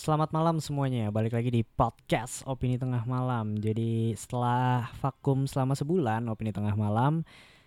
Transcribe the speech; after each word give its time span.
Selamat 0.00 0.32
malam 0.32 0.64
semuanya, 0.64 1.12
balik 1.12 1.36
lagi 1.36 1.52
di 1.52 1.60
podcast 1.60 2.40
Opini 2.48 2.80
Tengah 2.80 3.04
Malam. 3.04 3.60
Jadi 3.60 4.16
setelah 4.16 4.88
vakum 4.96 5.44
selama 5.44 5.76
sebulan 5.76 6.24
Opini 6.32 6.56
Tengah 6.56 6.72
Malam 6.72 7.20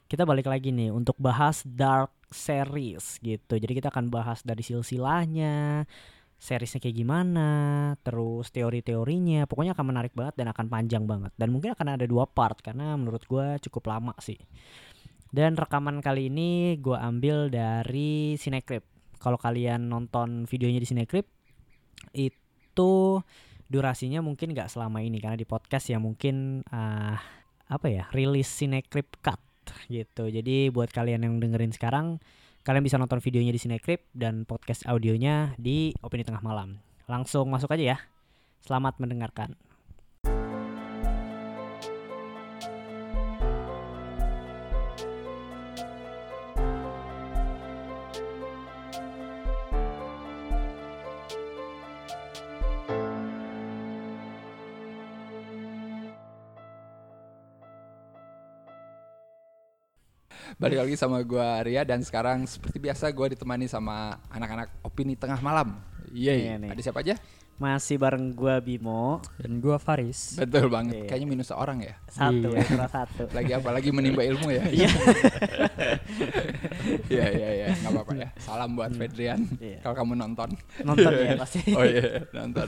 Kita 0.09 0.25
balik 0.25 0.49
lagi 0.49 0.73
nih 0.73 0.89
untuk 0.89 1.13
bahas 1.21 1.61
Dark 1.61 2.09
Series 2.33 3.21
gitu. 3.21 3.61
Jadi 3.61 3.77
kita 3.77 3.93
akan 3.93 4.09
bahas 4.09 4.41
dari 4.41 4.65
silsilahnya 4.65 5.85
Seriesnya 6.41 6.81
kayak 6.81 7.05
gimana 7.05 7.49
Terus 8.01 8.49
teori-teorinya. 8.49 9.45
Pokoknya 9.45 9.77
akan 9.77 9.93
menarik 9.93 10.17
banget 10.17 10.33
dan 10.33 10.49
akan 10.49 10.65
panjang 10.73 11.05
banget. 11.05 11.29
Dan 11.37 11.53
mungkin 11.53 11.77
akan 11.77 12.01
ada 12.01 12.09
dua 12.09 12.25
part 12.25 12.57
Karena 12.65 12.97
menurut 12.97 13.29
gue 13.29 13.61
cukup 13.69 13.93
lama 13.93 14.17
sih. 14.17 14.41
Dan 15.29 15.53
rekaman 15.53 16.01
kali 16.01 16.33
ini 16.33 16.81
gue 16.81 16.97
ambil 16.97 17.53
dari 17.53 18.41
Cinecrip 18.41 18.81
Kalau 19.21 19.37
kalian 19.37 19.85
nonton 19.85 20.49
videonya 20.49 20.81
di 20.81 20.89
Cinecrip 20.89 21.42
itu 22.13 23.21
durasinya 23.67 24.21
mungkin 24.21 24.53
nggak 24.53 24.69
selama 24.69 25.01
ini 25.01 25.17
karena 25.17 25.39
di 25.39 25.47
podcast 25.49 25.89
ya 25.89 25.97
mungkin 25.97 26.61
uh, 26.69 27.17
apa 27.67 27.87
ya 27.89 28.05
rilis 28.13 28.49
Cinecrip 28.53 29.17
cut 29.23 29.41
gitu. 29.89 30.29
Jadi 30.29 30.69
buat 30.69 30.93
kalian 30.93 31.25
yang 31.25 31.35
dengerin 31.41 31.73
sekarang 31.73 32.21
kalian 32.63 32.83
bisa 32.85 33.01
nonton 33.01 33.19
videonya 33.19 33.51
di 33.51 33.59
Cinecrip 33.59 34.05
dan 34.13 34.45
podcast 34.45 34.85
audionya 34.85 35.57
di 35.57 35.91
Opini 36.05 36.23
Tengah 36.23 36.43
Malam. 36.45 36.79
Langsung 37.09 37.49
masuk 37.49 37.73
aja 37.73 37.95
ya. 37.95 37.97
Selamat 38.63 38.95
mendengarkan 39.01 39.59
Balik 60.63 60.79
lagi 60.79 60.95
sama 60.95 61.19
gue 61.19 61.43
Arya 61.43 61.83
dan 61.83 61.99
sekarang 61.99 62.47
seperti 62.47 62.79
biasa 62.79 63.11
gue 63.11 63.35
ditemani 63.35 63.67
sama 63.67 64.15
anak-anak 64.31 64.79
opini 64.79 65.19
tengah 65.19 65.43
malam. 65.43 65.75
Iya. 66.15 66.55
Ada 66.71 66.79
siapa 66.79 67.03
aja? 67.03 67.19
masih 67.53 68.01
bareng 68.01 68.33
gua 68.33 68.57
Bimo 68.57 69.21
Dan 69.37 69.61
gua 69.61 69.77
Faris. 69.77 70.35
Betul 70.41 70.73
banget. 70.73 71.05
Iya. 71.05 71.07
Kayaknya 71.07 71.27
minus 71.29 71.47
seorang 71.53 71.85
ya. 71.85 71.93
satu 72.09 72.49
Iya. 72.49 72.65
ya 72.65 72.87
satu 72.89 73.23
Lagi 73.29 73.51
apa? 73.53 73.69
Lagi 73.69 73.89
menimba 73.93 74.25
ilmu 74.25 74.49
ya? 74.49 74.63
Iya. 74.67 74.89
Iya 77.07 77.25
iya 77.31 77.49
iya. 77.55 77.67
Nggak 77.79 77.91
apa-apa 77.95 78.13
ya. 78.17 78.29
Salam 78.41 78.75
buat 78.75 78.91
Fedrian. 78.91 79.45
Iya. 79.61 79.79
Kalau 79.85 79.95
kamu 79.95 80.13
nonton. 80.19 80.49
nonton 80.83 81.11
ya 81.13 81.37
pasti 81.39 81.61
Oh 81.79 81.85
iya 81.85 82.25
nonton. 82.33 82.67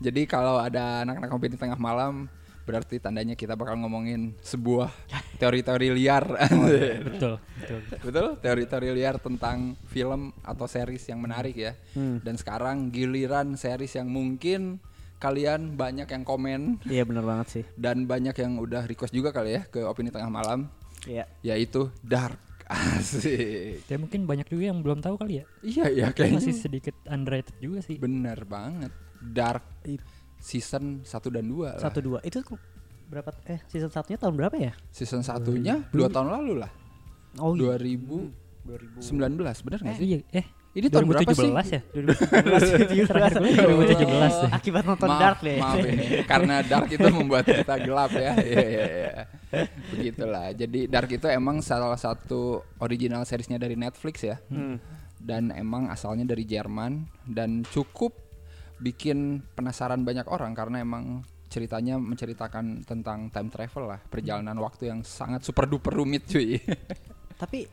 Jadi 0.00 0.22
kalau 0.28 0.60
ada 0.60 1.06
anak-anak 1.06 1.30
opini 1.32 1.56
tengah 1.56 1.78
malam 1.80 2.28
berarti 2.64 3.02
tandanya 3.02 3.34
kita 3.34 3.56
bakal 3.58 3.76
ngomongin 3.80 4.36
sebuah 4.40 4.90
teori-teori 5.40 5.88
liar. 5.96 6.24
Betul, 7.10 7.40
betul. 7.40 7.80
Betul, 8.04 8.26
teori-teori 8.40 8.88
liar 8.94 9.16
tentang 9.18 9.74
film 9.88 10.30
atau 10.44 10.66
series 10.68 11.04
yang 11.08 11.20
menarik 11.20 11.56
ya. 11.56 11.72
Hmm. 11.96 12.20
Dan 12.20 12.36
sekarang 12.36 12.92
giliran 12.92 13.56
series 13.56 13.96
yang 13.96 14.08
mungkin 14.08 14.78
kalian 15.20 15.76
banyak 15.76 16.08
yang 16.08 16.24
komen 16.24 16.80
iya 16.88 17.04
bener 17.04 17.20
banget 17.20 17.46
sih 17.52 17.64
dan 17.76 18.08
banyak 18.08 18.32
yang 18.40 18.56
udah 18.56 18.88
request 18.88 19.12
juga 19.12 19.36
kali 19.36 19.52
ya 19.52 19.68
ke 19.68 19.84
opini 19.84 20.08
tengah 20.08 20.32
malam, 20.32 20.72
iya 21.04 21.28
yaitu 21.44 21.92
Dark. 22.00 22.40
Asik. 22.70 23.82
Ya 23.84 23.96
mungkin 23.98 24.24
banyak 24.24 24.46
juga 24.48 24.70
yang 24.70 24.78
belum 24.80 25.02
tahu 25.02 25.18
kali 25.18 25.42
ya. 25.42 25.44
Iya 25.60 25.86
iya 25.90 26.06
kayaknya 26.14 26.38
Masih 26.40 26.54
sedikit 26.56 26.94
underrated 27.04 27.52
juga 27.58 27.82
sih. 27.84 27.98
bener 27.98 28.46
banget. 28.46 28.94
Dark 29.20 29.60
season 30.40 30.84
1 31.00 31.06
dan 31.30 31.44
2 31.44 31.68
lah. 31.68 31.76
satu 31.78 32.00
dua 32.00 32.18
itu 32.20 32.40
ku- 32.40 32.56
berapa 33.06 33.28
eh 33.44 33.60
season 33.66 33.88
satunya 33.88 34.16
tahun 34.16 34.34
berapa 34.34 34.54
ya 34.54 34.72
Season 34.88 35.20
satunya 35.20 35.82
dua 35.88 36.06
tahun 36.06 36.30
lalu 36.32 36.62
lah. 36.62 36.70
oh 37.36 37.52
iya. 37.52 37.76
2019 37.76 38.30
2000 39.40 39.64
bener 39.66 39.78
gak 39.80 39.88
Eh, 39.88 39.96
sih? 39.96 40.04
iya, 40.06 40.18
eh 40.32 40.46
Ini 40.70 40.86
tahun 40.86 41.06
berapa 41.08 41.26
sih? 41.28 41.50
2017 41.50 41.66
ya? 41.68 41.80
2017 41.90 43.08
Terakhir 43.10 43.36
gue 43.36 43.52
2017 43.58 44.06
deh. 44.06 44.50
akibat 44.52 44.84
nonton 44.86 45.08
maaf, 45.08 45.18
Dark 45.20 45.38
deh 45.40 45.58
Maaf 45.58 45.78
ini 45.82 46.06
karena 46.24 46.54
Dark 46.62 46.86
itu 46.88 47.08
membuat 47.10 47.42
kita 47.44 47.74
gelap 47.76 48.14
ya. 48.14 48.32
Iya 48.38 48.62
iya 48.64 48.84
iya. 48.86 49.12
Begitulah. 49.90 50.54
Jadi 50.54 50.86
Dark 50.86 51.10
itu 51.10 51.26
emang 51.26 51.58
salah 51.60 51.98
satu 51.98 52.42
original 52.78 53.24
seriesnya 53.24 53.58
dari 53.58 53.74
Netflix 53.74 54.22
ya. 54.22 54.38
Hmm. 54.46 54.78
Dan 55.18 55.50
emang 55.50 55.90
asalnya 55.90 56.22
dari 56.24 56.46
Jerman 56.46 57.02
dan 57.26 57.66
cukup 57.66 58.14
bikin 58.80 59.44
penasaran 59.52 60.02
banyak 60.02 60.24
orang 60.26 60.52
karena 60.52 60.80
emang 60.80 61.20
ceritanya 61.46 61.98
menceritakan 61.98 62.82
tentang 62.82 63.28
time 63.28 63.50
travel 63.50 63.84
lah, 63.86 64.00
perjalanan 64.00 64.54
waktu 64.56 64.88
yang 64.88 65.00
sangat 65.02 65.42
super 65.42 65.66
duper 65.66 65.92
rumit 65.92 66.24
cuy. 66.24 66.56
tapi 67.36 67.66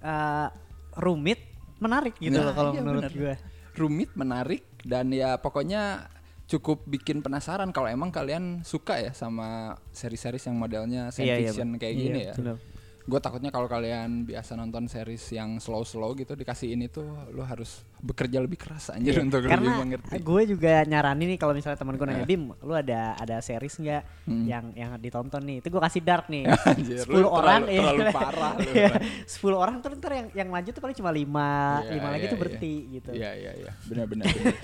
eh, 0.00 0.48
rumit 0.96 1.40
menarik 1.78 2.14
gitu 2.16 2.32
Nah, 2.32 2.48
loh 2.48 2.54
kalau 2.54 2.70
iya 2.70 2.80
menurut 2.80 3.02
bener. 3.04 3.14
gue 3.14 3.34
rumit, 3.74 4.10
menarik 4.14 4.62
dan 4.82 5.10
ya 5.10 5.34
pokoknya 5.36 6.06
cukup 6.44 6.84
bikin 6.84 7.18
penasaran 7.18 7.72
kalau 7.72 7.88
emang 7.88 8.08
kalian 8.08 8.62
suka 8.62 9.00
ya 9.00 9.10
sama 9.10 9.74
seri-seri 9.90 10.36
yang 10.38 10.54
modelnya 10.54 11.08
science 11.08 11.24
Iya, 11.24 11.36
iya, 11.36 11.50
fiction 11.50 11.68
kayak 11.74 11.92
Iya, 11.92 12.00
gini 12.00 12.20
ya. 12.22 12.34
bener. 12.36 12.56
Gue 13.04 13.20
takutnya 13.20 13.48
kalau 13.48 13.64
kalian 13.66 14.24
biasa 14.24 14.52
nonton 14.54 14.84
series 14.86 15.20
yang 15.30 15.56
slow-slow 15.56 16.16
gitu 16.16 16.32
dikasih 16.32 16.72
ini 16.72 16.88
tuh 16.88 17.04
lu 17.28 17.40
harus 17.40 17.84
bekerja 17.98 18.40
lebih 18.40 18.56
keras 18.56 18.88
anjir 18.88 19.12
Iya, 19.12 19.20
untuk 19.20 19.40
lebih 19.40 19.52
karena 19.52 19.72
mengerti. 19.76 20.16
gue 20.18 20.42
juga 20.46 20.72
nyaranin 20.82 21.28
nih 21.28 21.38
kalau 21.38 21.52
misalnya 21.52 21.76
teman 21.76 21.94
gue 21.94 22.06
nanya 22.06 22.22
Eh. 22.22 22.28
Bim 22.30 22.56
lu 22.56 22.72
ada 22.72 23.12
ada 23.14 23.36
series 23.38 23.76
nggak 23.76 24.02
Hmm. 24.24 24.44
yang 24.46 24.64
yang 24.72 24.90
ditonton 24.96 25.42
nih 25.42 25.60
itu 25.60 25.68
gue 25.68 25.82
kasih 25.82 26.00
Dark 26.00 26.26
nih 26.26 26.48
Anjir, 26.70 27.04
lu 27.04 27.20
10 27.20 27.28
orang 27.30 27.60
terlalu- 27.60 27.68
iya. 27.68 27.80
terlalu 27.82 28.02
parah 28.16 28.52
lu. 28.54 28.70
Iya, 28.72 28.88
10 29.26 29.52
orang 29.54 29.74
tuh 29.78 29.88
ntar 29.94 30.12
yang 30.14 30.28
yang 30.34 30.48
lanjut 30.48 30.72
tuh 30.72 30.80
paling 30.80 30.96
cuma 30.96 31.10
5 31.10 31.20
Iya, 31.84 31.92
5 31.92 32.08
lagi 32.08 32.16
iya, 32.18 32.24
tuh 32.24 32.32
iya. 32.32 32.40
berhenti 32.40 32.74
gitu 32.90 33.10
Iya 33.12 33.30
iya 33.34 33.52
iya, 33.54 33.72
benar-benar. 33.84 34.26
benar. 34.26 34.56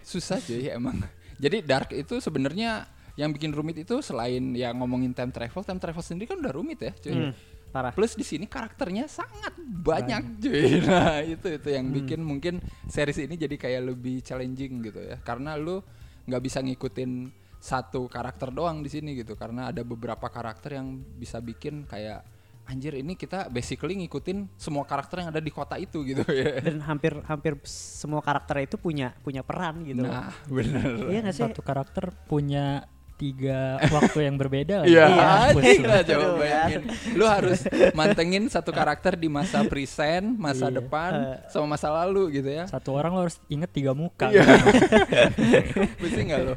Susah 0.02 0.40
cuy 0.40 0.68
emang. 0.68 1.04
Jadi 1.36 1.60
Dark 1.60 1.92
itu 1.92 2.16
sebenarnya 2.16 2.88
yang 3.14 3.30
bikin 3.30 3.52
rumit 3.52 3.76
itu 3.78 4.00
selain 4.00 4.52
ya 4.52 4.72
ngomongin 4.72 5.12
time 5.12 5.28
travel, 5.28 5.60
time 5.60 5.76
travel 5.76 6.00
sendiri 6.00 6.32
kan 6.32 6.40
udah 6.40 6.52
rumit 6.52 6.80
ya 6.80 6.92
cuy. 6.92 7.12
Hmm, 7.12 7.32
parah 7.68 7.92
Plus 7.92 8.12
di 8.12 8.22
sini 8.22 8.44
karakternya 8.44 9.04
sangat 9.04 9.52
banyak 9.58 10.40
cuy. 10.40 10.80
Nah, 10.88 11.20
itu 11.20 11.46
itu 11.52 11.68
yang 11.68 11.86
Hmm. 11.86 11.96
bikin 11.98 12.20
mungkin 12.20 12.54
series 12.86 13.20
ini 13.20 13.36
jadi 13.36 13.56
kayak 13.56 13.82
lebih 13.86 14.20
challenging 14.20 14.80
gitu 14.82 15.00
ya. 15.02 15.20
Karena 15.20 15.56
lu 15.56 15.84
nggak 16.24 16.42
bisa 16.42 16.60
ngikutin 16.60 17.28
satu 17.58 18.08
karakter 18.08 18.48
doang 18.48 18.80
di 18.80 18.88
sini 18.88 19.12
gitu. 19.14 19.36
Karena 19.36 19.68
ada 19.68 19.80
beberapa 19.82 20.26
karakter 20.26 20.76
yang 20.76 20.88
bisa 21.14 21.36
bikin 21.38 21.84
kayak 21.84 22.24
anjir 22.62 22.94
ini 22.94 23.12
kita 23.12 23.50
basically 23.50 23.98
ngikutin 23.98 24.46
semua 24.54 24.86
karakter 24.86 25.18
yang 25.18 25.34
ada 25.34 25.42
di 25.42 25.50
kota 25.50 25.74
itu 25.76 26.06
gitu 26.06 26.22
ya. 26.30 26.62
dan 26.62 26.78
hampir 26.86 27.18
hampir 27.26 27.58
semua 27.66 28.22
karakter 28.22 28.62
itu 28.62 28.78
punya 28.78 29.10
punya 29.18 29.42
peran 29.42 29.82
gitu 29.82 30.00
Nah, 30.00 30.30
bener. 30.46 31.10
iya 31.10 31.26
nggak 31.26 31.34
sih 31.34 31.42
Satu 31.42 31.58
karakter 31.58 32.14
punya 32.30 32.86
tiga 33.16 33.78
waktu 33.90 34.26
yang 34.26 34.36
berbeda 34.40 34.82
lagi. 34.82 34.92
Iya, 34.98 35.86
lah 35.86 36.02
coba 36.02 36.26
bayangin. 36.40 36.82
Lu 37.14 37.24
harus 37.28 37.60
mantengin 37.92 38.44
satu 38.50 38.74
karakter 38.74 39.14
di 39.14 39.28
masa 39.30 39.62
present, 39.66 40.34
masa 40.36 40.68
Iya. 40.68 40.82
depan, 40.82 41.12
sama 41.48 41.76
masa 41.78 41.88
lalu 41.92 42.42
gitu 42.42 42.50
ya. 42.50 42.64
Satu 42.66 42.96
orang 42.96 43.14
lo 43.14 43.20
harus 43.28 43.38
inget 43.46 43.70
tiga 43.70 43.92
muka. 43.94 44.32
Iya. 44.32 44.42
Pusing 46.00 46.26
nggak 46.32 46.42
lo? 46.42 46.54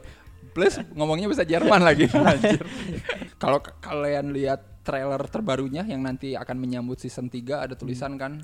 Plus 0.55 0.79
ngomongnya 0.95 1.27
bisa 1.27 1.43
Jerman 1.43 1.83
lagi. 1.83 2.07
Anjir. 2.31 2.63
Kalau 3.35 3.59
kalian 3.59 4.31
lihat 4.31 4.83
trailer 4.87 5.19
terbarunya 5.27 5.83
yang 5.83 6.05
nanti 6.05 6.37
akan 6.37 6.55
menyambut 6.61 7.01
season 7.01 7.27
3 7.27 7.65
ada 7.67 7.73
tulisan 7.73 8.15
kan 8.21 8.39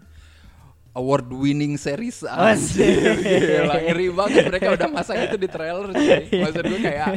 award 0.92 1.32
winning 1.32 1.80
series 1.80 2.20
anjir 2.28 3.16
gila 3.24 3.80
ngeri 3.80 4.08
banget. 4.12 4.44
Mereka 4.52 4.68
udah 4.76 4.90
masang 4.92 5.24
itu 5.24 5.38
di 5.40 5.48
trailer 5.48 5.96
cuy. 5.96 6.28
Maksud 6.44 6.64
gue 6.68 6.82
kayak 6.84 7.08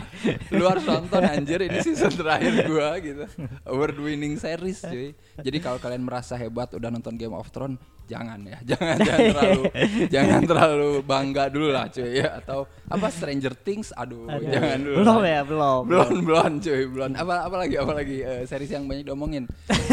lu 0.55 0.65
harus 0.67 0.85
nonton 0.87 1.23
anjir 1.26 1.59
ini 1.67 1.79
season 1.82 2.15
terakhir 2.15 2.71
gua 2.71 2.94
gitu. 3.03 3.26
Award 3.67 3.97
winning 3.99 4.38
series 4.38 4.79
cuy. 4.82 5.15
Jadi 5.43 5.59
kalau 5.59 5.82
kalian 5.82 6.06
merasa 6.06 6.38
hebat 6.38 6.71
udah 6.71 6.91
nonton 6.91 7.19
Game 7.19 7.35
of 7.35 7.50
Thrones 7.50 7.82
jangan 8.05 8.37
ya 8.45 8.59
jangan 8.71 8.97
jangan 9.01 9.21
terlalu 9.27 9.62
jangan 10.15 10.41
terlalu 10.45 10.91
bangga 11.03 11.45
dulu 11.49 11.69
lah 11.69 11.89
cuy 11.89 12.21
ya 12.21 12.37
atau 12.37 12.59
apa 12.85 13.06
Stranger 13.09 13.55
Things 13.56 13.91
aduh 13.91 14.29
Aduh. 14.29 14.45
jangan 14.47 14.79
dulu 14.79 14.97
belum 15.01 15.17
lah. 15.17 15.25
ya 15.27 15.41
belum 15.43 15.83
belum 15.89 16.11
belum 16.23 16.53
cuy 16.61 16.83
belum 16.85 17.09
apa 17.15 17.35
apa 17.45 17.56
lagi 17.56 17.75
apa 17.77 17.93
lagi 17.95 18.17
eh, 18.21 18.43
series 18.45 18.71
yang 18.71 18.85
banyak 18.85 19.05
diomongin 19.05 19.45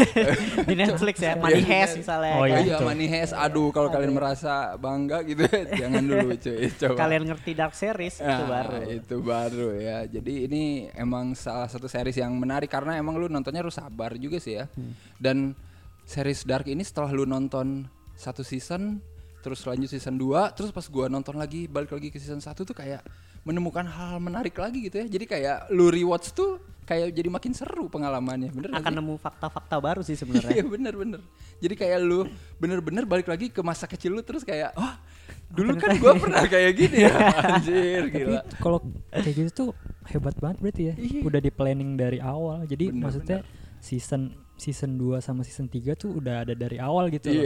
di 0.68 0.74
Netflix 0.74 1.16
ya 1.18 1.32
Money 1.34 1.62
Iya, 1.62 1.68
Heist 1.68 1.94
iya. 1.94 2.00
misalnya 2.00 2.32
Oh, 2.32 2.40
Oh 2.40 2.46
kan. 2.46 2.62
iya. 2.62 2.76
Money 2.80 3.06
Heist. 3.06 3.32
Aduh, 3.32 3.68
kalau 3.70 3.88
kalian 3.88 4.12
merasa 4.12 4.54
bangga 4.76 5.22
gitu 5.22 5.44
jangan 5.72 6.02
dulu 6.02 6.28
cuy. 6.34 6.68
Coba. 6.74 6.96
kalian 6.98 7.22
ngerti 7.24 7.50
Dark 7.52 7.72
Series 7.72 8.14
itu 8.16 8.24
Nah, 8.24 8.44
baru 8.46 8.76
Itu 8.88 9.16
baru 9.20 9.68
ya. 9.74 9.98
Jadi 10.04 10.46
ini 10.46 10.62
emang 10.92 11.32
salah 11.32 11.66
satu 11.66 11.86
series 11.86 12.16
yang 12.16 12.32
menarik 12.34 12.68
karena 12.68 12.94
emang 12.94 13.16
lu 13.16 13.26
nontonnya 13.26 13.60
harus 13.60 13.76
sabar 13.76 14.16
juga 14.16 14.36
sih 14.36 14.58
ya. 14.58 14.64
Hmm. 14.72 14.92
Dan 15.16 15.36
series 16.02 16.42
Dark 16.42 16.66
ini 16.66 16.82
setelah 16.82 17.08
lu 17.08 17.24
nonton 17.24 17.86
satu 18.16 18.44
season 18.44 19.00
terus 19.42 19.66
lanjut 19.66 19.90
season 19.90 20.14
2 20.14 20.54
terus 20.54 20.70
pas 20.70 20.86
gua 20.86 21.10
nonton 21.10 21.34
lagi 21.34 21.66
balik 21.66 21.90
lagi 21.90 22.14
ke 22.14 22.18
season 22.22 22.38
1 22.38 22.54
tuh 22.62 22.76
kayak 22.76 23.02
menemukan 23.42 23.82
hal 23.82 24.22
menarik 24.22 24.54
lagi 24.54 24.86
gitu 24.86 25.02
ya. 25.02 25.06
Jadi 25.10 25.24
kayak 25.26 25.56
lu 25.74 25.90
rewatch 25.90 26.30
tuh 26.30 26.62
kayak 26.82 27.14
jadi 27.14 27.30
makin 27.30 27.54
seru 27.54 27.86
pengalamannya 27.86 28.50
bener 28.50 28.74
akan 28.74 28.92
nemu 28.98 29.14
fakta-fakta 29.22 29.78
baru 29.78 30.02
sih 30.02 30.14
Iya 30.18 30.22
sebenarnya 30.26 30.64
bener 30.66 30.94
bener. 30.94 31.20
Jadi 31.58 31.74
kayak 31.78 31.98
lu 32.02 32.26
bener-bener 32.58 33.02
balik 33.06 33.30
lagi 33.30 33.50
ke 33.50 33.62
masa 33.62 33.86
kecil 33.90 34.14
lu 34.18 34.22
terus 34.22 34.46
kayak 34.46 34.74
Wah 34.78 34.98
dulu 35.52 35.76
kan 35.76 35.98
gua 35.98 36.14
pernah 36.16 36.46
kayak 36.46 36.72
gini 36.74 37.06
ya. 37.06 37.12
Anjir 37.58 38.08
Tapi 38.08 38.18
gila. 38.30 38.40
kalau 38.62 38.78
kayak 39.10 39.34
gitu 39.34 39.50
tuh 39.50 39.68
hebat 40.06 40.34
banget 40.38 40.58
berarti 40.62 40.82
ya. 40.90 40.94
Iya. 40.94 41.20
Udah 41.26 41.40
di 41.42 41.50
planning 41.50 41.90
dari 41.98 42.18
awal. 42.22 42.62
Jadi 42.70 42.94
Bener, 42.94 43.02
maksudnya 43.10 43.38
season 43.82 44.38
season 44.54 44.94
2 44.94 45.18
sama 45.18 45.42
season 45.42 45.66
3 45.66 45.98
tuh 45.98 46.22
udah 46.22 46.46
ada 46.46 46.54
dari 46.54 46.78
awal 46.78 47.10
gitu 47.10 47.34
loh. 47.34 47.42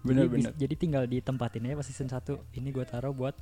Iya 0.00 0.06
Jadi, 0.06 0.08
bener-bener 0.08 0.50
bis- 0.50 0.58
jadi 0.58 0.74
tinggal 0.74 1.02
ditempatin 1.04 1.62
aja 1.62 1.76
pas 1.76 1.84
season 1.84 2.08
1 2.08 2.16
ini 2.54 2.68
gua 2.70 2.84
taruh 2.84 3.12
buat 3.12 3.36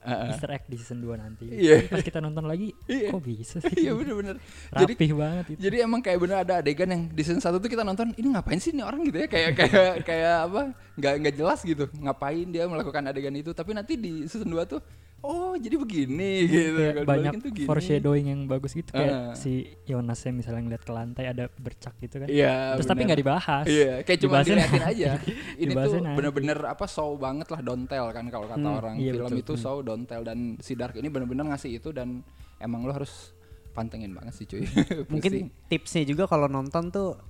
Heeh. 0.00 0.26
Easter 0.28 0.46
egg 0.48 0.64
di 0.64 0.74
season 0.74 0.98
2 0.98 1.12
nanti. 1.14 1.46
Iya. 1.46 1.82
Tapi 1.82 1.90
Pas 1.92 2.02
kita 2.04 2.18
nonton 2.18 2.44
lagi, 2.44 2.70
Iya. 2.84 3.10
kok 3.10 3.20
bisa 3.20 3.58
sih? 3.58 3.74
Iya 3.76 3.92
bener-bener 3.92 4.38
Jadi 4.72 4.92
Rapih 4.94 5.12
banget 5.12 5.44
itu. 5.48 5.58
jadi 5.60 5.76
emang 5.82 6.00
kayak 6.00 6.18
bener 6.18 6.36
ada 6.40 6.54
adegan 6.58 6.88
yang 6.88 7.02
di 7.06 7.20
season 7.20 7.38
1 7.38 7.58
tuh 7.58 7.66
kita 7.66 7.82
nonton 7.82 8.14
ini 8.14 8.28
ngapain 8.28 8.56
sih 8.56 8.70
nih 8.70 8.82
orang 8.82 9.02
gitu 9.02 9.18
ya 9.18 9.26
kayak 9.26 9.50
kayak 9.56 9.94
kayak 10.02 10.36
apa 10.46 10.62
nggak 10.94 11.14
nggak 11.20 11.34
jelas 11.36 11.60
gitu 11.60 11.84
ngapain 11.96 12.46
dia 12.48 12.64
melakukan 12.64 13.02
adegan 13.04 13.34
itu 13.34 13.50
tapi 13.50 13.70
nanti 13.70 13.94
di 13.94 14.24
season 14.24 14.46
2 14.48 14.62
tuh 14.64 14.78
oh 15.22 15.52
jadi 15.54 15.76
begini 15.76 16.30
gitu 16.44 16.80
Kalau 16.96 17.04
banyak 17.04 17.32
tuh 17.38 17.50
gini. 17.50 17.64
foreshadowing 17.64 18.26
yang 18.26 18.40
bagus 18.44 18.72
gitu 18.72 18.88
kayak 18.88 19.08
Heeh. 19.10 19.34
si 19.34 19.52
Jonas 19.84 20.16
yang 20.18 20.34
misalnya 20.34 20.62
ngeliat 20.62 20.80
ke 20.80 20.90
lantai 20.90 21.24
ada 21.26 21.44
bercak 21.52 21.92
gitu 21.98 22.16
kan. 22.16 22.26
Iya. 22.26 22.74
Terus 22.74 22.86
tapi 22.86 22.98
bener. 22.98 23.06
nggak 23.06 23.20
dibahas. 23.20 23.64
Iya, 23.64 23.92
kayak 24.00 24.18
cuma 24.18 24.36
diliatin 24.40 24.80
aja. 24.82 25.10
Ini 25.62 25.72
tuh 25.74 25.92
bener-bener 26.00 26.58
apa 26.64 26.84
show 26.84 27.14
banget 27.14 27.48
lah 27.48 27.60
don't 27.60 27.84
tell 27.84 28.08
kan 28.08 28.24
kalau 28.26 28.46
kata 28.46 28.60
Hmm, 28.60 28.78
orang. 28.78 28.94
iya, 28.96 29.12
Film 29.12 29.28
betul. 29.28 29.42
itu 29.42 29.52
show 29.56 29.76
don't 29.80 30.04
tell 30.04 30.20
dan 30.20 30.56
si 30.58 30.72
Dark 30.72 30.94
ini 30.94 31.06
bener-bener 31.06 31.44
ngasih 31.46 31.76
itu 31.76 31.90
dan 31.90 32.24
emang 32.56 32.82
lo 32.82 32.90
harus 32.90 33.36
pantengin 33.70 34.10
banget 34.10 34.34
sih 34.34 34.44
cuy. 34.44 34.64
mungkin 35.12 35.32
tipsnya 35.66 36.02
juga 36.02 36.24
kalau 36.24 36.46
nonton 36.46 36.88
tuh 36.88 37.20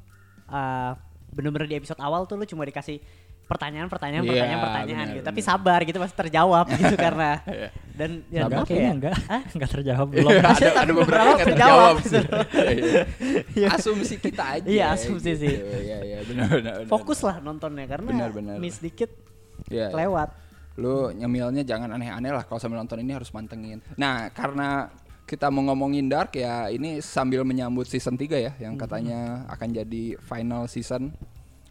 uh, 0.47 0.93
bener-bener 1.31 1.67
di 1.67 1.77
episode 1.77 1.99
awal 1.99 2.25
tuh 2.25 2.35
lu 2.35 2.45
cuma 2.45 2.63
dikasih 2.63 2.99
pertanyaan 3.51 3.91
pertanyaan 3.91 4.23
Iya, 4.23 4.31
pertanyaan 4.31 4.61
pertanyaan 4.63 5.05
bener, 5.05 5.17
gitu 5.19 5.27
tapi 5.27 5.41
bener. 5.41 5.51
sabar 5.51 5.81
gitu 5.83 5.99
pasti 5.99 6.17
terjawab 6.17 6.67
gitu 6.79 6.95
karena 6.95 7.31
dan 7.99 8.11
ya 8.31 8.41
Enggak, 8.47 8.65
kayaknya 8.65 8.81
ya? 8.81 8.95
enggak. 8.95 9.15
Enggak 9.51 9.71
terjawab 9.75 10.07
belum. 10.09 10.31
Iya, 10.31 10.39
ada, 10.41 10.49
Tapi 10.49 10.65
ada 10.73 10.93
beberapa 10.95 11.27
yang 11.27 11.39
terjawab 11.45 11.51
terjawab 11.51 11.95
gitu. 12.01 12.21
Iya. 13.61 13.69
Asumsi 13.75 14.15
kita 14.17 14.45
aja. 14.57 14.65
Iya, 14.65 14.87
asumsi 14.95 15.31
sih. 15.37 15.55
Iya, 15.61 15.99
iya, 16.01 16.19
benar-benar. 16.23 16.75
fokus 16.87 17.21
lah 17.21 17.43
nontonnya 17.43 17.85
karena 17.85 18.09
Benar, 18.09 18.31
benar. 18.31 18.57
miss 18.57 18.79
dikit 18.79 19.11
Iya, 19.69 19.91
iya. 19.91 20.07
lewat 20.07 20.31
lu 20.79 21.13
nyemilnya 21.13 21.61
jangan 21.61 21.93
aneh-aneh 21.93 22.33
lah 22.33 22.41
kalau 22.41 22.57
sambil 22.57 22.81
nonton 22.81 23.03
ini 23.03 23.13
harus 23.13 23.29
mantengin. 23.31 23.85
Nah, 23.95 24.33
karena 24.33 24.89
kita 25.27 25.47
mau 25.47 25.61
ngomongin 25.63 26.09
Dark 26.09 26.33
ya, 26.33 26.67
ini 26.67 26.99
sambil 26.99 27.45
menyambut 27.45 27.85
season 27.85 28.17
3 28.17 28.41
ya 28.41 28.53
yang 28.57 28.75
katanya 28.75 29.45
akan 29.47 29.69
jadi 29.77 30.17
final 30.19 30.65
season. 30.65 31.13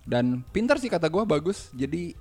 Dan 0.10 0.42
pintar 0.50 0.82
sih 0.82 0.90
kata 0.90 1.06
gua 1.06 1.22
bagus. 1.24 1.70
Jadi 1.72 2.18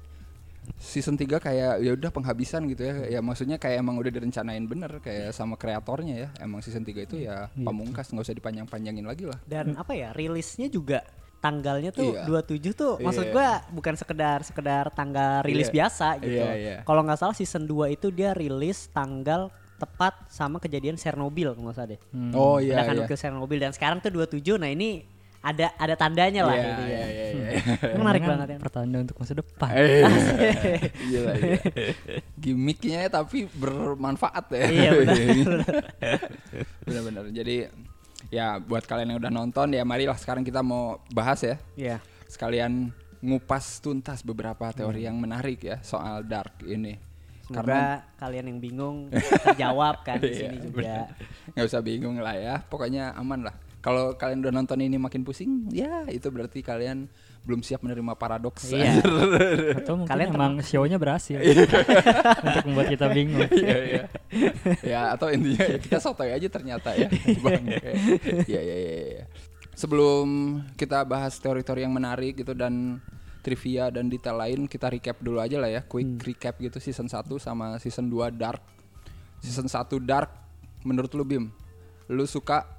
season 0.76 1.16
3 1.16 1.40
kayak 1.40 1.80
ya 1.80 1.96
udah 1.96 2.10
penghabisan 2.12 2.68
gitu 2.68 2.84
ya. 2.84 2.94
Ya 3.08 3.20
maksudnya 3.24 3.56
kayak 3.56 3.80
emang 3.80 3.96
udah 3.96 4.12
direncanain 4.12 4.60
bener 4.62 5.00
kayak 5.00 5.32
sama 5.32 5.56
kreatornya 5.56 6.14
ya. 6.14 6.28
Emang 6.38 6.60
season 6.60 6.84
3 6.84 7.08
itu 7.08 7.16
ya 7.18 7.48
Iya. 7.48 7.64
pamungkas 7.64 8.12
nggak 8.12 8.24
usah 8.24 8.36
dipanjang-panjangin 8.36 9.02
lagi 9.02 9.24
lah. 9.24 9.40
dan 9.44 9.72
apa 9.74 9.96
ya 9.96 10.12
rilisnya 10.12 10.68
juga 10.68 11.00
tanggalnya 11.38 11.88
tuh 11.88 12.12
Iya. 12.12 12.28
27 12.28 12.74
tuh 12.74 12.92
maksud 13.00 13.24
Iya. 13.24 13.32
gua 13.32 13.48
bukan 13.72 13.94
sekedar 13.96 14.38
sekedar 14.44 14.84
tanggal 14.92 15.40
rilis 15.40 15.72
Iya. 15.72 15.74
biasa 15.80 16.08
gitu. 16.20 16.36
Iya, 16.36 16.52
iya. 16.54 16.76
Kalau 16.84 17.00
nggak 17.00 17.16
salah 17.16 17.32
season 17.32 17.64
2 17.64 17.88
itu 17.88 18.12
dia 18.12 18.36
rilis 18.36 18.92
tanggal 18.92 19.48
tepat 19.78 20.26
sama 20.28 20.58
kejadian 20.58 20.98
Chernobyl 20.98 21.54
kalau 21.54 21.70
nggak 21.70 21.76
salah 21.78 21.90
deh. 21.94 22.00
Hmm. 22.12 22.32
Oh 22.34 22.58
iya 22.58 22.82
ada 22.82 22.92
kan 22.92 22.94
iya. 23.00 23.16
Chernobyl 23.16 23.56
dan 23.58 23.72
sekarang 23.72 24.02
tuh 24.02 24.10
27 24.12 24.58
nah 24.58 24.68
ini 24.68 25.06
ada 25.48 25.66
ada 25.74 25.94
tandanya 25.94 26.44
lah 26.44 26.54
Iya, 26.54 26.64
gitu 26.66 26.82
ya. 26.82 26.88
iya, 26.88 27.04
iya, 27.08 27.26
iya. 27.32 27.50
Ini 27.88 27.98
menarik 27.98 28.22
banget 28.22 28.48
ya. 28.48 28.58
Pertanda 28.60 28.96
untuk 29.00 29.16
masa 29.16 29.32
depan. 29.32 29.70
Eh, 29.72 30.04
gila, 31.10 31.32
gila. 31.32 31.56
Gimiknya 32.36 33.00
tapi 33.08 33.48
bermanfaat 33.50 34.44
ya. 34.52 34.64
Iya, 34.68 34.90
benar. 34.94 35.60
Benar-benar. 36.84 37.24
Jadi 37.30 37.56
ya 38.28 38.58
buat 38.58 38.84
kalian 38.84 39.14
yang 39.14 39.18
udah 39.22 39.32
nonton 39.32 39.72
ya 39.72 39.82
marilah 39.82 40.16
sekarang 40.16 40.42
kita 40.42 40.60
mau 40.60 41.00
bahas 41.08 41.40
ya. 41.40 41.56
Iya. 41.74 41.96
Sekalian 42.26 42.92
ngupas 43.18 43.80
tuntas 43.80 44.22
beberapa 44.22 44.70
teori 44.70 45.02
yang 45.02 45.18
menarik 45.18 45.64
ya 45.64 45.76
soal 45.80 46.22
dark 46.22 46.62
ini. 46.62 46.94
Semoga 47.48 48.04
kalian 48.20 48.44
yang 48.44 48.58
bingung 48.60 48.96
terjawab 49.40 50.04
kan 50.04 50.20
di 50.20 50.28
Iya, 50.36 50.52
sini 50.52 50.56
juga. 50.60 51.08
nggak 51.56 51.64
usah 51.64 51.80
bingung 51.80 52.20
lah 52.20 52.36
ya. 52.36 52.54
Pokoknya 52.60 53.16
aman 53.16 53.48
lah. 53.48 53.56
Kalau 53.78 54.18
kalian 54.18 54.42
udah 54.42 54.52
nonton 54.52 54.82
ini 54.82 54.98
makin 54.98 55.22
pusing, 55.22 55.70
ya 55.70 56.02
itu 56.10 56.26
berarti 56.34 56.66
kalian 56.66 57.06
belum 57.46 57.62
siap 57.62 57.86
menerima 57.86 58.18
paradoks. 58.18 58.74
Iya. 58.74 58.98
Atau 59.78 60.02
mungkin 60.02 60.10
Kalian 60.10 60.28
emang 60.34 60.54
show-nya 60.60 60.98
berhasil 60.98 61.38
untuk 61.38 62.64
membuat 62.66 62.88
kita 62.90 63.06
bingung. 63.14 63.46
Iya 63.58 63.76
iya. 63.80 64.04
ya 64.84 65.00
atau 65.16 65.32
intinya 65.32 65.64
ya 65.64 65.78
kita 65.80 65.98
sotoy 66.02 66.34
aja 66.34 66.48
ternyata 66.50 66.92
ya. 66.92 67.08
Bang. 67.44 67.64
Iya 68.50 68.60
iya 68.60 68.76
iya 68.76 68.94
iya. 68.98 69.24
Sebelum 69.78 70.60
kita 70.74 71.06
bahas 71.06 71.38
teori-teori 71.38 71.86
yang 71.86 71.94
menarik 71.94 72.42
gitu 72.42 72.52
dan 72.52 72.98
trivia 73.46 73.88
dan 73.94 74.10
detail 74.10 74.36
lain 74.36 74.66
kita 74.66 74.90
recap 74.90 75.22
dulu 75.22 75.38
aja 75.38 75.56
lah 75.56 75.70
ya. 75.70 75.80
Quick 75.86 76.20
recap 76.26 76.58
gitu 76.58 76.82
season 76.82 77.06
1 77.06 77.24
sama 77.38 77.78
season 77.78 78.10
2 78.10 78.34
Dark. 78.34 78.60
Season 79.38 79.70
1 79.70 80.02
Dark 80.02 80.34
menurut 80.82 81.10
lu 81.14 81.24
Bim, 81.26 81.44
lu 82.10 82.24
suka 82.28 82.77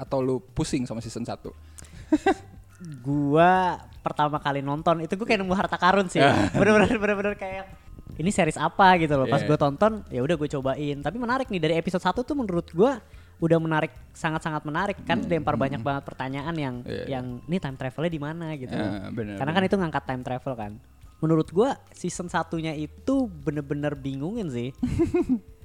atau 0.00 0.18
lu 0.18 0.40
pusing 0.40 0.88
sama 0.88 0.98
season 0.98 1.22
1? 1.22 1.36
Gua 3.04 3.76
pertama 4.00 4.40
kali 4.40 4.64
nonton 4.64 5.04
itu 5.04 5.12
gue 5.12 5.26
kayak 5.28 5.44
nemu 5.44 5.52
harta 5.52 5.76
karun 5.76 6.08
sih. 6.08 6.20
Bener-bener 6.56 6.96
bener-bener 6.96 7.34
kayak 7.36 7.68
ini 8.16 8.32
series 8.32 8.56
apa 8.56 8.96
gitu 8.96 9.16
loh. 9.16 9.28
Pas 9.28 9.44
Iya. 9.44 9.48
gue 9.52 9.58
tonton 9.60 9.92
ya 10.08 10.20
udah 10.24 10.36
gue 10.36 10.48
cobain. 10.48 10.96
Tapi 10.98 11.16
menarik 11.20 11.52
nih 11.52 11.60
dari 11.60 11.74
episode 11.76 12.00
1 12.00 12.24
tuh 12.24 12.32
menurut 12.32 12.64
gua 12.72 12.96
udah 13.40 13.56
menarik 13.56 13.92
sangat-sangat 14.12 14.68
menarik 14.68 15.00
kan 15.04 15.16
lempar 15.24 15.56
banyak 15.56 15.80
banget 15.80 16.04
pertanyaan 16.04 16.52
yang 16.56 16.74
Hmm. 16.80 16.92
Iya, 16.92 17.04
yang 17.08 17.24
ini 17.44 17.56
time 17.56 17.76
travelnya 17.76 18.12
di 18.12 18.20
mana 18.20 18.46
gitu. 18.56 18.72
Eh, 18.72 19.08
bener, 19.12 19.36
Karena 19.40 19.52
kan 19.52 19.62
itu 19.64 19.76
ngangkat 19.76 20.04
time 20.04 20.22
travel 20.24 20.54
kan. 20.56 20.72
Menurut 21.20 21.48
gua 21.52 21.76
season 21.92 22.28
satunya 22.28 22.72
itu 22.72 23.28
bener-bener 23.28 23.92
bingungin 23.92 24.48
sih. 24.48 24.72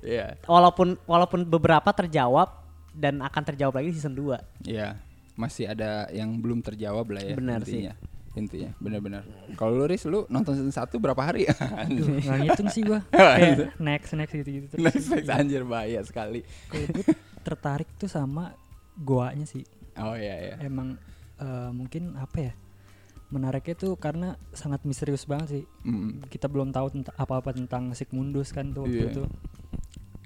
Iya. 0.06 0.38
walaupun 0.46 1.02
walaupun 1.10 1.50
beberapa 1.50 1.90
terjawab 1.90 2.65
dan 2.96 3.20
akan 3.20 3.44
terjawab 3.46 3.76
lagi 3.76 3.92
di 3.92 3.96
season 3.96 4.16
2. 4.16 4.66
Iya, 4.66 4.96
masih 5.36 5.68
ada 5.68 6.08
yang 6.10 6.40
belum 6.40 6.64
terjawab 6.64 7.12
lah 7.12 7.22
ya 7.22 7.36
Benar 7.36 7.62
sih. 7.62 7.84
intinya. 7.84 7.94
Intinya, 8.36 8.72
benar-benar. 8.80 9.24
Kalau 9.56 9.80
lu 9.80 9.88
Riz, 9.88 10.04
lu 10.04 10.28
nonton 10.28 10.56
season 10.56 10.72
1 10.72 10.92
berapa 10.96 11.20
hari? 11.20 11.48
Aduh, 11.84 12.20
nggak 12.20 12.38
ngitung 12.42 12.68
sih 12.68 12.84
gua. 12.84 13.00
Gitu. 13.08 13.64
Kayak 13.72 13.80
next 13.80 14.12
next 14.12 14.34
gitu-gitu 14.34 14.66
terus. 14.68 14.84
Netflix 14.84 15.24
anjir 15.30 15.64
bahaya 15.64 16.04
sekali. 16.04 16.44
Kalau 16.68 16.86
gue 16.90 17.06
tertarik 17.44 17.88
tuh 17.96 18.08
sama 18.08 18.52
goanya 18.98 19.48
sih. 19.48 19.64
Oh 19.96 20.16
iya 20.16 20.52
iya. 20.52 20.56
Emang 20.60 21.00
eh, 21.40 21.70
mungkin 21.72 22.20
apa 22.20 22.52
ya? 22.52 22.54
Menariknya 23.32 23.76
tuh 23.76 23.96
karena 23.96 24.36
sangat 24.52 24.84
misterius 24.84 25.24
banget 25.24 25.48
sih. 25.50 25.64
Mm. 25.84 26.28
Kita 26.28 26.46
belum 26.46 26.70
tahu 26.70 26.92
tentang 26.92 27.16
apa-apa 27.16 27.56
tentang 27.56 27.96
Sigmundus 27.96 28.52
kan 28.52 28.70
tuh 28.70 28.84
waktu 28.84 29.00
Iya. 29.00 29.12
itu. 29.16 29.24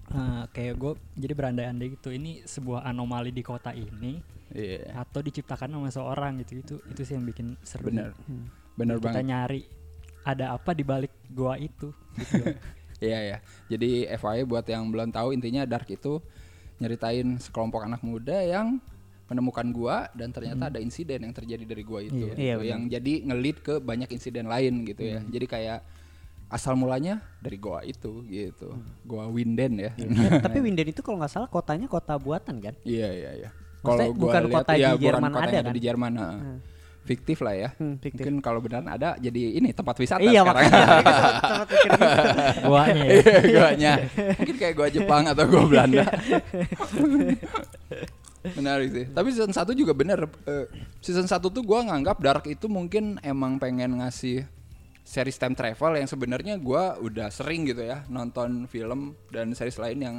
Eh, 0.10 0.44
kayak 0.50 0.76
gue 0.76 0.92
jadi 1.16 1.34
berandai-andai 1.34 1.88
gitu 1.94 2.10
ini 2.10 2.42
sebuah 2.42 2.82
anomali 2.82 3.30
di 3.30 3.42
kota 3.42 3.70
ini 3.70 4.18
Iya. 4.50 4.98
atau 4.98 5.22
diciptakan 5.22 5.70
sama 5.70 5.90
seorang 5.90 6.42
gitu 6.42 6.52
itu 6.58 6.76
itu 6.84 7.02
sih 7.04 7.14
yang 7.14 7.24
bikin 7.24 7.54
seru 7.62 7.88
Benar. 7.88 8.18
sih. 8.18 8.42
Benar 8.74 8.98
kita 8.98 9.06
banget. 9.14 9.24
nyari 9.24 9.62
ada 10.24 10.46
apa 10.52 10.74
di 10.74 10.82
balik 10.82 11.14
goa 11.30 11.56
itu 11.56 11.94
gitu. 12.18 12.46
Iya 13.00 13.20
ya. 13.22 13.38
Jadi 13.70 14.10
FYI 14.10 14.44
buat 14.44 14.66
yang 14.66 14.84
belum 14.86 15.10
tahu 15.10 15.32
intinya 15.32 15.64
Dark 15.64 15.88
itu 15.88 16.20
nyeritain 16.76 17.38
sekelompok 17.38 17.86
anak 17.86 18.02
muda 18.02 18.36
yang 18.40 18.76
menemukan 19.26 19.70
gua 19.70 20.10
dan 20.12 20.34
ternyata 20.34 20.68
ada 20.68 20.82
insiden 20.82 21.22
yang 21.22 21.32
terjadi 21.32 21.64
dari 21.64 21.86
gua 21.86 22.02
itu 22.02 22.18
Iya. 22.18 22.34
gitu, 22.34 22.42
Iya, 22.42 22.56
yang 22.66 22.82
jadi 22.90 23.14
ngelit 23.24 23.62
ke 23.62 23.78
banyak 23.78 24.10
insiden 24.10 24.50
lain 24.50 24.84
gitu 24.84 25.06
ya. 25.06 25.22
Jadi 25.24 25.46
kayak 25.46 25.80
asal 26.50 26.74
mulanya 26.74 27.22
dari 27.40 27.56
gua 27.56 27.80
itu 27.82 28.26
gitu. 28.26 28.74
Gua 29.02 29.26
Winden 29.26 29.78
ya. 29.80 29.92
Ya, 29.96 30.10
tapi 30.46 30.60
Winden 30.60 30.90
itu 30.90 31.00
kalau 31.00 31.18
nggak 31.18 31.30
salah 31.30 31.46
kotanya 31.46 31.86
kota 31.86 32.18
buatan 32.18 32.58
kan? 32.58 32.74
Iya 32.82 33.10
iya 33.10 33.32
iya. 33.38 33.50
Gua 33.80 33.96
bukan 34.12 34.44
lihat- 34.44 34.56
kota 34.60 34.72
di 34.72 34.80
iya, 34.80 34.90
bukan 34.92 35.06
Jerman 35.06 35.32
kota 35.32 35.42
ada 35.42 35.54
yang 35.54 35.66
kan? 35.66 35.74
di 35.74 35.82
Jerman. 35.82 36.14
heeh. 36.16 36.40
Hmm. 36.42 36.60
Fiktif 37.00 37.42
lah 37.42 37.56
ya. 37.56 37.70
Hmm, 37.74 37.98
fiktif. 37.98 38.22
Mungkin 38.22 38.38
kalau 38.38 38.60
beneran 38.60 38.86
ada 38.86 39.18
jadi 39.18 39.58
ini 39.58 39.72
tempat 39.72 39.98
wisata 39.98 40.22
iya 40.22 40.42
sekarang. 40.42 40.62
mikir 40.62 40.78
gitu. 41.90 42.06
goanya 42.70 43.02
ya 43.02 43.14
Iya, 43.16 43.38
guanya. 43.50 43.94
Mungkin 44.36 44.56
kayak 44.58 44.74
gua 44.76 44.88
Jepang 44.90 45.24
atau 45.26 45.44
gua 45.46 45.64
Belanda. 45.66 46.06
Menarik 48.52 48.90
sih. 48.90 49.06
Tapi 49.06 49.28
season 49.30 49.52
1 49.52 49.74
juga 49.74 49.92
bener. 49.92 50.20
Eh, 50.46 50.66
season 51.00 51.26
1 51.26 51.40
tuh 51.42 51.62
gua 51.62 51.84
nganggap 51.84 52.18
Dark 52.20 52.46
itu 52.46 52.66
mungkin 52.68 53.18
emang 53.22 53.58
pengen 53.58 54.00
ngasih 54.00 54.48
series 55.10 55.42
time 55.42 55.58
travel 55.58 55.98
yang 55.98 56.06
sebenarnya 56.06 56.62
gua 56.62 56.94
udah 57.02 57.34
sering 57.34 57.66
gitu 57.66 57.82
ya 57.82 58.06
nonton 58.14 58.70
film 58.70 59.18
dan 59.34 59.58
series 59.58 59.82
lain 59.82 59.98
yang 60.06 60.16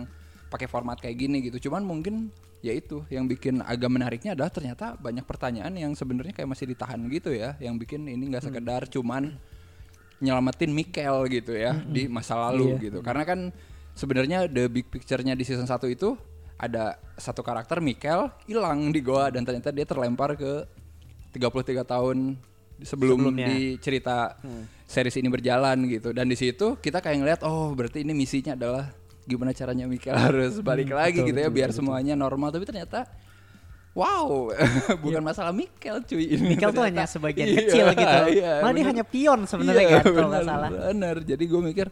pakai 0.50 0.66
format 0.66 0.98
kayak 0.98 1.14
gini 1.14 1.46
gitu. 1.46 1.70
Cuman 1.70 1.86
mungkin 1.86 2.34
ya 2.58 2.74
itu 2.74 3.06
yang 3.06 3.30
bikin 3.30 3.62
agak 3.62 3.86
menariknya 3.86 4.34
adalah 4.34 4.50
ternyata 4.50 4.98
banyak 4.98 5.22
pertanyaan 5.22 5.70
yang 5.78 5.94
sebenarnya 5.94 6.34
kayak 6.34 6.50
masih 6.50 6.66
ditahan 6.74 6.98
gitu 7.06 7.30
ya, 7.30 7.54
yang 7.62 7.78
bikin 7.78 8.02
ini 8.10 8.34
nggak 8.34 8.50
sekedar 8.50 8.90
cuman 8.90 9.38
nyelamatin 10.20 10.74
Mikel 10.74 11.16
gitu 11.32 11.54
ya 11.54 11.72
di 11.72 12.10
masa 12.10 12.34
lalu 12.50 12.74
Iya. 12.76 12.82
gitu. 12.90 12.98
Karena 13.00 13.22
kan 13.22 13.54
sebenarnya 13.94 14.50
the 14.50 14.66
big 14.66 14.90
picture-nya 14.90 15.38
di 15.38 15.46
season 15.46 15.70
1 15.70 15.86
itu 15.88 16.18
ada 16.58 16.98
satu 17.16 17.40
karakter 17.40 17.78
Mikel 17.80 18.28
hilang 18.44 18.90
di 18.92 19.00
goa 19.00 19.30
dan 19.32 19.46
ternyata 19.46 19.72
dia 19.72 19.86
terlempar 19.88 20.36
ke 20.36 20.66
33 21.32 21.86
tahun 21.86 22.36
sebelum 22.82 23.16
Sebelumnya. 23.32 23.46
di 23.48 23.80
cerita 23.80 24.36
series 24.90 25.14
ini 25.14 25.30
berjalan 25.30 25.86
gitu. 25.86 26.10
Dan 26.10 26.26
di 26.26 26.34
situ 26.34 26.74
kita 26.76 26.98
kayak 26.98 27.16
ngeliat 27.16 27.40
oh 27.46 27.70
berarti 27.70 28.02
ini 28.02 28.10
misinya 28.10 28.58
adalah 28.58 28.90
gimana 29.22 29.54
caranya 29.54 29.86
Mikel 29.86 30.10
harus 30.26 30.58
balik 30.58 30.90
lagi 30.90 31.22
betul, 31.22 31.28
gitu 31.30 31.38
ya 31.38 31.46
betul, 31.46 31.56
biar 31.56 31.70
betul, 31.70 31.78
semuanya 31.78 32.14
normal 32.18 32.50
tapi 32.50 32.66
ternyata 32.66 33.06
Wow, 33.90 34.54
bukan 35.02 35.18
masalah 35.18 35.50
Mikel 35.50 35.98
cuy 36.04 36.30
ini. 36.30 36.54
Mikel 36.54 36.70
tuh 36.70 36.86
hanya 36.86 37.10
sebagian 37.10 37.42
Iya, 37.50 37.58
kecil 37.60 37.86
gitu. 37.90 38.18
iya, 38.38 38.62
Malah 38.62 38.70
dia 38.72 38.86
hanya 38.86 39.02
pion 39.02 39.40
sebenarnya 39.44 39.82
Iya, 39.82 39.94
kan 39.98 40.04
kalau 40.08 40.28
nggak 40.30 40.46
salah. 40.46 40.70
Bener. 40.70 41.16
Jadi 41.26 41.44
gue 41.44 41.60
mikir 41.60 41.86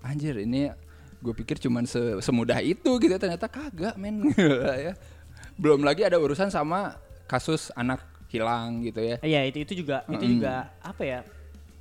anjir 0.00 0.34
ini 0.38 0.68
gue 1.18 1.34
pikir 1.34 1.56
cuman 1.58 1.88
se- 1.88 2.20
semudah 2.20 2.60
itu 2.60 3.00
gitu 3.00 3.16
ternyata 3.16 3.48
kagak 3.48 3.96
men 3.96 4.28
ya. 4.78 4.92
Belum 5.56 5.80
lagi 5.80 6.04
ada 6.04 6.16
urusan 6.16 6.48
sama 6.48 7.00
kasus 7.24 7.72
anak 7.72 8.04
hilang 8.28 8.84
gitu 8.84 9.00
ya. 9.00 9.16
Iya 9.20 9.48
itu 9.48 9.64
itu 9.64 9.72
juga 9.78 10.04
itu 10.06 10.20
Mm. 10.20 10.32
juga 10.36 10.52
apa 10.78 11.00
ya 11.00 11.20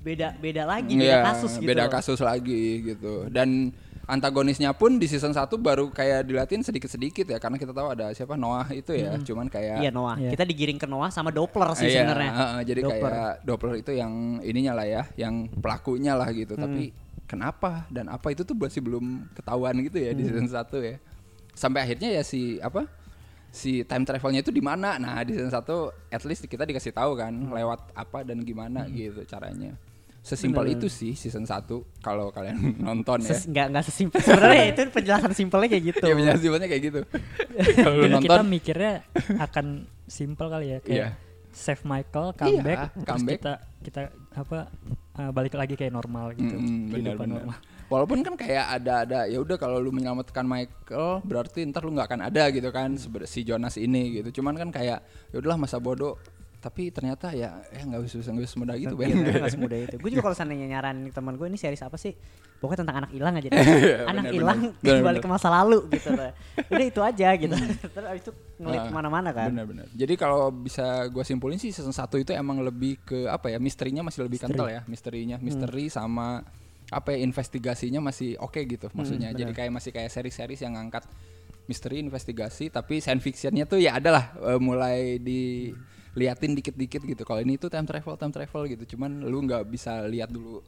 beda 0.07 0.27
beda 0.33 0.63
lagi 0.63 0.93
beda 0.93 1.03
Iya, 1.03 1.17
kasus 1.21 1.51
gitu. 1.55 1.67
Beda 1.67 1.85
kasus 1.87 2.19
lagi 2.21 2.63
gitu. 2.85 3.27
Dan 3.27 3.75
antagonisnya 4.05 4.71
pun 4.71 4.95
di 4.95 5.03
season 5.03 5.31
1 5.31 5.43
baru 5.57 5.91
kayak 5.91 6.23
dilatih 6.23 6.63
sedikit-sedikit 6.63 7.27
ya 7.27 7.37
karena 7.37 7.55
kita 7.55 7.75
tahu 7.75 7.91
ada 7.91 8.07
siapa 8.11 8.33
Noah 8.33 8.71
itu 8.71 8.95
ya. 8.95 9.19
Cuman 9.19 9.47
kayak 9.47 9.83
Iya 9.83 9.91
Noah. 9.91 10.15
Iya. 10.15 10.31
Kita 10.31 10.43
digiring 10.43 10.79
ke 10.79 10.87
Noah 10.87 11.11
sama 11.11 11.27
Doppler 11.29 11.75
sih 11.75 11.91
Iya, 11.91 12.07
sebenarnya. 12.07 12.31
heeh, 12.31 12.59
jadi 12.65 12.81
Doppler. 12.81 13.11
kayak 13.11 13.31
Doppler 13.43 13.73
itu 13.75 13.91
yang 13.91 14.13
ininya 14.41 14.73
lah 14.73 14.87
ya, 14.87 15.03
yang 15.19 15.51
pelakunya 15.51 16.15
lah 16.15 16.31
gitu. 16.31 16.55
Hmm. 16.55 16.63
Tapi 16.63 16.83
kenapa 17.27 17.83
dan 17.91 18.07
apa 18.07 18.31
itu 18.31 18.41
tuh 18.41 18.55
masih 18.55 18.79
belum 18.79 19.03
ketahuan 19.33 19.75
gitu 19.83 19.99
ya 19.99 20.15
di 20.15 20.23
Hmm. 20.23 20.29
season 20.31 20.47
1 20.47 20.79
ya. 20.79 20.95
Sampai 21.51 21.83
akhirnya 21.83 22.09
ya 22.09 22.23
si 22.23 22.63
apa? 22.63 22.87
Si 23.49 23.83
time 23.83 24.03
travelnya 24.03 24.39
itu 24.39 24.51
di 24.51 24.61
mana? 24.61 24.95
Nah, 24.95 25.19
di 25.19 25.33
season 25.33 25.49
1 25.49 25.73
at 26.07 26.23
least 26.23 26.45
kita 26.45 26.63
dikasih 26.63 26.93
tahu 26.93 27.11
kan 27.13 27.33
Hmm. 27.33 27.51
lewat 27.51 27.91
apa 27.91 28.23
dan 28.23 28.39
gimana 28.39 28.87
gitu 28.87 29.19
caranya. 29.25 29.75
Sesimpel 30.27 30.65
itu 30.69 30.87
sih 30.87 31.13
season 31.13 31.43
1 31.43 31.63
kalau 31.97 32.27
kalian 32.29 32.59
nonton 32.83 33.19
ya. 33.19 33.31
Ses- 33.31 33.47
nggak 33.47 33.67
nggak 33.69 33.83
sesimpel 33.85 34.19
sebenarnya 34.19 34.65
itu 34.67 34.81
penjelasan 34.91 35.31
simpelnya 35.31 35.67
kayak 35.69 35.83
gitu. 35.87 36.03
Ya 36.03 36.13
penjelasan 36.13 36.41
simpelnya 36.41 36.67
kayak 36.67 36.83
gitu. 36.83 37.01
kalau 37.79 37.95
nonton 38.05 38.21
kita 38.21 38.39
mikirnya 38.43 38.93
akan 39.39 39.65
simple 40.05 40.47
kali 40.47 40.67
ya 40.67 40.79
kayak 40.79 40.91
Iya. 40.93 41.07
save 41.49 41.83
Michael 41.83 42.27
comeback 42.33 42.79
terus 42.93 43.07
comeback. 43.07 43.39
kita 43.39 43.53
kita 43.79 44.01
apa 44.35 44.59
uh, 45.15 45.31
balik 45.31 45.53
lagi 45.53 45.73
kayak 45.73 45.89
normal 45.89 46.31
gitu 46.31 46.53
Mm-mm, 46.53 46.91
benar 46.91 47.15
benar. 47.15 47.41
normal. 47.41 47.57
Walaupun 47.87 48.19
kan 48.19 48.35
kayak 48.35 48.65
ada 48.73 48.93
ada 49.01 49.19
ya 49.25 49.39
udah 49.39 49.55
kalau 49.55 49.79
lu 49.79 49.89
menyelamatkan 49.89 50.43
Michael 50.43 51.23
berarti 51.23 51.63
ntar 51.65 51.81
lu 51.81 51.95
nggak 51.95 52.03
akan 52.05 52.21
ada 52.21 52.51
gitu 52.51 52.67
kan 52.69 52.99
si 53.23 53.41
Jonas 53.41 53.75
ini 53.75 54.19
gitu. 54.19 54.37
Cuman 54.37 54.53
kan 54.53 54.69
kayak 54.69 54.99
ya 55.31 55.35
udahlah 55.35 55.55
masa 55.57 55.79
bodoh 55.79 56.19
tapi 56.57 56.89
ternyata 56.89 57.29
ya 57.31 57.61
ya 57.69 57.81
nggak 57.85 58.01
bisa 58.01 58.17
nggak 58.17 58.43
bisa 58.43 58.53
semudah 58.57 58.75
gitu 58.75 58.93
Ben. 58.97 59.07
Iya, 59.07 59.13
ternyata 59.13 59.39
nggak 59.39 59.53
semudah 59.53 59.77
itu. 59.77 59.95
Gue 60.01 60.09
juga 60.09 60.23
kalau 60.25 60.35
seandainya 60.35 60.67
nyaranin 60.73 61.13
teman 61.13 61.37
gue 61.37 61.47
ini 61.47 61.55
series 61.55 61.85
apa 61.85 61.95
sih? 61.95 62.17
Pokoknya 62.57 62.81
tentang 62.81 62.97
anak 63.05 63.11
hilang 63.13 63.33
aja 63.37 63.47
deh. 63.47 63.57
Iya, 63.61 63.97
anak 64.09 64.25
hilang 64.33 64.59
balik 64.81 65.21
ke 65.21 65.29
masa 65.29 65.47
lalu 65.53 65.85
gitu 65.93 66.09
loh. 66.11 66.33
Udah 66.73 66.85
itu 66.89 67.01
aja 67.05 67.29
gitu. 67.37 67.53
Terus 67.93 68.05
abis 68.09 68.21
itu 68.25 68.31
ngeliat 68.57 68.81
Ah, 68.81 68.85
ke 68.89 68.93
mana-mana 68.97 69.29
kan. 69.29 69.53
Benar-benar. 69.53 69.85
Jadi 69.93 70.13
kalau 70.17 70.49
bisa 70.49 71.05
gue 71.07 71.21
simpulin 71.21 71.61
sih 71.61 71.69
season 71.69 71.93
1 71.93 72.09
itu 72.17 72.31
emang 72.33 72.57
lebih 72.65 72.97
ke 73.05 73.29
apa 73.29 73.53
ya 73.53 73.61
misterinya 73.61 74.01
masih 74.01 74.25
lebih 74.25 74.41
Misteri. 74.41 74.57
kental 74.57 74.67
ya 74.73 74.81
misterinya 74.89 75.37
misteri 75.37 75.93
sama 75.93 76.41
apa 76.89 77.13
ya 77.13 77.19
investigasinya 77.21 78.01
masih 78.01 78.33
oke 78.41 78.57
gitu 78.65 78.89
maksudnya. 78.97 79.29
Jadi 79.29 79.53
kayak 79.53 79.71
masih 79.71 79.93
kayak 79.93 80.09
seri-series 80.09 80.65
yang 80.65 80.73
ngangkat 80.73 81.05
misteri 81.67 81.99
investigasi 81.99 82.71
tapi 82.71 82.97
science 82.97 83.21
fictionnya 83.21 83.67
tuh 83.67 83.77
ya 83.77 83.99
adalah 83.99 84.33
eh, 84.39 84.57
mulai 84.57 85.19
diliatin 86.17 86.57
dikit-dikit 86.57 87.01
gitu. 87.05 87.21
Kalau 87.21 87.37
ini 87.39 87.55
tuh 87.55 87.69
time 87.69 87.85
travel 87.85 88.17
time 88.17 88.33
travel 88.33 88.65
gitu. 88.65 88.97
Cuman 88.97 89.21
lu 89.21 89.45
nggak 89.45 89.69
bisa 89.69 90.01
lihat 90.03 90.33
dulu 90.33 90.65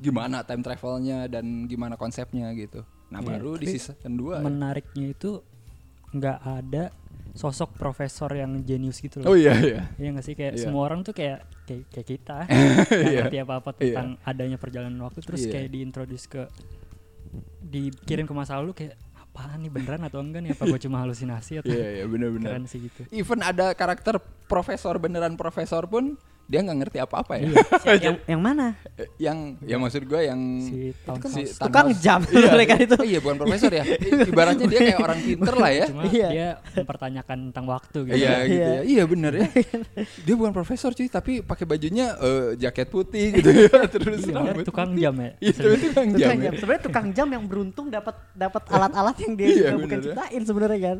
gimana 0.00 0.40
time 0.40 0.64
travelnya 0.64 1.28
dan 1.28 1.68
gimana 1.68 1.94
konsepnya 1.94 2.48
gitu. 2.56 2.80
Nah 3.12 3.20
Iya, 3.20 3.28
baru 3.36 3.50
di 3.54 3.66
season 3.68 4.16
2 4.16 4.40
Menariknya 4.40 5.12
itu 5.12 5.44
nggak 6.08 6.38
ada 6.40 6.88
sosok 7.36 7.76
profesor 7.76 8.32
yang 8.32 8.64
jenius 8.64 8.98
gitu 8.98 9.20
Oh 9.22 9.32
loh. 9.32 9.36
iya 9.36 9.52
iya. 9.60 9.80
Iya 9.94 10.08
nggak 10.16 10.24
sih 10.24 10.32
kayak 10.32 10.54
Iya. 10.56 10.62
semua 10.64 10.88
orang 10.88 11.04
tuh 11.04 11.12
kayak 11.12 11.44
kayak, 11.68 11.84
kayak 11.92 12.08
kita 12.08 12.38
nggak 12.48 13.12
Iya. 13.12 13.20
ngerti 13.22 13.38
apa-apa 13.38 13.70
Iya. 13.70 13.78
tentang 13.84 14.08
adanya 14.24 14.56
perjalanan 14.56 15.00
waktu 15.04 15.20
terus 15.20 15.44
Iya. 15.44 15.52
kayak 15.52 15.68
diintroduce 15.68 16.26
ke 16.26 16.42
dikirim 17.60 18.24
ke 18.24 18.32
masa 18.32 18.56
lalu 18.56 18.72
kayak 18.72 18.96
apaan 19.38 19.62
nih 19.62 19.70
beneran 19.70 20.02
atau 20.02 20.18
enggak 20.18 20.42
nih 20.42 20.50
apa 20.50 20.66
gue 20.66 20.80
cuma 20.82 20.98
halusinasi 20.98 21.62
atau 21.62 21.70
Iya 21.70 21.88
iya 21.94 22.04
benar-benar. 22.04 22.58
keren 22.58 22.66
sih 22.66 22.82
gitu. 22.82 23.06
even 23.14 23.38
ada 23.40 23.70
karakter 23.72 24.18
profesor 24.44 24.98
beneran 24.98 25.38
profesor 25.38 25.86
pun 25.86 26.18
dia 26.48 26.64
nggak 26.64 26.78
ngerti 26.80 26.98
apa-apa 26.98 27.36
ya. 27.36 27.52
Siapa- 27.52 28.00
yang, 28.08 28.16
yang 28.32 28.40
mana? 28.40 28.72
Yang 29.20 29.38
ya 29.62 29.76
maksud 29.76 30.02
gue 30.02 30.20
yang 30.24 30.40
Si 30.58 30.96
Tom 31.04 31.20
si 31.22 31.44
House. 31.44 31.60
Tukang 31.60 31.92
jam 31.94 32.24
Iya, 32.24 32.48
mereka 32.50 32.74
itu. 32.80 32.96
oh 32.96 33.04
iya 33.04 33.18
bukan 33.20 33.36
profesor 33.36 33.68
ya. 33.68 33.84
Ibaratnya 34.32 34.64
dia 34.64 34.80
kayak 34.82 34.98
orang 34.98 35.20
pinter 35.20 35.54
lah 35.54 35.70
ya. 35.70 35.86
Cuma 35.86 36.02
Iya. 36.08 36.28
dia 36.32 36.48
mempertanyakan 36.74 37.38
tentang 37.52 37.66
waktu 37.68 37.98
gitu. 38.02 38.16
Iya 38.16 38.32
gitu 38.42 38.56
Iya. 38.56 38.64
ya. 38.66 38.80
Iya 38.82 39.02
bener 39.04 39.32
ya. 39.36 39.46
Dia 40.24 40.34
bukan 40.34 40.52
profesor 40.52 40.90
cuy, 40.90 41.06
tapi 41.06 41.32
pakai 41.44 41.64
bajunya 41.64 42.16
eh, 42.16 42.56
jaket 42.56 42.88
putih 42.88 43.26
gitu 43.34 43.50
ya. 43.52 43.84
Terus 43.86 44.24
Iya, 44.24 44.32
rambut 44.34 44.64
tukang 44.64 44.90
jam 44.96 45.14
ya. 45.14 45.30
Iya, 45.38 45.52
itu 45.52 45.86
tukang 45.86 46.08
jam. 46.08 46.18
Tukang 46.18 46.38
ya. 46.38 46.44
jam. 46.48 46.52
Sebenarnya 46.56 46.82
tukang 46.82 47.06
jam 47.12 47.28
yang 47.28 47.44
beruntung 47.44 47.86
dapat 47.88 48.16
dapat 48.32 48.62
alat-alat 48.66 49.16
yang 49.20 49.32
dia 49.36 49.46
Iya, 49.46 49.56
juga 49.68 49.76
bukan 49.78 49.98
ya. 49.98 50.04
ciptain 50.08 50.42
sebenarnya 50.42 50.80
kan. 50.80 50.98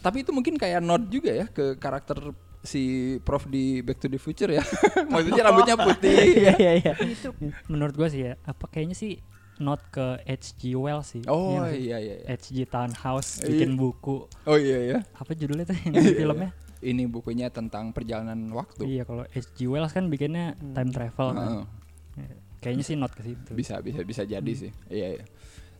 Tapi 0.00 0.16
itu 0.24 0.30
mungkin 0.32 0.54
kayak 0.56 0.80
nod 0.80 1.04
juga 1.06 1.30
ya 1.30 1.46
ke 1.46 1.76
karakter 1.76 2.18
si 2.62 2.82
Prof 3.20 3.46
di 3.46 3.82
Back 3.82 3.98
to 3.98 4.06
the 4.06 4.16
Future 4.16 4.48
ya. 4.48 4.62
Maksudnya 5.12 5.42
rambutnya 5.44 5.74
putih. 5.74 6.14
Iya 6.38 6.52
iya 6.56 6.72
iya. 6.78 6.92
Itu 6.98 7.34
menurut 7.66 7.92
gua 7.92 8.06
sih 8.06 8.24
ya, 8.24 8.38
apa 8.42 8.66
kayaknya 8.66 8.94
sih 8.94 9.18
not 9.58 9.82
ke 9.90 10.22
H.G. 10.22 10.74
Wells 10.74 11.12
sih. 11.12 11.22
Oh 11.26 11.62
sih? 11.66 11.86
iya 11.86 11.98
iya. 11.98 12.14
iya. 12.22 12.26
H.G. 12.32 12.66
Townhouse 12.66 13.42
Iya. 13.42 13.46
bikin 13.50 13.70
buku. 13.74 14.26
Oh 14.42 14.56
iya 14.56 14.78
ya. 14.78 14.98
Apa 15.12 15.34
judulnya 15.34 15.66
tuh 15.66 15.76
yang 15.86 15.94
filmnya? 15.98 16.50
Ini 16.78 17.06
bukunya 17.06 17.46
tentang 17.46 17.90
perjalanan 17.90 18.38
waktu. 18.50 18.82
Iya, 18.88 19.02
kalau 19.02 19.22
H.G. 19.24 19.66
Wells 19.66 19.90
kan 19.90 20.06
bikinnya 20.06 20.54
time 20.58 20.90
travel 20.90 21.28
kan. 21.32 21.46
Heeh. 21.46 21.64
Ya, 22.12 22.28
Kayaknya 22.62 22.84
sih 22.84 22.94
not 22.94 23.10
ke 23.10 23.22
situ. 23.22 23.50
bisa 23.54 23.82
bisa 23.82 24.06
bisa 24.06 24.22
jadi 24.22 24.52
sih 24.54 24.70
iya 24.86 25.18
iya 25.18 25.26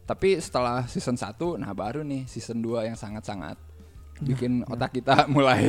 tapi 0.03 0.43
setelah 0.43 0.83
season 0.91 1.15
1 1.15 1.39
nah 1.55 1.71
baru 1.71 2.03
nih 2.03 2.27
season 2.27 2.59
2 2.59 2.91
yang 2.91 2.99
sangat-sangat 2.99 3.55
bikin 4.23 4.53
otak 4.65 4.95
kita 4.95 5.27
mulai 5.35 5.63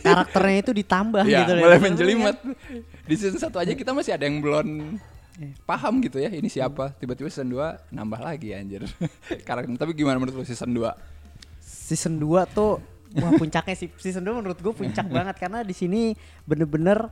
Karakternya 0.00 0.56
itu 0.64 0.72
ditambah 0.72 1.24
ya, 1.28 1.44
gitu 1.44 1.52
loh. 1.54 1.62
mulai 1.62 1.78
Sebenarnya 1.78 1.92
menjelimet. 1.92 2.36
Di 3.04 3.14
season 3.14 3.38
1 3.38 3.52
aja 3.52 3.72
kita 3.76 3.90
masih 3.92 4.12
ada 4.16 4.24
yang 4.24 4.40
belum 4.40 4.66
Iya. 5.32 5.56
paham 5.64 6.04
gitu 6.04 6.20
ya 6.20 6.28
ini 6.28 6.44
siapa. 6.44 6.92
Tiba-tiba 7.00 7.32
season 7.32 7.48
2 7.48 7.88
nambah 7.88 8.20
lagi 8.20 8.52
anjir. 8.52 8.84
Karakter 9.48 9.72
tapi 9.80 9.96
gimana 9.96 10.20
menurut 10.20 10.36
lu 10.36 10.44
season 10.44 10.68
2 10.76 10.84
season 11.62 12.20
2 12.20 12.52
tuh 12.52 12.80
wah 13.16 13.32
puncaknya 13.40 13.72
sih. 13.72 13.88
Season 13.96 14.20
2 14.20 14.40
menurut 14.44 14.60
gue 14.60 14.72
puncak 14.76 15.08
banget 15.16 15.36
karena 15.40 15.64
di 15.64 15.72
sini 15.72 16.12
bener-bener 16.44 17.08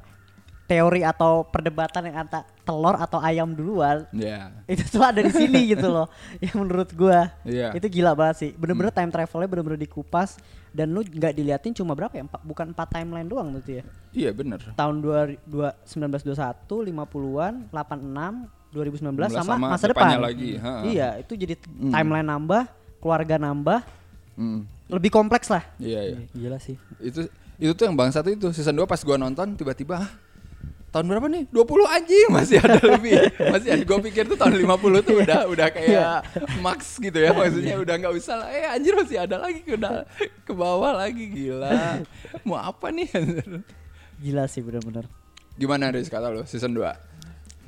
teori 0.70 1.02
atau 1.02 1.42
perdebatan 1.42 2.06
yang 2.06 2.22
antara 2.22 2.46
telur 2.62 2.94
atau 2.94 3.18
ayam 3.18 3.50
duluan 3.50 4.06
ya 4.14 4.54
itu 4.70 4.86
tuh 4.86 5.02
ada 5.02 5.18
di 5.18 5.28
sini 5.28 5.66
gitu 5.66 5.90
loh 5.90 6.06
yang 6.44 6.62
menurut 6.62 6.94
gua. 6.94 7.34
Iya. 7.42 7.74
itu 7.74 7.90
gila 7.90 8.14
banget 8.14 8.36
sih. 8.38 8.50
Bener-bener 8.54 8.94
time 8.94 9.10
travelnya 9.10 9.50
bener-bener 9.50 9.80
dikupas 9.80 10.38
dan 10.70 10.86
lu 10.88 11.02
nggak 11.02 11.34
diliatin 11.34 11.74
cuma 11.74 11.98
berapa 11.98 12.14
ya? 12.14 12.22
Empat, 12.22 12.40
bukan 12.40 12.70
empat 12.70 12.88
timeline 12.88 13.26
doang 13.26 13.58
tuh 13.58 13.82
ya? 13.82 13.84
Iya 14.14 14.30
bener. 14.30 14.62
Tahun 14.70 14.96
dua, 14.96 15.34
dua, 15.42 15.74
1921 15.82 16.38
50-an 16.86 17.54
86 17.66 18.46
2019 18.70 19.34
sama, 19.34 19.42
Sama 19.50 19.66
masa 19.74 19.90
depan. 19.90 20.22
lagi, 20.22 20.54
ha. 20.56 20.86
iya 20.86 21.18
itu 21.18 21.34
jadi 21.34 21.58
Hmm. 21.66 21.90
timeline 21.90 22.28
nambah 22.28 22.62
keluarga 23.02 23.34
nambah. 23.34 23.82
Hmm, 24.38 24.62
lebih 24.86 25.10
kompleks 25.10 25.50
lah. 25.50 25.66
Iya 25.76 26.00
iya. 26.06 26.18
Gila 26.30 26.58
sih. 26.62 26.78
itu 27.02 27.26
itu 27.58 27.72
tuh 27.74 27.84
yang 27.84 27.98
bang 27.98 28.14
satu 28.14 28.30
itu. 28.30 28.54
Season 28.54 28.72
2 28.72 28.86
pas 28.86 29.02
gua 29.02 29.18
nonton 29.18 29.52
tiba-tiba 29.52 30.06
"Hah, 30.06 30.10
tahun 30.90 31.06
berapa 31.06 31.26
nih? 31.30 31.42
20 31.54 31.96
anjing. 31.96 32.28
Masih 32.36 32.56
ada 32.58 32.80
lebih. 32.82 33.14
Masih 33.38 33.68
ada. 33.74 33.82
Gua 33.86 33.98
pikir 34.02 34.24
tuh 34.26 34.38
tahun 34.38 34.54
50 34.58 35.06
tuh 35.06 35.16
udah 35.22 35.40
udah 35.54 35.68
kayak 35.70 36.06
max 36.60 36.98
gitu 36.98 37.18
ya. 37.18 37.30
Maksudnya 37.30 37.74
udah 37.78 37.94
nggak 37.94 38.14
usah 38.18 38.34
lah. 38.42 38.48
Eh 38.50 38.66
anjir 38.66 38.92
masih 38.98 39.18
ada 39.22 39.36
lagi. 39.38 39.62
Udah 39.70 40.04
ke 40.44 40.52
bawah 40.52 40.98
lagi. 40.98 41.24
Gila. 41.30 42.02
Mau 42.42 42.58
apa 42.58 42.90
nih? 42.90 43.08
Gila 44.22 44.44
sih 44.50 44.60
bener-bener. 44.60 45.08
Gimana 45.56 45.94
Riz 45.94 46.10
kata 46.10 46.28
lu? 46.28 46.44
Season 46.44 46.74
2 46.74 47.10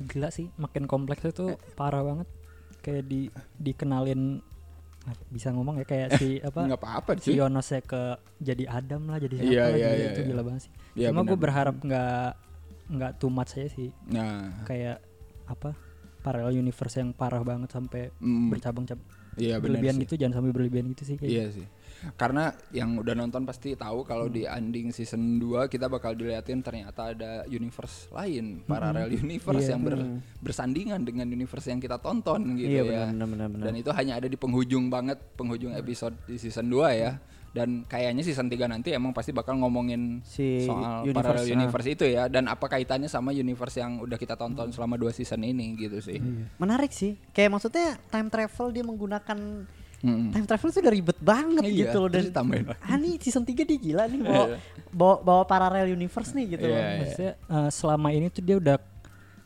gila 0.03 0.29
sih. 0.33 0.51
Makin 0.59 0.89
kompleks 0.89 1.23
itu 1.23 1.55
parah 1.79 2.03
banget. 2.03 2.27
Kayak 2.83 3.03
di 3.07 3.31
dikenalin 3.55 4.43
ah, 5.07 5.15
bisa 5.31 5.55
ngomong 5.55 5.79
ya 5.79 5.85
kayak 5.87 6.19
si 6.19 6.43
apa? 6.43 6.67
nggak 6.67 6.81
apa-apa 6.81 7.11
si 7.19 7.31
sih. 7.31 7.33
Yonosnya 7.39 7.79
ke 7.85 8.19
jadi 8.43 8.67
Adam 8.67 9.07
lah 9.07 9.17
jadi 9.23 9.39
siapa 9.39 9.53
Iya, 9.53 9.63
lah 9.63 9.77
iya, 9.77 9.89
iya, 9.95 10.07
itu 10.11 10.21
iya. 10.21 10.27
gila 10.27 10.41
banget 10.43 10.61
sih. 10.67 10.71
Iya, 10.99 11.07
cuma 11.11 11.21
gue 11.23 11.37
berharap 11.39 11.75
nggak 11.79 12.27
nggak 12.85 13.11
too 13.17 13.27
much 13.27 13.53
aja 13.53 13.69
sih 13.69 13.89
nah 14.05 14.63
kayak 14.63 14.99
apa 15.45 15.75
parallel 16.19 16.55
universe 16.57 16.95
yang 16.95 17.11
parah 17.11 17.41
banget 17.41 17.69
sampai 17.69 18.11
mm, 18.13 18.47
bercabang-cabang 18.49 19.07
iya 19.35 19.57
berlebihan 19.57 19.95
sih. 19.95 20.03
gitu 20.03 20.13
jangan 20.15 20.39
sampai 20.39 20.51
berlebihan 20.51 20.87
gitu 20.87 21.03
sih 21.05 21.15
kayak 21.15 21.31
Iya 21.31 21.45
sih. 21.51 21.67
Karena 22.13 22.51
yang 22.69 22.99
udah 22.99 23.15
nonton 23.15 23.43
pasti 23.43 23.73
tahu 23.73 24.03
kalau 24.03 24.27
Hmm. 24.27 24.35
di 24.35 24.43
ending 24.43 24.91
season 24.91 25.39
2 25.39 25.65
kita 25.65 25.87
bakal 25.87 26.11
diliatin 26.11 26.59
ternyata 26.59 27.09
ada 27.09 27.47
universe 27.47 28.11
lain, 28.11 28.59
parallel 28.61 29.07
universe 29.15 29.63
Iya. 29.63 29.71
yang 29.71 29.81
ber- 29.81 29.95
Hmm. 29.97 30.19
bersandingan 30.37 31.01
dengan 31.01 31.25
universe 31.25 31.65
yang 31.65 31.79
kita 31.79 31.97
tonton 31.97 32.53
gitu 32.53 32.67
Iya 32.69 32.83
ya. 32.83 33.03
benar 33.07 33.25
benar 33.25 33.47
benar. 33.49 33.65
Dan 33.65 33.73
itu 33.73 33.89
hanya 33.89 34.13
ada 34.15 34.27
di 34.27 34.35
penghujung 34.35 34.85
banget, 34.87 35.15
penghujung 35.33 35.71
episode 35.73 36.13
di 36.25 36.35
season 36.35 36.67
2 36.67 36.91
ya. 36.93 37.23
Dan 37.53 37.85
kayaknya 37.85 38.19
season 38.19 38.49
3 38.49 38.65
nanti 38.65 38.89
emang 38.89 39.13
pasti 39.13 39.29
bakal 39.29 39.53
ngomongin 39.55 40.25
Si 40.25 40.65
soal 40.65 41.05
universe, 41.05 41.21
parallel 41.21 41.45
ah. 41.45 41.53
universe 41.55 41.87
itu 41.87 42.03
ya 42.03 42.25
dan 42.25 42.49
apa 42.49 42.65
kaitannya 42.65 43.05
sama 43.05 43.29
universe 43.29 43.77
yang 43.77 44.01
udah 44.01 44.17
kita 44.17 44.33
tonton 44.33 44.73
selama 44.73 44.97
dua 44.97 45.09
season 45.09 45.37
ini 45.39 45.77
gitu 45.77 46.01
sih. 46.01 46.17
Menarik 46.57 46.89
sih. 46.89 47.13
Kayak 47.29 47.53
maksudnya 47.53 48.01
time 48.07 48.27
travel 48.27 48.67
dia 48.69 48.81
menggunakan 48.81 49.37
Mm-mm. 50.01 50.35
time 50.35 50.43
travel 50.43 50.67
itu 50.67 50.79
udah 50.81 50.93
ribet 50.93 51.15
banget 51.17 51.63
Iya, 51.63 51.77
gitu 51.87 51.97
loh 51.97 52.09
dan 52.09 52.27
ditambahin 52.27 52.65
lagi. 52.67 52.81
ah 52.83 52.97
nih 52.97 53.13
season 53.17 53.47
3 53.47 53.63
dia 53.63 53.77
gila 53.79 54.03
nih 54.03 54.19
bawa 54.19 54.45
bawa, 54.91 55.15
bawa 55.23 55.43
parallel 55.45 55.95
universe 55.95 56.35
nih 56.35 56.57
gitu 56.57 56.67
Iya, 56.67 56.73
loh. 56.73 56.81
iya. 56.81 56.97
maksudnya 56.99 57.31
eh, 57.39 57.69
selama 57.71 58.07
ini 58.11 58.27
tuh 58.27 58.43
dia 58.43 58.59
udah 58.59 58.75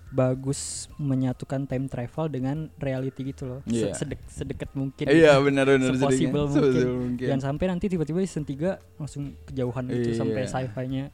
bagus 0.10 0.60
menyatukan 0.96 1.64
time 1.64 1.86
travel 1.86 2.26
dengan 2.28 2.72
reality 2.76 3.28
gitu 3.28 3.44
loh 3.46 3.60
Iya. 3.64 3.92
sedek 3.92 4.24
sedekat 4.26 4.72
mungkin 4.72 5.04
Iya 5.04 5.36
benar-benar 5.38 5.92
sepossible 5.92 6.48
jadinya. 6.48 6.62
mungkin. 6.64 6.88
Mungkin. 7.12 7.28
jangan 7.28 7.44
sampai 7.46 7.66
nanti 7.68 7.86
tiba-tiba 7.88 8.20
season 8.22 8.44
3 8.44 8.80
langsung 8.96 9.24
kejauhan 9.44 9.84
gitu 9.90 10.10
Iya. 10.10 10.18
sampai 10.18 10.42
sci-fi-nya 10.46 11.06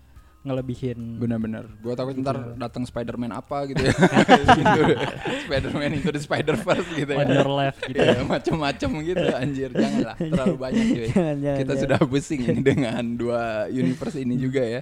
ngelebihin 0.43 1.17
Benar-benar. 1.17 1.65
Gua 1.79 1.95
takut 1.95 2.13
Gitu. 2.13 2.21
ntar 2.21 2.37
datang 2.55 2.83
Spider-Man 2.83 3.31
apa 3.31 3.63
gitu 3.65 3.79
ya. 3.79 3.95
gitu. 4.53 4.81
Spider-Man 5.43 5.91
itu 5.97 6.09
di 6.09 6.19
Spider-Verse 6.19 6.89
gitu 6.93 7.11
ya. 7.11 7.17
on 7.17 7.27
your 7.29 7.49
left 7.49 7.79
gitu 7.81 7.97
Iya, 7.97 8.21
macem-macem 8.21 8.89
gitu 9.01 9.25
anjir. 9.31 9.69
Janganlah 9.69 10.15
terlalu 10.31 10.55
banyak 10.57 10.85
cuy. 10.85 11.07
Jangan, 11.07 11.35
jangan, 11.37 11.57
Kita 11.57 11.65
jangan. 11.69 11.81
sudah 11.81 11.99
pusing 12.03 12.41
ini 12.43 12.61
dengan 12.61 13.03
dua 13.09 13.41
universe 13.67 14.17
ini 14.17 14.35
juga 14.35 14.61
ya. 14.61 14.81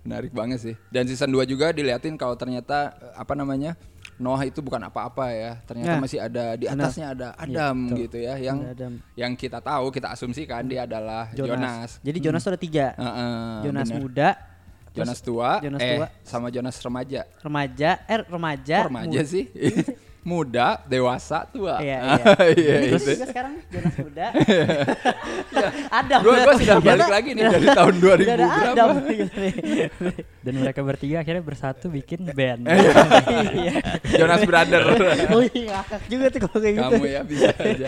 Menarik 0.00 0.30
banget 0.30 0.58
sih. 0.62 0.74
Dan 0.88 1.04
season 1.04 1.28
2 1.28 1.44
juga 1.44 1.70
diliatin 1.70 2.16
kalau 2.16 2.32
ternyata 2.32 2.92
eh, 2.94 3.14
apa 3.14 3.32
namanya? 3.32 3.76
Noah 4.16 4.44
itu 4.44 4.60
bukan 4.60 4.80
apa-apa 4.82 5.32
ya. 5.32 5.52
Ternyata 5.64 5.96
masih 5.96 6.20
ada 6.20 6.52
di 6.52 6.64
atasnya 6.64 7.06
ada 7.10 7.28
Adam 7.34 7.88
gitu 7.96 8.16
ya 8.16 8.36
yang 8.36 8.60
Adam. 8.66 8.92
yang 9.12 9.32
kita 9.32 9.60
tahu, 9.60 9.88
kita 9.88 10.12
asumsikan 10.12 10.64
dia 10.64 10.84
adalah 10.84 11.32
Jonas. 11.32 11.48
Jonas. 11.56 11.90
Jadi 12.00 12.18
Jonas 12.20 12.40
tuh 12.42 12.52
ada 12.52 12.60
tiga. 12.60 12.86
Jonas 13.62 13.88
bener. 13.88 13.96
muda, 13.96 14.28
Jonas 14.90 15.20
tua, 15.22 15.60
Jonas 15.62 15.82
eh 15.82 15.96
tua. 15.96 16.06
sama 16.24 16.50
Jonas 16.50 16.76
remaja. 16.82 17.22
remaja, 17.42 17.90
eh 18.10 18.18
remaja, 18.26 18.78
remaja 18.90 19.22
sih? 19.22 19.46
Muda, 20.20 20.84
dewasa, 20.84 21.48
tua. 21.48 21.80
Iya, 21.80 22.20
Iya, 22.52 22.74
Terus 22.86 23.02
itu. 23.02 23.12
juga 23.14 23.26
sekarang 23.26 23.52
Jonas 23.66 23.94
muda. 23.96 24.26
ada. 26.00 26.14
Gua 26.20 26.34
gua 26.38 26.54
sudah 26.54 26.78
balik 26.78 27.08
lagi 27.08 27.30
nih 27.32 27.44
dari 27.46 27.66
tahun 27.66 27.94
2000 27.96 28.04
udah 28.20 28.34
ada 28.34 28.46
berapa. 28.46 28.70
Adam 28.70 28.88
gitu 29.06 29.36
nih. 29.38 29.54
dan 30.40 30.54
mereka 30.56 30.80
bertiga 30.80 31.16
akhirnya 31.20 31.40
bersatu 31.40 31.86
bikin 31.88 32.20
band 32.30 32.64
Iya. 32.64 33.74
Jonas 34.16 34.42
Brother. 34.44 34.82
Oh 35.30 35.42
iya, 35.46 35.78
ngakak 35.78 36.00
juga 36.06 36.26
tuh 36.28 36.40
kalau 36.42 36.58
kayak 36.58 36.74
gitu. 36.74 36.84
Kamu 36.90 37.04
ya 37.06 37.20
bisa 37.22 37.50
aja. 37.54 37.86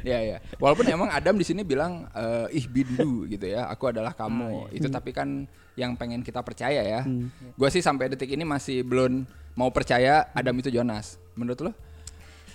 ya 0.00 0.18
ya. 0.22 0.36
Walaupun 0.56 0.86
emang 0.86 1.08
Adam 1.08 1.34
di 1.34 1.44
sini 1.44 1.60
bilang 1.60 2.08
eh, 2.08 2.46
ih 2.52 2.66
bindu 2.66 3.26
gitu 3.26 3.44
ya. 3.44 3.68
Aku 3.68 3.86
adalah 3.86 4.12
kamu. 4.12 4.70
Itu 4.70 4.88
tapi 4.88 5.10
kan 5.10 5.44
yang 5.74 5.92
pengen 5.92 6.22
kita 6.22 6.40
percaya 6.40 6.80
ya. 6.80 7.00
Hmm. 7.02 7.28
Gua 7.52 7.68
sih 7.68 7.80
sampai 7.80 8.08
detik 8.08 8.30
ini 8.30 8.42
masih 8.42 8.80
belum 8.80 9.28
mau 9.52 9.68
percaya 9.68 10.30
Adam 10.32 10.56
itu 10.56 10.70
Jonas. 10.70 11.20
Menurut 11.36 11.60
lo? 11.60 11.72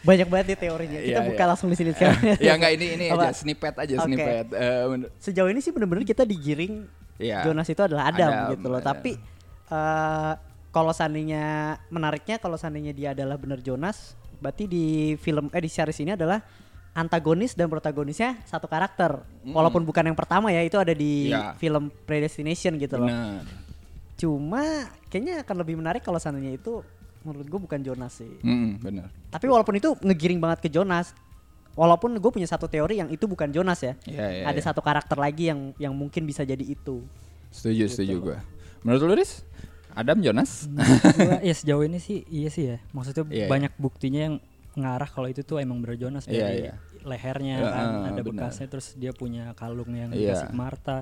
Banyak 0.02 0.28
banget 0.28 0.46
nih 0.48 0.60
teorinya. 0.60 1.00
Kita 1.00 1.14
Iya, 1.14 1.20
buka 1.24 1.38
iya. 1.38 1.48
langsung 1.48 1.70
di 1.70 1.78
sini 1.78 1.92
sekarang. 1.94 2.22
ya 2.42 2.52
enggak 2.54 2.72
ini 2.74 2.86
ini 2.92 3.06
Apa? 3.08 3.30
aja 3.30 3.38
snippet 3.38 3.76
aja 3.78 3.94
Oke. 3.96 4.06
snippet. 4.10 4.46
Menur- 4.90 5.12
Sejauh 5.16 5.48
ini 5.48 5.62
sih 5.62 5.70
bener-bener 5.70 6.02
kita 6.04 6.24
digiring 6.24 6.90
Iya. 7.16 7.46
Jonas 7.46 7.70
itu 7.70 7.78
adalah 7.80 8.10
Adam, 8.10 8.28
Adam, 8.28 8.50
gitu 8.52 8.66
loh. 8.66 8.82
Adam. 8.82 8.90
Tapi 8.92 9.12
eh 9.70 10.34
kalau 10.72 10.90
seandainya 10.90 11.46
menariknya 11.88 12.42
kalau 12.42 12.58
seandainya 12.58 12.90
dia 12.92 13.14
adalah 13.14 13.38
bener 13.38 13.62
Jonas, 13.62 14.18
berarti 14.38 14.66
di 14.66 14.86
film 15.16 15.48
eh 15.48 15.62
di 15.62 15.70
series 15.70 16.00
ini 16.00 16.12
adalah 16.12 16.42
antagonis 16.92 17.54
dan 17.54 17.70
protagonisnya 17.70 18.42
satu 18.44 18.66
karakter. 18.66 19.22
Walaupun 19.46 19.86
bukan 19.86 20.02
yang 20.04 20.18
pertama 20.18 20.50
ya, 20.50 20.60
itu 20.60 20.76
ada 20.76 20.92
di 20.92 21.30
Iya. 21.30 21.54
film 21.56 21.94
Predestination 22.04 22.74
gitu 22.76 22.98
loh. 22.98 23.06
Benar. 23.06 23.46
Cuma 24.18 24.64
kayaknya 25.08 25.42
akan 25.42 25.56
lebih 25.58 25.76
menarik 25.76 26.02
kalau 26.02 26.18
seandainya 26.18 26.54
itu 26.54 26.82
menurut 27.22 27.48
gue 27.48 27.60
bukan 27.62 27.80
Jonas 27.82 28.18
sih. 28.18 28.32
Mm, 28.42 28.82
benar. 28.82 29.08
Tapi 29.30 29.46
walaupun 29.46 29.78
itu 29.78 29.94
ngegiring 30.02 30.40
banget 30.42 30.60
ke 30.66 30.70
Jonas. 30.70 31.14
Walaupun 31.72 32.20
gue 32.20 32.32
punya 32.36 32.50
satu 32.50 32.68
teori 32.68 33.00
yang 33.00 33.08
itu 33.08 33.24
bukan 33.32 33.48
Jonas 33.48 33.80
ya. 33.80 33.96
Iya, 34.04 34.28
iya, 34.28 34.44
ada 34.44 34.60
iya. 34.60 34.66
satu 34.66 34.84
karakter 34.84 35.16
lagi 35.16 35.48
yang 35.48 35.72
yang 35.80 35.94
mungkin 35.96 36.28
bisa 36.28 36.44
jadi 36.44 36.62
itu. 36.62 37.00
Setuju, 37.48 37.88
setuju 37.88 38.16
gue. 38.20 38.38
Menurut 38.84 39.02
lu, 39.08 39.14
Riz? 39.16 39.48
Adam 39.92 40.20
Jonas? 40.24 40.68
Gua, 40.72 41.40
ya 41.48 41.54
sejauh 41.54 41.84
ini 41.84 42.00
sih 42.00 42.24
iya 42.32 42.48
sih 42.48 42.64
ya 42.72 42.78
maksudnya 42.96 43.28
Iya, 43.28 43.36
iya. 43.44 43.48
banyak 43.52 43.74
buktinya 43.76 44.22
yang 44.32 44.36
ngarah 44.72 45.10
kalau 45.12 45.28
itu 45.28 45.44
tuh 45.44 45.60
emang 45.60 45.84
bener 45.84 46.00
Jonas 46.00 46.24
Iya, 46.32 46.48
dari 46.48 46.60
iya. 46.64 46.74
lehernya 47.04 47.56
Iya, 47.60 47.68
kan 47.68 47.88
ah, 47.92 48.08
ada 48.08 48.22
benar. 48.24 48.48
bekasnya 48.48 48.68
terus 48.72 48.96
dia 48.96 49.12
punya 49.12 49.52
kalung 49.60 49.92
yang 49.92 50.16
Iya. 50.16 50.32
dikasih 50.32 50.48
ke 50.48 50.56
Marta 50.56 50.98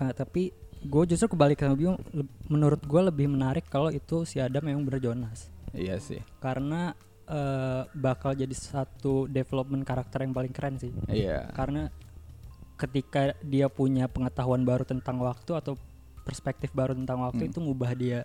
Ah, 0.00 0.16
tapi 0.16 0.50
gue 0.82 1.02
justru 1.06 1.28
kebalik 1.28 1.58
sama 1.58 1.76
Le- 1.76 1.98
menurut 2.46 2.80
gue 2.80 3.02
lebih 3.02 3.26
menarik 3.26 3.66
kalau 3.66 3.88
itu 3.88 4.24
si 4.24 4.36
Adam 4.36 4.64
emang 4.64 4.82
bener 4.82 5.00
Jonas 5.02 5.52
iya 5.70 5.96
sih. 5.96 6.18
karena 6.38 6.96
eh, 7.24 7.82
bakal 7.92 8.32
jadi 8.32 8.50
satu 8.50 9.24
development 9.26 9.82
karakter 9.82 10.22
yang 10.22 10.32
paling 10.32 10.50
keren 10.50 10.76
sih 10.76 10.90
Iya. 11.06 11.52
karena 11.52 11.92
ketika 12.74 13.36
dia 13.40 13.68
punya 13.68 14.08
pengetahuan 14.08 14.64
baru 14.64 14.82
tentang 14.82 15.20
waktu 15.20 15.52
atau 15.52 15.76
perspektif 16.20 16.72
baru 16.72 16.92
tentang 16.92 17.20
waktu 17.22 17.44
Hmm. 17.44 17.50
itu 17.50 17.58
ngubah 17.60 17.92
dia 17.92 18.24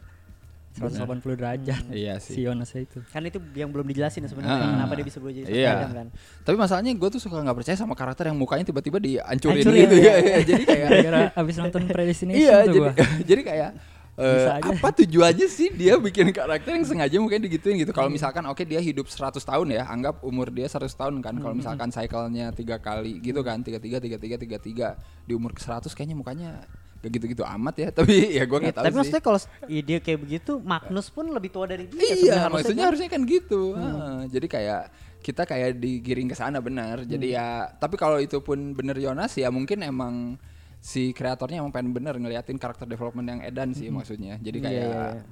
180 0.76 1.40
derajat 1.40 1.82
Iya 1.88 2.20
si 2.20 2.36
sih. 2.36 2.44
Yonasnya 2.44 2.84
itu 2.84 3.00
Kan 3.08 3.24
itu 3.24 3.40
yang 3.56 3.72
belum 3.72 3.88
dijelasin 3.88 4.28
sebenarnya 4.28 4.60
Ah. 4.60 4.72
kenapa 4.76 4.94
dia 4.94 5.06
bisa 5.08 5.18
berubah 5.18 5.36
jadi 5.40 5.48
Iya. 5.48 5.72
Adam 5.74 5.92
kan. 5.92 6.08
Tapi 6.44 6.56
masalahnya 6.56 6.92
gue 6.92 7.10
tuh 7.10 7.22
suka 7.22 7.40
nggak 7.40 7.58
percaya 7.58 7.76
sama 7.76 7.94
karakter 7.94 8.28
yang 8.28 8.36
mukanya 8.36 8.68
tiba-tiba 8.68 9.00
dihancurin 9.00 9.64
Hancurin, 9.64 9.82
gitu 9.88 9.96
iya. 9.96 10.14
ya. 10.14 10.16
Iya, 10.28 10.38
Jadi 10.44 10.64
kayak 10.64 10.82
gara-gara 10.84 11.20
abis 11.34 11.56
nonton 11.58 11.82
Predestination 11.88 12.42
iya, 12.44 12.56
tuh 12.62 12.68
jadi 12.68 12.78
gua 12.78 12.92
jadi 13.32 13.42
kayak 13.42 13.70
eh, 14.16 14.48
aja. 14.48 14.64
apa 14.64 14.88
tujuannya 14.96 15.48
sih 15.48 15.70
dia 15.72 16.00
bikin 16.00 16.32
karakter 16.32 16.72
yang 16.72 16.88
sengaja 16.88 17.20
mungkin 17.20 17.40
digituin 17.40 17.76
gitu. 17.76 17.92
Kalau 17.92 18.08
misalkan 18.08 18.48
oke 18.48 18.64
dia 18.64 18.80
hidup 18.80 19.08
100 19.08 19.44
tahun 19.44 19.68
ya, 19.72 19.84
anggap 19.86 20.24
umur 20.24 20.48
dia 20.48 20.68
100 20.68 20.88
tahun 20.88 21.20
kan. 21.20 21.36
Kalau 21.36 21.52
misalkan 21.52 21.92
cycle-nya 21.92 22.52
tiga 22.52 22.80
kali 22.80 23.20
gitu 23.20 23.44
kan, 23.44 23.60
tiga 23.60 23.76
tiga 23.76 24.00
tiga 24.00 24.16
tiga 24.16 24.38
tiga 24.40 24.58
tiga 24.58 24.88
di 25.24 25.36
umur 25.36 25.52
ke 25.52 25.60
100 25.60 25.92
kayaknya 25.92 26.16
mukanya 26.16 26.64
gak 27.06 27.12
gitu-gitu 27.14 27.46
amat 27.46 27.76
ya. 27.78 27.88
Tapi 27.98 28.14
ya 28.34 28.44
gue 28.44 28.58
Iya, 28.58 28.64
nggak 28.64 28.74
tahu 28.74 28.82
tapi 28.82 28.90
sih. 28.90 28.98
maksudnya 28.98 29.22
kalau 29.22 29.40
iya, 29.68 29.82
dia 29.82 29.98
kayak 30.00 30.20
begitu, 30.20 30.52
Magnus 30.60 31.08
pun 31.08 31.26
lebih 31.28 31.50
tua 31.50 31.66
dari 31.66 31.86
dia. 31.86 32.02
Iya, 32.02 32.16
sebenarnya 32.18 32.50
maksudnya 32.50 32.82
kan. 32.82 32.90
harusnya 32.90 33.10
kan 33.10 33.22
gitu. 33.24 33.62
Heeh, 33.72 34.18
jadi 34.28 34.48
kayak 34.50 34.82
kita 35.22 35.42
kayak 35.44 35.70
digiring 35.76 36.28
ke 36.28 36.36
sana 36.36 36.58
benar. 36.60 37.02
Jadi 37.02 37.28
ya, 37.32 37.48
tapi 37.72 37.96
kalau 37.96 38.18
itu 38.18 38.38
pun 38.40 38.58
bener 38.72 38.94
Jonas 38.96 39.34
ya 39.34 39.48
mungkin 39.48 39.82
emang 39.82 40.38
si 40.78 41.10
kreatornya 41.12 41.58
emang 41.60 41.70
pengen 41.72 41.92
bener 41.92 42.14
ngeliatin 42.16 42.56
karakter 42.56 42.86
development 42.86 43.26
yang 43.28 43.42
Edan 43.42 43.70
sih 43.72 43.90
maksudnya. 43.90 44.38
Jadi 44.38 44.58
Iya, 44.60 44.66
kayak 44.66 44.82
iya, 44.84 45.06
iya. 45.14 45.24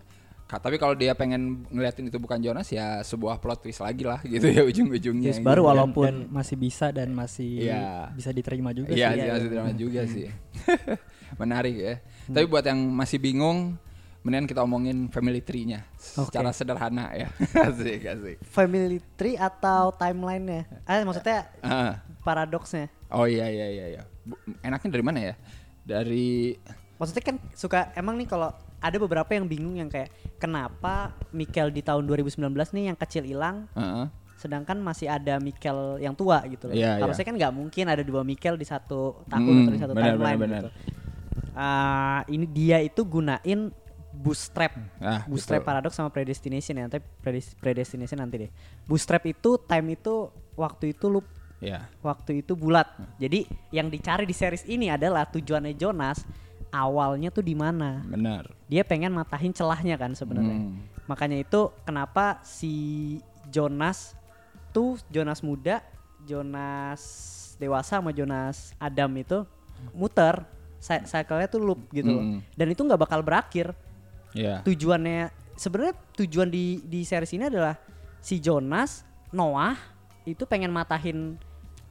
Ka- 0.44 0.60
tapi 0.60 0.76
kalau 0.76 0.92
dia 0.92 1.14
pengen 1.14 1.64
ngeliatin 1.68 2.04
itu 2.04 2.18
bukan 2.18 2.36
Jonas 2.38 2.68
ya 2.68 3.00
sebuah 3.02 3.38
plot 3.38 3.64
twist 3.64 3.80
lagi 3.80 4.02
lah 4.02 4.18
gitu 4.24 4.44
ya 4.46 4.66
ujung-ujungnya. 4.66 5.30
Yes, 5.30 5.38
gitu. 5.38 5.46
baru 5.46 5.62
Dan- 5.62 5.70
walaupun- 5.70 6.04
dan 6.04 6.18
masih 6.28 6.58
bisa 6.58 6.90
dan 6.90 7.10
masih 7.10 7.64
Iya. 7.64 8.12
bisa 8.12 8.30
diterima 8.30 8.70
juga 8.72 8.92
Iya, 8.92 9.08
sih 9.08 9.16
iya, 9.16 9.24
iya. 9.24 9.34
masih 9.36 9.50
drama 9.50 9.72
juga 9.74 10.02
sih. 10.06 10.26
Menarik 11.42 11.76
ya. 11.76 11.96
Tapi 12.26 12.46
buat 12.46 12.64
yang 12.64 12.80
masih 12.88 13.18
bingung, 13.18 13.76
mendingan 14.22 14.48
kita 14.48 14.62
omongin 14.62 15.08
family 15.08 15.40
tree-nya 15.40 15.84
secara 15.96 16.50
sederhana 16.50 17.12
ya. 17.12 17.28
asik, 17.68 18.02
asik. 18.06 18.38
family 18.46 19.04
tree 19.14 19.36
atau 19.36 19.92
timeline-nya. 19.92 20.64
Ah, 20.84 21.04
maksudnya 21.04 21.48
Ah. 21.60 22.00
paradoksnya. 22.22 22.88
Oh 23.10 23.26
iya 23.26 23.46
iya 23.46 23.68
iya 23.70 23.86
iya. 23.90 24.02
Enaknya 24.60 24.90
dari 24.90 25.04
mana 25.04 25.20
ya? 25.22 25.36
Dari 25.84 26.56
Maksudnya 26.96 27.24
kan 27.26 27.36
suka 27.52 27.92
emang 27.94 28.16
nih 28.16 28.26
kalau 28.26 28.48
ada 28.80 28.96
beberapa 28.96 29.28
yang 29.30 29.44
bingung 29.44 29.76
yang 29.76 29.88
kayak 29.88 30.08
kenapa 30.38 31.12
Mikel 31.30 31.68
di 31.68 31.80
tahun 31.80 32.04
2019 32.04 32.40
nih 32.72 32.84
yang 32.88 32.98
kecil 32.98 33.24
hilang 33.24 33.68
Heeh. 33.76 34.08
sedangkan 34.36 34.76
masih 34.76 35.08
ada 35.08 35.40
Mikel 35.40 36.00
yang 36.00 36.16
tua 36.16 36.44
gitu 36.48 36.68
loh. 36.68 36.76
Iya, 36.76 37.00
Harusnya 37.00 37.24
kan 37.24 37.36
nggak 37.36 37.54
mungkin 37.54 37.86
ada 37.88 38.04
dua 38.04 38.24
Mikel 38.24 38.56
di 38.56 38.64
satu 38.64 39.24
tahun 39.28 39.44
Mm, 39.44 39.60
atau 39.64 39.72
di 39.72 39.80
satu 39.80 39.94
benar, 39.96 40.08
timeline 40.16 40.40
benar, 40.40 40.62
gitu. 40.64 40.70
Ah, 41.54 42.22
ini 42.28 42.46
dia 42.46 42.82
itu 42.82 43.02
gunain 43.02 43.70
bootstrap. 44.14 44.78
Nah, 45.02 45.26
Bootstrap 45.26 45.62
betul. 45.62 45.70
paradox 45.74 45.92
sama 45.94 46.10
predestination 46.10 46.78
ya. 46.78 46.86
Tapi 46.86 47.02
predis- 47.20 47.58
predestination 47.58 48.22
nanti 48.22 48.46
deh. 48.46 48.52
Bootstrap 48.86 49.26
itu 49.26 49.58
time 49.58 49.94
itu 49.94 50.30
waktu 50.54 50.94
itu 50.94 51.10
loop 51.10 51.26
Ya. 51.58 51.88
waktu 52.04 52.44
itu 52.44 52.54
bulat. 52.54 52.86
Jadi 53.18 53.48
yang 53.72 53.88
dicari 53.88 54.28
di 54.28 54.36
series 54.36 54.68
ini 54.68 54.92
adalah 54.92 55.26
tujuannya 55.26 55.74
Jonas 55.74 56.22
awalnya 56.70 57.32
tuh 57.32 57.42
di 57.42 57.56
mana. 57.56 58.04
Benar. 58.04 58.52
Dia 58.68 58.84
pengen 58.84 59.14
matahin 59.14 59.50
celahnya 59.50 59.96
kan 59.96 60.12
sebenarnya. 60.12 60.60
Hmm. 60.60 60.78
Makanya 61.08 61.40
itu 61.40 61.72
kenapa 61.82 62.44
si 62.44 63.18
Jonas 63.50 64.14
tuh 64.70 65.00
Jonas 65.10 65.40
muda, 65.40 65.82
Jonas 66.24 67.02
dewasa 67.58 67.98
sama 67.98 68.12
Jonas 68.12 68.76
Adam 68.78 69.10
itu 69.16 69.42
muter. 69.96 70.44
Cy- 70.84 71.08
Cycle-nya 71.08 71.48
tuh 71.48 71.64
loop 71.64 71.88
gitu 71.96 72.12
loh. 72.12 72.24
Mm. 72.24 72.40
Dan 72.60 72.68
itu 72.76 72.82
nggak 72.84 73.00
bakal 73.00 73.24
berakhir. 73.24 73.72
Ya. 74.36 74.60
Tujuannya 74.68 75.32
sebenarnya 75.56 75.96
tujuan 76.20 76.52
di 76.52 76.84
di 76.84 77.08
series 77.08 77.32
ini 77.32 77.48
adalah 77.48 77.80
si 78.20 78.44
Jonas, 78.44 79.08
Noah 79.32 79.80
itu 80.28 80.44
pengen 80.44 80.76
matahin 80.76 81.40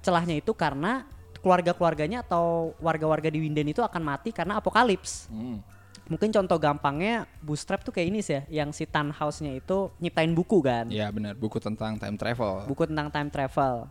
celahnya 0.05 0.37
itu 0.37 0.53
karena 0.53 1.09
keluarga-keluarganya 1.41 2.23
atau 2.23 2.77
warga-warga 2.79 3.33
di 3.33 3.43
Winden 3.43 3.73
itu 3.73 3.81
akan 3.81 4.03
mati 4.03 4.31
karena 4.31 4.61
apokalips. 4.61 5.27
Hmm. 5.33 5.65
Mungkin 6.11 6.35
contoh 6.35 6.59
gampangnya 6.59 7.31
Bootstrap 7.41 7.87
tuh 7.87 7.95
kayak 7.95 8.09
ini 8.11 8.21
sih 8.21 8.35
ya, 8.37 8.63
yang 8.63 8.75
si 8.75 8.85
Tannhaus-nya 8.85 9.55
itu 9.55 9.91
nyiptain 10.03 10.35
buku 10.35 10.59
kan. 10.61 10.91
Ya 10.91 11.09
benar, 11.15 11.39
buku 11.39 11.63
tentang 11.63 11.97
time 11.97 12.19
travel. 12.19 12.67
Buku 12.67 12.85
tentang 12.91 13.09
time 13.09 13.31
travel. 13.31 13.87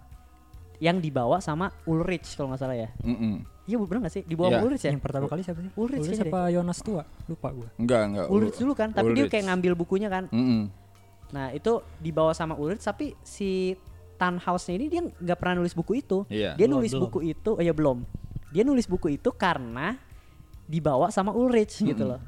Yang 0.82 0.98
dibawa 1.06 1.38
sama 1.38 1.70
Ulrich 1.86 2.34
kalau 2.34 2.50
nggak 2.50 2.62
salah 2.66 2.74
ya. 2.74 2.90
Mm-mm. 3.06 3.46
Iya 3.70 3.78
bener 3.78 4.10
gak 4.10 4.14
sih? 4.18 4.24
Dibawa 4.26 4.50
sama 4.50 4.66
Ulrich 4.66 4.84
ya? 4.84 4.92
Yang 4.92 5.04
pertama 5.06 5.26
kali 5.30 5.42
siapa 5.46 5.60
sih? 5.62 5.72
Ulrich 5.78 6.02
kayaknya 6.02 6.26
apa 6.34 6.42
Yonas 6.50 6.80
tua? 6.82 7.04
Lupa 7.30 7.48
gue. 7.54 7.70
Enggak, 7.78 8.02
enggak. 8.10 8.26
Ulrich 8.34 8.58
dulu 8.58 8.74
kan, 8.74 8.90
tapi 8.90 9.14
dia 9.14 9.24
Ulrich. 9.24 9.32
kayak 9.38 9.46
ngambil 9.54 9.74
bukunya 9.78 10.10
kan. 10.10 10.26
Mm-mm. 10.34 10.74
Nah 11.32 11.54
itu 11.54 11.80
dibawa 12.02 12.34
sama 12.34 12.58
Ulrich 12.58 12.82
tapi 12.82 13.14
si 13.22 13.78
Tannhausnya 14.18 14.74
ini 14.78 14.86
dia 14.90 15.02
nggak 15.06 15.38
pernah 15.38 15.62
nulis 15.62 15.78
buku 15.78 16.02
itu. 16.02 16.26
Iya. 16.28 16.58
Dia 16.58 16.66
Belum, 16.66 16.82
nulis 16.82 16.92
belum. 16.94 17.04
buku 17.08 17.20
itu, 17.30 17.50
oh 17.58 17.64
ya 17.64 17.74
belum. 17.74 17.98
Dia 18.52 18.64
nulis 18.66 18.86
buku 18.90 19.08
itu 19.16 19.30
karena 19.32 19.96
dibawa 20.66 21.14
sama 21.14 21.32
Ulrich 21.32 21.82
gitu 21.86 22.04
loh. 22.06 22.20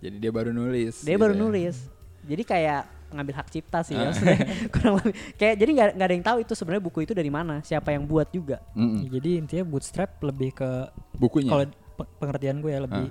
Jadi 0.00 0.16
dia 0.20 0.30
baru 0.32 0.52
nulis. 0.52 1.00
Dia 1.02 1.16
gitu 1.16 1.22
baru 1.24 1.34
ya. 1.34 1.40
nulis. 1.40 1.76
Jadi 2.22 2.42
kayak 2.44 2.82
ngambil 3.12 3.34
hak 3.36 3.48
cipta 3.48 3.80
sih 3.80 3.92
ya. 3.92 4.08
Ah. 4.08 4.14
Kurang 4.72 4.94
lebih 4.98 5.12
kayak 5.34 5.54
jadi 5.54 5.70
nggak 5.70 5.88
nggak 5.94 6.06
ada 6.06 6.14
yang 6.14 6.24
tahu 6.24 6.38
itu 6.40 6.52
sebenarnya 6.52 6.82
buku 6.82 6.98
itu 7.02 7.12
dari 7.12 7.28
mana, 7.28 7.60
siapa 7.60 7.90
yang 7.90 8.02
buat 8.02 8.28
juga. 8.28 8.58
Mm-mm. 8.72 9.04
Ya, 9.04 9.08
jadi 9.16 9.30
intinya 9.38 9.64
bootstrap 9.64 10.16
lebih 10.20 10.52
ke 10.52 10.70
Bukunya. 11.14 11.48
kalau 11.48 11.64
pe- 11.70 12.10
pengertian 12.16 12.58
gue 12.58 12.70
ya 12.70 12.80
lebih 12.80 13.08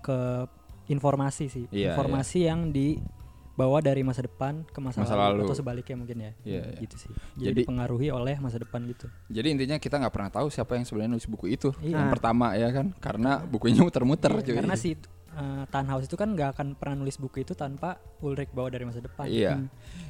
ke 0.00 0.18
informasi 0.86 1.46
sih. 1.46 1.64
Iya, 1.68 1.94
informasi 1.94 2.38
yang 2.42 2.70
dibawa 2.70 3.78
dari 3.78 4.00
masa 4.00 4.20
depan 4.20 4.64
ke 4.64 4.78
masa, 4.78 5.00
Masa 5.00 5.14
lalu, 5.14 5.38
lalu. 5.38 5.42
atau 5.46 5.56
sebaliknya 5.56 5.94
mungkin 5.94 6.18
ya. 6.18 6.32
Iya, 6.42 6.62
iya. 6.66 6.80
Gitu 6.80 6.96
sih. 6.98 7.12
Jadi, 7.36 7.44
Jadi- 7.44 7.58
dipengaruhi 7.62 8.08
oleh 8.10 8.34
masa 8.36 8.58
depan 8.58 8.82
gitu. 8.84 9.06
Jadi 9.28 9.46
intinya 9.48 9.76
kita 9.76 9.96
nggak 9.96 10.10
pernah 10.10 10.30
tahu 10.30 10.48
siapa 10.48 10.74
yang 10.74 10.82
sebenarnya 10.82 11.10
nulis 11.12 11.24
buku 11.24 11.46
itu. 11.48 11.70
Iya. 11.78 11.94
Yang 11.94 12.02
Nah. 12.02 12.12
pertama 12.12 12.46
ya 12.54 12.68
kan, 12.70 12.86
karena 12.96 13.32
bukunya 13.44 13.80
muter-muter 13.80 14.32
Iya, 14.32 14.42
cuy. 14.42 14.56
Karena 14.58 14.74
si 14.74 14.96
uh, 15.36 15.64
Tannhaus 15.70 16.06
itu 16.06 16.16
kan 16.18 16.32
nggak 16.34 16.56
akan 16.58 16.66
pernah 16.74 16.96
nulis 16.98 17.16
buku 17.18 17.42
itu 17.42 17.52
tanpa 17.54 17.98
Ulrich 18.22 18.50
bawa 18.50 18.70
dari 18.70 18.84
masa 18.86 19.00
depan. 19.02 19.26
Iya. 19.26 19.62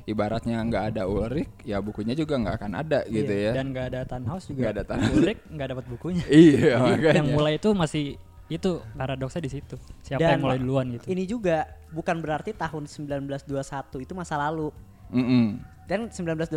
Ibaratnya 0.09 0.61
nggak 0.65 0.85
ada 0.95 1.03
Ulrich, 1.07 1.51
ya 1.65 1.79
bukunya 1.81 2.17
juga 2.17 2.41
nggak 2.41 2.55
akan 2.61 2.73
ada 2.77 2.99
Iya, 3.05 3.15
gitu 3.21 3.33
ya. 3.35 3.53
Dan 3.57 3.67
nggak 3.73 3.87
ada 3.95 4.01
Tannhaus 4.09 4.45
juga. 4.49 4.59
Nggak 4.61 4.73
ada 4.73 4.83
Tannhaus. 4.87 5.15
Ulrich 5.17 5.41
nggak 5.51 5.69
dapat 5.77 5.85
bukunya. 5.89 6.25
Iya, 6.41 6.75
Jadi 6.79 6.91
makanya. 6.97 7.17
yang 7.21 7.29
mulai 7.35 7.53
itu 7.61 7.69
masih 7.77 8.05
itu 8.51 8.71
paradoksnya 8.99 9.43
di 9.47 9.51
situ. 9.51 9.77
Siapa 10.03 10.21
Dan 10.21 10.31
yang 10.39 10.43
mulai 10.43 10.59
duluan 10.59 10.87
gitu. 10.91 11.05
Ini 11.07 11.23
juga 11.23 11.71
bukan 11.95 12.19
berarti 12.19 12.51
tahun 12.51 12.91
1921 12.91 14.03
itu 14.03 14.13
masa 14.19 14.35
lalu. 14.43 14.75
Mm-mm. 15.15 15.63
Dan 15.91 16.07
1921, 16.07 16.55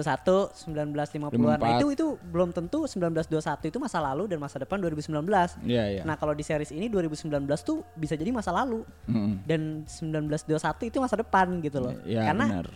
1950-an. 0.53 1.57
Nah, 1.57 1.73
54. 1.73 1.81
itu 1.81 1.87
itu 1.89 2.05
belum 2.29 2.53
tentu 2.53 2.85
1921 2.85 3.73
itu 3.73 3.77
masa 3.81 3.97
lalu 3.97 4.29
dan 4.29 4.37
masa 4.37 4.61
depan 4.61 4.77
2019. 4.77 5.25
Iya, 5.65 5.83
iya. 5.89 6.01
Nah, 6.05 6.13
kalau 6.21 6.37
di 6.37 6.45
series 6.45 6.69
ini 6.69 6.85
2019 6.85 7.41
tuh 7.65 7.81
bisa 7.97 8.13
jadi 8.13 8.29
masa 8.29 8.53
lalu 8.53 8.85
Mm-mm. 9.09 9.41
dan 9.49 9.81
1921 9.89 10.93
itu 10.93 10.97
masa 11.01 11.17
depan 11.17 11.49
gitu 11.65 11.81
loh. 11.81 11.97
Iya, 12.05 12.29
Karena 12.29 12.45
benar. 12.45 12.67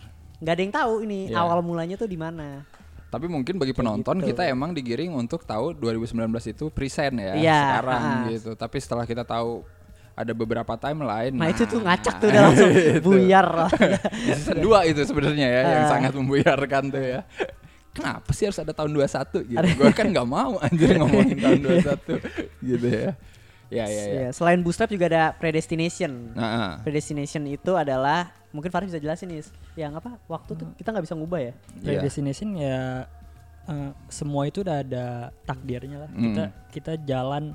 nggak 0.42 0.54
ada 0.54 0.62
yang 0.66 0.74
tahu 0.74 0.92
ini 1.06 1.20
Iya. 1.30 1.38
awal 1.38 1.62
mulanya 1.62 1.94
tuh 1.94 2.10
di 2.10 2.18
mana. 2.18 2.66
Tapi 3.08 3.24
mungkin 3.24 3.56
bagi 3.56 3.72
penonton 3.72 4.20
gitu. 4.20 4.34
kita 4.34 4.50
emang 4.50 4.74
digiring 4.74 5.14
untuk 5.14 5.46
tahu 5.46 5.72
2019 5.72 6.28
itu 6.44 6.68
present 6.68 7.14
ya 7.16 7.32
Iya, 7.38 7.60
sekarang 7.78 8.02
ah. 8.02 8.26
gitu. 8.34 8.50
Tapi 8.52 8.76
setelah 8.82 9.06
kita 9.06 9.22
tahu 9.22 9.62
ada 10.18 10.32
beberapa 10.34 10.74
timeline. 10.74 11.30
Nah, 11.30 11.48
itu 11.48 11.62
tuh 11.62 11.78
ngacak 11.78 12.18
tuh 12.18 12.26
udah 12.28 12.42
langsung 12.50 12.70
buyar 13.00 13.48
season 14.34 14.58
2 14.58 14.90
itu 14.90 15.00
sebenarnya 15.06 15.46
ya 15.46 15.62
yang 15.62 15.84
Ah. 15.86 15.90
sangat 15.90 16.12
membuyarkan 16.18 16.82
tuh 16.90 17.02
ya. 17.02 17.20
Kenapa 17.94 18.30
sih 18.30 18.46
harus 18.46 18.58
ada 18.58 18.70
tahun 18.70 18.94
21 18.94 19.46
gitu? 19.46 19.58
Gue 19.78 19.90
kan 19.90 20.06
nggak 20.06 20.28
mau 20.28 20.58
anjir 20.58 20.94
ngomongin 20.98 21.38
tahun 21.44 21.58
21 21.62 22.66
gitu 22.66 22.86
ya. 22.86 23.10
Ya 23.68 23.84
ya 23.84 24.02
ya. 24.02 24.04
Iya, 24.08 24.28
Selain 24.32 24.58
bootstrap 24.64 24.88
juga 24.88 25.06
ada 25.06 25.24
predestination. 25.36 26.32
Nah, 26.32 26.48
ah. 26.48 26.72
Predestination 26.80 27.44
itu 27.44 27.76
adalah 27.76 28.32
mungkin 28.48 28.72
Faris 28.72 28.88
bisa 28.88 28.96
jelasin 28.96 29.28
nih, 29.28 29.44
yang 29.76 29.92
apa? 29.92 30.16
Waktu 30.24 30.56
tuh 30.56 30.68
kita 30.74 30.88
nggak 30.88 31.04
bisa 31.04 31.14
ngubah 31.14 31.40
ya. 31.42 31.52
Iya. 31.52 32.00
Predestination 32.00 32.48
ya 32.56 33.04
eh, 33.68 33.90
semua 34.08 34.48
itu 34.48 34.64
udah 34.64 34.80
ada 34.80 35.06
takdirnya 35.44 36.08
lah. 36.08 36.10
Mm. 36.16 36.22
Kita 36.24 36.44
kita 36.72 36.92
jalan 37.04 37.52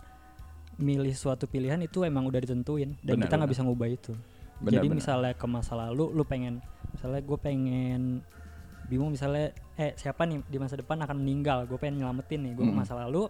milih 0.76 1.12
suatu 1.12 1.46
pilihan 1.46 1.78
itu 1.80 2.02
emang 2.02 2.26
udah 2.26 2.40
ditentuin 2.40 2.98
dan 3.00 3.16
Benar, 3.16 3.24
kita 3.24 3.34
nggak 3.36 3.52
bisa 3.52 3.62
ngubah 3.62 3.88
itu. 3.88 4.14
Benar, 4.56 4.74
Jadi 4.74 4.88
benar. 4.88 4.98
misalnya 4.98 5.34
ke 5.34 5.46
masa 5.46 5.74
lalu 5.76 6.06
lu 6.10 6.24
pengen 6.24 6.64
misalnya 6.90 7.20
gue 7.20 7.38
pengen 7.38 8.02
bingung 8.84 9.10
misalnya 9.10 9.50
eh 9.74 9.92
siapa 9.94 10.24
nih 10.24 10.44
di 10.44 10.58
masa 10.58 10.76
depan 10.76 11.00
akan 11.00 11.16
meninggal 11.16 11.66
gue 11.66 11.76
pengen 11.76 12.00
nyelamatin 12.00 12.40
nih 12.42 12.54
gue 12.54 12.64
ke 12.64 12.72
Mm. 12.72 12.80
masa 12.80 12.94
lalu 12.96 13.28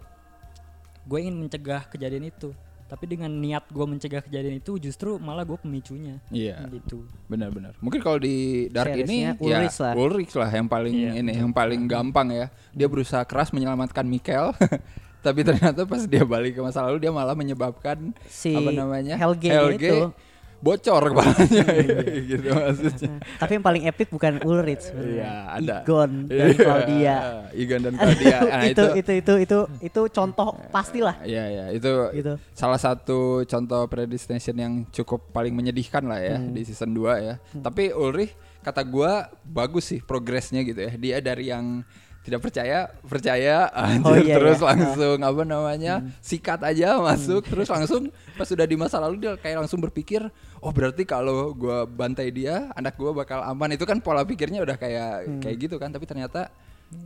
gue 1.04 1.18
ingin 1.18 1.36
mencegah 1.36 1.84
kejadian 1.86 2.26
itu 2.26 2.50
tapi 2.84 3.04
dengan 3.06 3.32
niat 3.32 3.64
gue 3.66 3.80
mencegah 3.82 4.20
kejadian 4.20 4.58
itu 4.58 4.76
justru 4.78 5.16
malah 5.16 5.42
gue 5.42 5.56
pemicunya 5.56 6.20
Iya. 6.28 6.68
gitu 6.70 7.02
Benar-benar. 7.26 7.72
Mungkin 7.80 7.98
kalau 7.98 8.20
di 8.20 8.68
Dark 8.68 8.92
Seriesnya 8.92 9.34
ini 9.34 9.40
Ulrich 9.40 9.74
ya 9.74 9.82
lah. 9.82 9.94
Ulrich 9.96 10.32
lah 10.34 10.50
yang 10.50 10.68
paling 10.68 10.94
Iya, 10.94 11.10
ini 11.16 11.32
yang 11.34 11.50
paling 11.50 11.80
gampang 11.84 12.28
ya. 12.30 12.46
Dia 12.70 12.86
berusaha 12.86 13.24
keras 13.24 13.50
menyelamatkan 13.50 14.04
Mikel. 14.04 14.52
Tapi 15.24 15.40
ternyata 15.42 15.80
pas 15.84 16.04
dia 16.04 16.20
balik 16.22 16.52
ke 16.52 16.60
masa 16.60 16.84
lalu 16.84 17.00
dia 17.00 17.08
malah 17.08 17.32
menyebabkan 17.32 18.12
Si 18.28 18.52
apa 18.52 18.68
namanya? 18.70 19.16
Helge 19.16 19.48
itu. 19.74 20.12
bocor 20.60 21.12
kepalanya 21.12 21.64
gitu 22.30 22.48
maksudnya. 22.48 23.20
Tapi 23.36 23.50
yang 23.52 23.64
paling 23.64 23.82
epic 23.84 24.08
bukan 24.08 24.40
Ulrich 24.42 24.88
sebenarnya. 24.88 25.12
Iya, 25.12 25.32
ada. 25.50 25.76
Igon 25.82 26.12
dan 26.24 26.36
Iya, 26.40 26.56
Claudia. 26.56 27.16
Igon 27.52 27.80
dan 27.82 27.94
Claudia. 27.94 28.36
Nah, 28.54 28.64
itu, 28.64 28.84
itu 28.94 29.12
itu 29.14 29.34
itu 29.38 29.58
itu 29.82 30.00
contoh 30.08 30.56
pastilah 30.70 31.20
Iya 31.22 31.44
ya 31.46 31.64
itu 31.70 31.92
gitu. 32.12 32.32
salah 32.52 32.76
satu 32.76 33.44
contoh 33.44 33.84
predestination 33.86 34.56
yang 34.56 34.72
cukup 34.88 35.28
paling 35.30 35.52
menyedihkan 35.52 36.04
lah 36.04 36.16
ya 36.18 36.36
Hmm. 36.36 36.52
di 36.52 36.62
season 36.62 36.92
2 36.92 37.12
ya. 37.18 37.34
Tapi 37.54 37.92
Ulrich 37.92 38.32
kata 38.60 38.80
gua 38.82 39.12
bagus 39.44 39.84
sih 39.86 40.00
progresnya 40.00 40.60
gitu 40.60 40.80
ya. 40.80 40.92
Dia 40.94 41.16
dari 41.20 41.48
yang 41.48 41.84
tidak 42.24 42.40
percaya 42.40 42.88
percaya 43.04 43.68
anjir 43.70 44.08
Oh, 44.08 44.16
iya, 44.16 44.34
terus 44.40 44.58
iya. 44.58 44.66
langsung 44.72 45.18
apa 45.20 45.42
namanya 45.44 45.94
sikat 46.24 46.60
aja 46.64 46.96
masuk 46.96 47.44
terus 47.44 47.68
langsung 47.68 48.08
pas 48.32 48.48
sudah 48.48 48.64
di 48.64 48.80
masa 48.80 48.96
lalu 48.96 49.28
dia 49.28 49.36
kayak 49.36 49.60
langsung 49.60 49.76
berpikir 49.84 50.24
oh 50.58 50.72
berarti 50.72 51.04
kalau 51.04 51.52
gua 51.52 51.84
bantai 51.84 52.32
dia 52.32 52.72
anak 52.72 52.96
gua 52.96 53.12
bakal 53.12 53.44
aman 53.44 53.76
itu 53.76 53.84
kan 53.84 54.00
pola 54.00 54.24
pikirnya 54.24 54.64
udah 54.64 54.76
kayak 54.80 55.36
kayak 55.44 55.56
gitu 55.68 55.76
kan 55.76 55.92
tapi 55.92 56.08
ternyata 56.08 56.48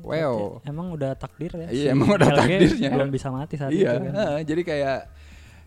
wow 0.07 0.62
emang 0.62 0.94
udah 0.94 1.18
takdir 1.18 1.50
ya 1.50 1.66
Iya, 1.66 1.90
si 1.90 1.94
emang 1.98 2.09
udah 2.14 2.28
Helge 2.31 2.38
takdirnya. 2.38 2.90
belum 2.94 3.11
bisa 3.11 3.28
mati 3.35 3.54
saat 3.59 3.70
iya, 3.74 3.98
itu 3.98 4.07
kan. 4.07 4.12
heeh, 4.14 4.38
jadi 4.46 4.62
kayak 4.62 4.98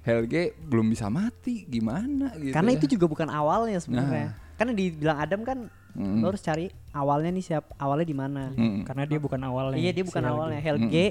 Helge 0.02 0.44
belum 0.58 0.88
bisa 0.90 1.06
mati 1.14 1.62
gimana 1.70 2.34
gitu. 2.40 2.56
Karena 2.56 2.72
ya. 2.74 2.78
itu 2.82 2.86
juga 2.98 3.06
bukan 3.06 3.30
awalnya 3.30 3.78
sebenarnya. 3.78 4.34
Nah. 4.34 4.50
Kan 4.62 4.70
yang 4.70 4.78
dibilang 4.78 5.18
Adam 5.18 5.42
kan 5.42 5.60
Mm. 5.92 6.22
lo 6.22 6.32
harus 6.32 6.40
cari 6.40 6.66
awalnya 6.92 7.28
nih 7.30 7.44
siap 7.44 7.76
awalnya 7.76 8.06
di 8.06 8.14
mana. 8.14 8.48
Mm. 8.50 8.86
karena 8.86 9.04
dia 9.04 9.18
bukan 9.18 9.42
awalnya 9.42 9.76
Iya 9.76 9.92
dia 9.92 10.04
si 10.04 10.08
bukan 10.08 10.22
Helge. 10.22 10.32
awalnya. 10.32 10.60
Helge, 10.62 11.06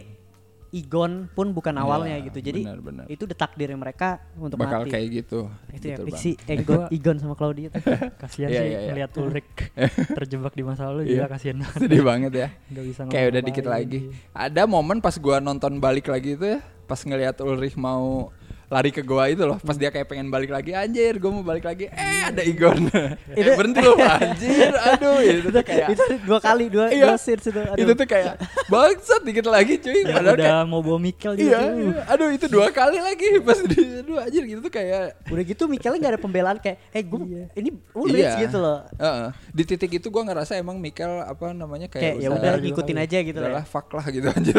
Igon 0.73 1.27
pun 1.29 1.51
bukan 1.51 1.75
awalnya 1.75 2.15
Iya, 2.15 2.31
gitu. 2.31 2.39
Jadi 2.41 2.63
benar, 2.63 2.79
benar. 2.79 3.05
itu 3.05 3.27
udah 3.27 3.35
takdirnya 3.37 3.75
mereka 3.75 4.23
untuk 4.39 4.55
bakal 4.57 4.87
mati. 4.87 4.95
kayak 4.95 5.07
gitu. 5.13 5.51
itu 5.69 5.87
banget. 5.99 6.15
sih 6.17 6.35
Egon, 6.47 6.87
Igon 6.89 7.17
sama 7.19 7.35
Claudia 7.35 7.69
tuh. 7.69 7.83
kasihan 8.23 8.49
Iya, 8.49 8.57
sih 8.57 8.69
iya, 8.69 8.79
iya. 8.79 8.89
melihat 8.89 9.11
Ulrich 9.19 9.51
terjebak 10.17 10.55
di 10.55 10.63
masa 10.63 10.87
lalu 10.87 11.01
Iya. 11.05 11.13
juga 11.13 11.27
kasihan 11.29 11.57
banget 11.59 11.81
Sedih 11.83 12.03
banget 12.03 12.33
ya. 12.33 12.49
nggak 12.67 12.85
bisa 12.87 13.01
Kayak 13.05 13.27
udah 13.29 13.43
dikit 13.43 13.67
lagi. 13.67 13.99
Ada 14.31 14.63
momen 14.65 14.99
pas 14.99 15.19
gua 15.19 15.37
nonton 15.39 15.77
balik 15.77 16.07
lagi 16.07 16.39
itu 16.39 16.47
ya, 16.49 16.59
pas 16.87 17.03
ngelihat 17.03 17.37
Ulrich 17.41 17.75
mau 17.75 18.31
lari 18.71 18.89
ke 18.89 19.03
goa 19.03 19.27
itu 19.27 19.43
loh 19.43 19.59
pas 19.59 19.75
dia 19.75 19.91
kayak 19.91 20.07
pengen 20.07 20.31
balik 20.31 20.47
lagi 20.49 20.71
anjir 20.73 21.19
gue 21.19 21.27
mau 21.29 21.43
balik 21.43 21.63
lagi 21.63 21.87
eh 21.87 22.23
ada 22.23 22.39
Igon 22.41 22.87
eh, 22.95 23.19
Itu- 23.35 23.59
berhenti 23.59 23.83
loh 23.83 23.99
anjir 23.99 24.71
aduh 24.89 25.19
itu 25.21 25.49
tuh 25.51 25.65
kayak 25.65 25.87
itu 25.91 26.05
dua 26.23 26.39
kali 26.39 26.65
dua 26.67 26.87
Iya. 26.89 27.11
dua 27.11 27.17
scenes 27.17 27.45
itu 27.45 27.59
aduh. 27.59 27.75
itu 27.77 27.93
tuh 27.93 28.07
kayak 28.07 28.39
bangsat 28.67 29.21
dikit 29.23 29.47
lagi 29.47 29.75
cuy 29.77 29.91
Yang 30.01 30.15
padahal 30.15 30.37
udah 30.37 30.47
kayak 30.47 30.65
mau 30.65 30.81
bawa 30.81 30.99
Mikel 30.99 31.33
juga 31.35 31.51
iya, 31.51 31.61
iya. 31.69 32.01
aduh 32.07 32.31
itu 32.31 32.47
dua 32.47 32.67
kali 32.71 32.99
lagi 32.99 33.29
pas 33.47 33.59
di 33.61 33.79
aduh 34.01 34.17
anjir 34.17 34.43
gitu 34.47 34.61
tuh 34.61 34.73
kayak 34.73 35.19
udah 35.27 35.45
gitu 35.45 35.63
Mikelnya 35.67 35.99
nggak 35.99 36.13
ada 36.15 36.23
pembelaan 36.23 36.57
kayak 36.57 36.79
eh 36.91 37.03
gue 37.03 37.21
Iya. 37.21 37.45
ini 37.57 37.69
Ulrich 37.93 38.23
Iya. 38.23 38.39
gitu 38.41 38.57
loh 38.57 38.87
Heeh. 38.97 39.29
di 39.51 39.63
titik 39.65 39.91
itu 39.93 40.07
gue 40.07 40.23
ngerasa 40.23 40.55
emang 40.55 40.79
Mikel 40.79 41.11
apa 41.21 41.51
namanya 41.51 41.87
kayak 41.87 42.03
kayak, 42.07 42.15
ya 42.17 42.29
udah- 42.29 42.39
udah 42.39 42.53
juga 42.53 42.65
ngikutin 42.65 42.99
aja 42.99 43.19
gitu 43.21 43.35
udah 43.37 43.51
lah 43.51 43.57
lah 43.57 43.65
fuck 43.67 43.91
lah 43.91 44.07
gitu 44.07 44.31
anjir 44.31 44.55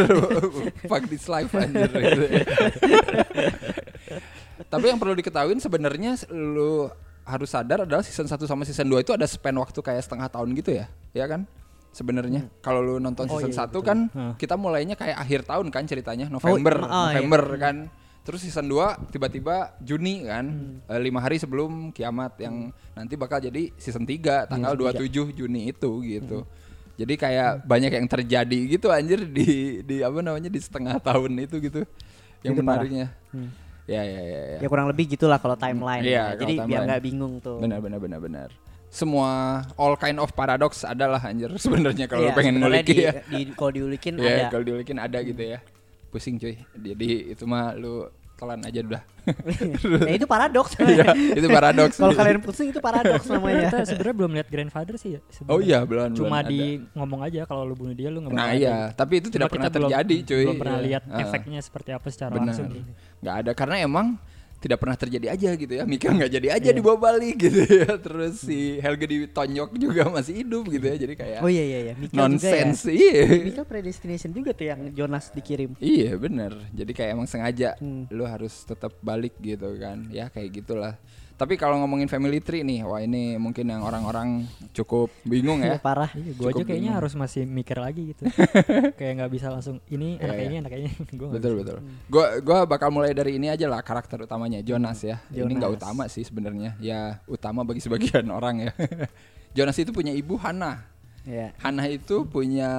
fuck 0.83 1.03
this 1.07 1.25
life 1.25 1.47
anjir 1.53 1.87
gitu. 1.87 2.25
Tapi 4.71 4.87
yang 4.87 4.97
perlu 4.97 5.13
diketahuin 5.13 5.59
sebenarnya 5.59 6.15
lu 6.31 6.87
harus 7.21 7.51
sadar 7.51 7.83
adalah 7.83 8.01
season 8.01 8.25
1 8.25 8.39
sama 8.47 8.63
season 8.63 8.87
2 8.87 9.03
itu 9.03 9.11
ada 9.11 9.23
span 9.23 9.53
waktu 9.53 9.77
kayak 9.77 10.01
setengah 10.01 10.27
tahun 10.27 10.55
gitu 10.55 10.73
ya 10.73 10.87
ya 11.11 11.27
kan? 11.27 11.43
Sebenarnya. 11.91 12.47
Kalau 12.63 12.79
lu 12.79 12.95
nonton 12.97 13.27
Oh, 13.27 13.35
season 13.35 13.51
iya, 13.51 13.67
1 13.67 13.69
betul. 13.69 13.83
kan 13.83 13.99
Hah. 14.09 14.33
kita 14.39 14.55
mulainya 14.55 14.95
kayak 14.95 15.17
akhir 15.19 15.43
tahun 15.43 15.67
kan 15.69 15.83
ceritanya 15.83 16.31
November 16.31 16.81
oh, 16.81 17.11
iya. 17.11 17.19
November 17.19 17.43
kan. 17.59 17.75
Terus 18.21 18.41
season 18.41 18.65
2 18.65 19.11
tiba-tiba 19.11 19.75
Juni 19.77 20.23
kan 20.23 20.45
Hmm. 20.45 20.77
eh, 20.87 20.99
lima 20.99 21.19
hari 21.19 21.35
sebelum 21.35 21.91
kiamat 21.91 22.39
yang 22.39 22.69
nanti 22.93 23.13
bakal 23.13 23.37
jadi 23.37 23.75
season 23.75 24.07
3 24.07 24.47
tanggal 24.47 24.71
27 24.73 25.35
Juni 25.35 25.67
itu 25.67 25.91
gitu. 26.01 26.41
Hmm. 26.41 26.59
jadi 26.95 27.13
kayak 27.17 27.51
banyak 27.65 27.91
yang 27.91 28.05
terjadi 28.05 28.59
gitu 28.69 28.87
anjir 28.87 29.25
di 29.25 29.81
di 29.81 29.99
apa 29.99 30.21
namanya 30.21 30.47
di 30.47 30.59
setengah 30.59 30.95
tahun 31.01 31.33
itu 31.39 31.57
gitu. 31.59 31.81
Yang 32.41 32.55
menariknya. 32.57 33.07
Hmm. 33.33 33.49
Ya 33.91 34.01
ya 34.07 34.21
ya, 34.23 34.41
ya. 34.55 34.57
ya 34.63 34.67
kurang 34.71 34.87
lebih 34.87 35.11
gitulah 35.11 35.35
kalau 35.35 35.59
timeline 35.59 36.03
Iya, 36.03 36.15
ya. 36.15 36.23
kalau 36.31 36.39
jadi 36.41 36.53
biar 36.55 36.63
timeline. 36.63 36.87
nggak 36.87 37.01
bingung 37.03 37.33
tuh 37.43 37.57
benar 37.59 37.79
benar 37.83 37.99
benar 37.99 38.19
benar 38.23 38.49
semua 38.87 39.63
all 39.75 39.95
kind 39.95 40.19
of 40.19 40.31
paradox 40.31 40.83
adalah 40.83 41.19
anjir 41.19 41.51
sebenarnya 41.63 42.07
kalau 42.07 42.27
lu 42.27 42.31
pengen 42.31 42.59
ngulik 42.59 42.87
di, 42.87 43.03
ya 43.03 43.19
di, 43.27 43.51
kalau 43.51 43.71
diulikin 43.71 44.15
ya 44.15 44.23
ada 44.23 44.43
kalau 44.51 44.63
diulikin 44.63 44.97
ada 44.99 45.19
gitu 45.19 45.43
ya 45.43 45.59
pusing 46.11 46.35
cuy 46.39 46.55
jadi 46.75 47.35
itu 47.35 47.43
mah 47.47 47.75
lu 47.75 48.07
telan 48.41 48.59
aja 48.59 48.79
udah 48.81 49.01
nah 50.01 50.11
itu 50.11 50.25
paradoks 50.25 50.73
Iya, 50.81 51.05
itu 51.31 51.47
paradoks 51.47 51.95
kalau 51.95 52.11
kalian 52.11 52.41
pusing 52.41 52.67
itu 52.67 52.79
paradoks 52.79 53.21
Kita 53.21 53.37
namanya 53.37 53.69
sebenarnya 53.83 54.15
belum 54.17 54.31
lihat 54.33 54.47
grandfather 54.47 54.95
sih 54.95 55.15
ya. 55.15 55.19
sebenarnya. 55.29 55.53
oh 55.53 55.59
iya 55.61 55.79
belum 55.81 56.09
Cuma 56.11 56.41
belum 56.41 56.49
di 56.49 56.59
ada. 56.75 56.97
ngomong 56.97 57.19
aja 57.21 57.41
kalau 57.45 57.63
lu 57.63 57.75
bunuh 57.75 57.93
dia 57.93 58.09
lu 58.09 58.17
nggak 58.19 58.33
nah 58.33 58.49
iya 58.51 58.89
tapi 58.91 59.21
itu 59.21 59.29
Cuma 59.29 59.35
tidak 59.37 59.47
kita 59.47 59.53
pernah 59.53 59.69
belum- 59.69 59.85
terjadi 59.87 60.15
cuy 60.25 60.43
Belum 60.43 60.57
pernah 60.57 60.73
Iya. 60.73 60.85
lihat 60.89 61.03
Ah. 61.07 61.19
efeknya 61.21 61.59
seperti 61.59 61.89
apa 61.91 62.07
secara 62.07 62.33
Benar. 62.33 62.45
langsung. 62.49 62.67
nggak 63.21 63.35
ada 63.37 63.51
karena 63.53 63.75
emang 63.79 64.07
tidak 64.61 64.77
pernah 64.77 64.93
terjadi 64.93 65.27
aja 65.33 65.49
gitu 65.57 65.73
ya. 65.73 65.83
Mikkel 65.89 66.13
nggak 66.21 66.31
jadi 66.37 66.47
aja 66.53 66.69
dibawa 66.69 66.97
balik 67.01 67.35
gitu 67.41 67.65
ya. 67.65 67.97
Terus 68.05 68.45
si 68.45 68.77
Helge 68.77 69.09
Tonyok 69.33 69.73
juga 69.81 70.05
masih 70.13 70.45
hidup 70.45 70.69
gitu 70.69 70.85
ya. 70.85 70.95
Jadi 71.01 71.13
kayak 71.17 71.39
oh 71.41 71.49
iya 71.49 71.63
iya 71.65 71.79
iya. 71.89 71.93
Mikel 71.97 72.13
juga 72.13 72.21
ya. 72.21 72.29
nonsense 72.29 72.81
iya. 72.93 73.21
Mikel 73.41 73.65
predestination 73.65 74.29
juga 74.29 74.53
tuh 74.53 74.69
yang 74.69 74.93
Jonas 74.93 75.33
dikirim. 75.33 75.73
Iya 75.81 76.13
bener. 76.21 76.53
Jadi 76.69 76.91
kayak 76.93 77.09
emang 77.17 77.25
sengaja 77.25 77.73
Hmm. 77.81 78.05
lu 78.13 78.27
harus 78.29 78.53
tetap 78.61 78.93
balik 79.01 79.33
gitu 79.41 79.73
kan. 79.81 80.05
Ya 80.13 80.29
kayak 80.29 80.61
gitulah 80.61 80.93
tapi 81.41 81.57
kalau 81.57 81.81
ngomongin 81.81 82.05
family 82.05 82.37
tree 82.37 82.61
nih 82.61 82.85
wah 82.85 83.01
ini 83.01 83.33
mungkin 83.35 83.65
yang 83.65 83.81
orang-orang 83.81 84.45
cukup 84.71 85.09
bingung 85.25 85.57
ya 85.59 85.75
ya 85.75 85.81
parah 85.81 86.13
Iya, 86.13 86.37
gua 86.37 86.53
aja 86.53 86.61
kayaknya 86.61 86.77
bingung. 86.85 86.97
harus 87.01 87.13
masih 87.13 87.43
mikir 87.43 87.75
lagi 87.75 88.13
gitu. 88.13 88.29
kayak 89.01 89.13
nggak 89.17 89.31
bisa 89.33 89.49
langsung 89.49 89.81
ini 89.87 90.15
Iya, 90.15 90.23
anak 90.23 90.35
iya. 90.37 90.45
ini 90.45 90.55
anak 90.59 90.71
ini. 90.77 90.89
Gua 91.17 91.27
nggak 91.27 91.35
betul 91.35 91.53
betul 91.57 91.77
gua 92.07 92.25
gua 92.39 92.57
bakal 92.63 92.93
mulai 92.93 93.09
dari 93.11 93.35
ini 93.35 93.49
aja 93.49 93.65
lah 93.65 93.81
karakter 93.81 94.21
utamanya 94.21 94.61
Jonas 94.61 95.01
ya 95.01 95.17
ini 95.27 95.49
nggak 95.51 95.73
Jonas. 95.73 95.81
utama 95.81 96.03
sih 96.05 96.21
sebenarnya 96.21 96.77
ya 96.77 97.17
utama 97.25 97.65
bagi 97.65 97.81
sebagian 97.81 98.29
orang 98.37 98.69
ya 98.69 98.71
Jonas 99.51 99.75
itu 99.75 99.89
punya 99.89 100.13
ibu 100.13 100.37
Hannah 100.37 100.85
ya 101.21 101.53
Hannah 101.61 101.85
itu 101.85 102.25
punya 102.25 102.71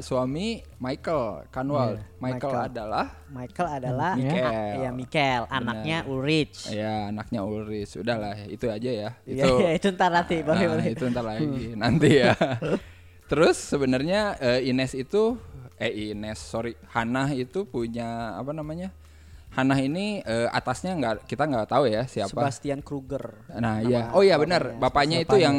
suami 0.00 0.64
Michael 0.80 1.44
Kanwal. 1.52 2.00
Iya, 2.00 2.02
Michael, 2.16 2.52
Michael. 2.52 2.68
adalah 2.72 3.06
Michael 3.28 3.68
adalah 3.68 4.12
a- 4.16 4.76
ya 4.80 4.90
Mikel 4.90 5.42
anaknya 5.52 5.98
Ulrich 6.08 6.68
ya 6.72 7.12
anaknya 7.12 7.40
Ulrich. 7.44 8.00
Udahlah, 8.00 8.36
itu 8.48 8.66
aja 8.72 8.90
ya. 8.90 9.10
Itu 9.28 9.48
iya, 9.60 9.76
itu 9.76 9.92
ntar 9.92 10.08
nanti 10.12 10.40
boleh 10.40 10.64
Nah, 10.64 10.70
boleh 10.76 10.86
itu 10.96 11.04
ntar 11.12 11.24
lagi 11.24 11.76
nanti 11.76 12.08
ya. 12.24 12.32
Terus 13.30 13.56
sebenarnya 13.56 14.36
eh, 14.40 14.68
Ines 14.68 14.92
itu 14.96 15.36
eh 15.76 16.12
Ines 16.12 16.40
sorry 16.40 16.76
Hannah 16.92 17.32
itu 17.36 17.68
punya 17.68 18.36
apa 18.36 18.52
namanya? 18.56 18.92
Hannah 19.54 19.78
ini 19.78 20.18
eh, 20.24 20.48
atasnya 20.50 20.96
nggak 20.96 21.28
kita 21.28 21.44
nggak 21.46 21.68
tahu 21.68 21.84
ya 21.86 22.08
siapa. 22.08 22.32
Sebastian 22.32 22.80
Kruger 22.80 23.44
Nah, 23.54 23.80
iya. 23.80 24.10
Oh 24.12 24.24
iya 24.24 24.34
benar, 24.40 24.74
bapaknya, 24.76 24.80
bapaknya 24.80 25.18
itu 25.24 25.36
yang 25.38 25.56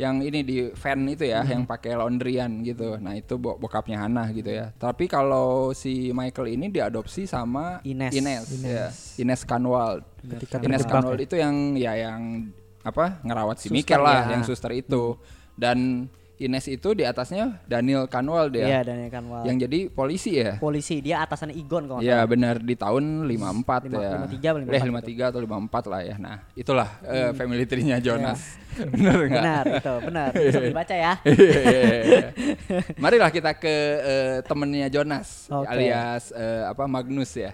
yang 0.00 0.24
ini 0.24 0.40
di 0.40 0.56
van 0.72 1.04
itu 1.04 1.28
ya, 1.28 1.44
yang 1.44 1.68
pakai 1.68 1.92
laundryan 1.92 2.64
gitu. 2.64 2.96
Nah, 2.96 3.12
itu 3.20 3.36
bo- 3.36 3.60
bokapnya 3.60 4.00
Hannah 4.00 4.32
gitu 4.32 4.48
ya. 4.48 4.72
Tapi 4.72 5.04
kalau 5.04 5.76
si 5.76 6.08
Michael 6.16 6.56
ini 6.56 6.72
diadopsi 6.72 7.28
sama 7.28 7.84
Ines. 7.84 8.16
Ines, 8.16 8.48
Ines. 8.48 8.64
ya. 8.64 8.88
Ines 9.20 9.44
Kanwal. 9.44 10.00
Ketika 10.24 10.64
Ines 10.64 10.88
Kanwal 10.88 11.20
ya. 11.20 11.28
itu 11.28 11.34
yang 11.36 11.54
ya 11.76 11.92
yang 12.00 12.48
apa? 12.80 13.20
ngerawat 13.20 13.60
si 13.60 13.68
Suster 13.68 13.76
Michael 13.76 14.02
lah, 14.08 14.20
ya. 14.24 14.32
yang 14.32 14.42
suster 14.48 14.72
itu. 14.72 15.20
Dan 15.52 16.08
Ines 16.40 16.64
itu 16.66 16.96
di 16.96 17.04
atasnya 17.04 17.60
Daniel 17.64 18.08
Kanwal 18.08 18.48
dia. 18.48 18.64
Iya 18.64 18.80
Daniel 18.80 19.12
Kanwal 19.12 19.44
Yang 19.44 19.56
jadi 19.68 19.78
polisi 19.86 20.30
ya. 20.34 20.56
polisi 20.56 20.98
dia 20.98 21.20
atasannya 21.20 21.52
Igon 21.52 21.84
kalau 21.84 22.00
Iya 22.00 22.24
benar 22.24 22.56
di 22.56 22.72
tahun 22.72 23.28
54 23.28 23.84
Lima- 23.84 24.00
ya. 24.00 24.10
53 24.24 24.48
apa 24.48 24.58
54 24.58 24.72
Eh 24.72 24.80
53 24.80 25.28
atau 25.28 25.40
54 25.44 25.84
lah 25.86 26.00
ya. 26.00 26.16
Nah, 26.16 26.36
itulah 26.54 26.88
eh, 27.04 27.30
family 27.34 27.64
tree-nya 27.64 28.00
Jonas. 28.00 28.56
bener 28.94 29.16
enggak? 29.20 29.42
Iya. 29.42 29.60
benar 29.60 29.64
itu 29.68 29.94
benar 30.06 30.28
bisa 30.32 30.60
dibaca 30.62 30.94
ya 30.94 31.12
Iya, 31.20 31.60
iya, 31.60 31.82
iya. 32.00 32.26
Marilah 33.02 33.28
kita 33.28 33.52
ke 33.52 33.74
eh, 34.00 34.36
temennya 34.42 34.88
Jonas 34.88 35.44
Oke. 35.46 35.68
alias 35.68 36.32
eh, 36.32 36.64
apa 36.64 36.86
Magnus 36.86 37.36
ya. 37.36 37.52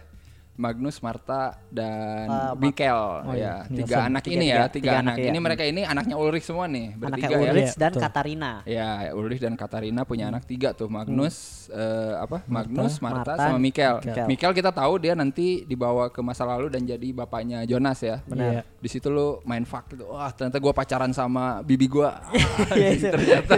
Magnus, 0.57 0.99
Marta 0.99 1.61
dan 1.69 2.27
Uh, 2.27 2.53
Mikel 2.57 2.97
Oh 3.23 3.31
ya. 3.31 3.37
iya, 3.37 3.55
Tiga 3.67 3.77
Nielsen. 3.93 4.09
anak 4.09 4.23
Tiga- 4.23 4.35
ini 4.35 4.47
ya, 4.47 4.57
tiga- 4.57 4.67
tiga, 4.67 4.73
tiga 4.73 4.91
anak, 4.99 5.15
iya. 5.17 5.29
Ini 5.29 5.39
mereka 5.39 5.63
ini 5.63 5.83
anaknya 5.83 6.17
Ulrich 6.17 6.45
semua 6.45 6.65
nih, 6.67 6.87
anaknya 6.91 6.99
bertiga 6.99 7.29
ya. 7.29 7.39
Ulrich 7.47 7.63
Iya, 7.67 7.77
dan 7.77 7.91
betul. 7.91 8.03
Katarina 8.03 8.53
Ya, 8.65 8.89
Ulrich 9.13 9.39
dan 9.39 9.55
Katarina 9.55 10.01
punya 10.03 10.25
anak 10.27 10.43
tiga 10.45 10.73
tuh, 10.73 10.89
Magnus, 10.89 11.37
eh, 11.69 12.15
apa? 12.17 12.41
Magnus, 12.47 12.99
Marta, 12.99 13.37
Marta, 13.37 13.45
sama 13.45 13.59
Mikel. 13.59 13.95
Mikel. 14.01 14.27
Mikel 14.27 14.53
kita 14.53 14.71
tahu 14.71 14.97
dia 14.97 15.13
nanti 15.13 15.47
dibawa 15.63 16.09
ke 16.09 16.21
masa 16.21 16.45
lalu 16.45 16.67
dan 16.69 16.83
jadi 16.83 17.09
bapaknya 17.15 17.63
Jonas 17.63 18.01
ya. 18.01 18.25
Benar. 18.25 18.65
Di 18.77 18.89
situ 18.89 19.07
lu 19.07 19.39
main 19.43 19.63
fuck 19.63 19.87
gitu. 19.89 20.09
Wah, 20.09 20.31
ternyata 20.31 20.57
gua 20.57 20.73
pacaran 20.73 21.11
sama 21.11 21.61
bibi 21.61 21.87
gua. 21.87 22.17
Iya, 22.73 22.89
itu. 22.93 23.09
ternyata 23.09 23.55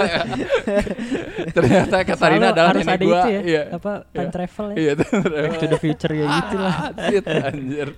ternyata 1.54 1.96
Katarina 2.04 2.16
Selalu 2.44 2.52
adalah 2.52 2.68
harus 2.68 2.82
nenek 2.82 2.94
ada 2.94 3.04
gua. 3.04 3.18
itu 3.18 3.28
ya. 3.28 3.40
Iya. 3.42 3.62
Apa 3.72 3.92
time 4.04 4.18
Iya. 4.18 4.30
travel 4.30 4.66
ya. 4.66 4.76
Iya, 4.76 4.92
to 5.52 5.66
the 5.66 5.78
future 5.78 6.12
ya 6.12 6.26
gitu 6.28 6.56
lah. 6.58 6.76
Shit, 6.96 7.26
anjir. 7.26 7.94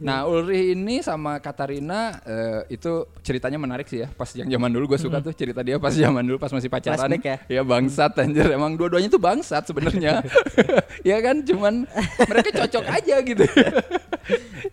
Nah 0.00 0.28
Ulri 0.28 0.76
ini 0.76 1.00
sama 1.00 1.40
Katarina 1.40 2.20
eh, 2.24 2.76
itu 2.76 3.08
ceritanya 3.24 3.56
menarik 3.56 3.88
sih 3.88 4.04
ya. 4.04 4.08
Pas 4.12 4.28
yang 4.36 4.48
zaman 4.48 4.70
dulu 4.72 4.94
gue 4.94 5.00
suka 5.00 5.18
tuh 5.24 5.32
cerita 5.32 5.64
dia 5.64 5.80
pas 5.80 5.92
zaman 5.92 6.22
dulu 6.24 6.36
pas 6.36 6.52
masih 6.52 6.68
pacaran. 6.68 7.08
Flashback 7.08 7.24
ya? 7.24 7.36
Iya 7.48 7.62
bangsat 7.64 8.12
anjir. 8.20 8.46
Emang 8.52 8.76
dua-duanya 8.76 9.08
tuh 9.08 9.20
bangsat 9.22 9.64
sebenarnya. 9.68 10.20
ya 11.10 11.16
kan 11.22 11.40
cuman 11.44 11.88
mereka 12.28 12.48
cocok 12.64 12.84
aja 12.88 13.16
gitu. 13.24 13.44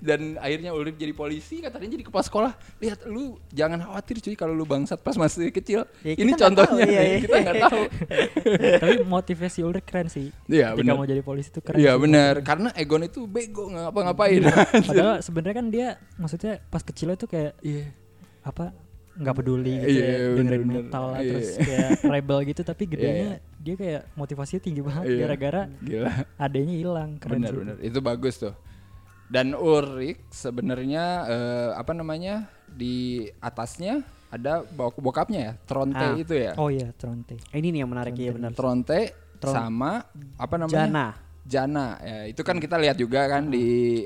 Dan 0.04 0.36
akhirnya 0.42 0.76
Ulri 0.76 0.92
jadi 0.98 1.16
polisi, 1.16 1.64
Katarina 1.64 1.88
jadi 1.96 2.04
kepala 2.04 2.26
sekolah. 2.26 2.52
Lihat 2.84 3.08
lu 3.08 3.40
jangan 3.54 3.80
khawatir 3.80 4.20
cuy 4.20 4.36
kalau 4.36 4.52
lu 4.52 4.68
bangsat 4.68 5.00
pas 5.00 5.16
masih 5.16 5.54
kecil. 5.54 5.88
Ya, 6.04 6.18
ini 6.20 6.36
contohnya 6.36 6.84
tahu, 6.84 6.92
iya, 6.92 7.02
nih, 7.02 7.08
iya. 7.08 7.18
kita 7.24 7.38
nggak 7.40 7.56
tahu. 7.64 7.82
Tapi 8.84 8.96
motivasi 9.08 9.60
Ulrich 9.64 9.86
keren 9.88 10.08
sih. 10.12 10.34
Iya 10.50 10.76
Ketika 10.76 10.84
benar. 10.84 10.94
mau 11.00 11.08
jadi 11.08 11.22
polisi 11.24 11.50
itu 11.54 11.62
keren. 11.64 11.78
Iya 11.80 11.96
benar. 11.96 12.34
Karena 12.44 12.70
Egon 12.76 13.06
itu 13.08 13.24
bego 13.30 13.70
nggak 13.72 13.84
ngapa-ngapain. 13.90 14.42
Padahal 14.84 15.13
sebenarnya 15.20 15.56
kan 15.56 15.68
dia 15.68 15.88
maksudnya 16.16 16.64
pas 16.64 16.82
kecil 16.82 17.12
itu 17.12 17.26
kayak 17.26 17.54
Iya. 17.60 17.92
apa 18.42 18.74
nggak 19.14 19.36
peduli 19.36 19.78
gitu 19.78 19.94
Iya, 19.94 20.02
ya, 20.02 20.10
bener, 20.10 20.36
dengerin 20.36 20.62
bener. 20.64 20.76
metal 20.82 21.04
lah 21.06 21.20
Iya. 21.20 21.30
terus 21.30 21.50
kayak 21.56 21.90
rebel 22.04 22.40
gitu 22.44 22.62
tapi 22.62 22.84
gedenya 22.92 23.28
iya. 23.30 23.38
dia 23.56 23.76
kayak 23.76 24.02
motivasinya 24.14 24.62
tinggi 24.62 24.82
banget 24.82 25.04
Iya. 25.06 25.20
gara-gara 25.22 25.62
Gila. 25.80 26.12
adanya 26.38 26.74
hilang 26.74 27.10
keren 27.18 27.34
benar 27.38 27.52
sih. 27.52 27.60
benar 27.60 27.76
itu 27.80 28.00
bagus 28.00 28.36
tuh 28.40 28.56
dan 29.26 29.54
Ulrich 29.54 30.22
sebenarnya 30.30 31.04
eh, 31.26 31.70
apa 31.74 31.92
namanya 31.92 32.46
di 32.66 32.96
atasnya 33.38 34.02
ada 34.28 34.66
bok 34.66 34.98
bokapnya 34.98 35.40
ya 35.40 35.54
Tronte 35.64 36.02
Ah. 36.04 36.18
itu 36.18 36.34
ya 36.34 36.58
Oh 36.58 36.68
iya 36.68 36.90
Tronte. 36.92 37.38
ini 37.52 37.68
nih 37.70 37.80
yang 37.82 37.92
menarik 37.92 38.14
iya 38.16 38.34
benar 38.34 38.50
Tronte 38.52 39.14
Tron- 39.38 39.54
sama 39.54 40.02
apa 40.36 40.56
namanya 40.58 40.82
Jana 40.84 41.08
Jana 41.44 41.88
ya 42.00 42.20
itu 42.26 42.42
kan 42.42 42.58
kita 42.58 42.80
lihat 42.80 42.96
juga 42.96 43.28
kan 43.28 43.46
di 43.46 44.02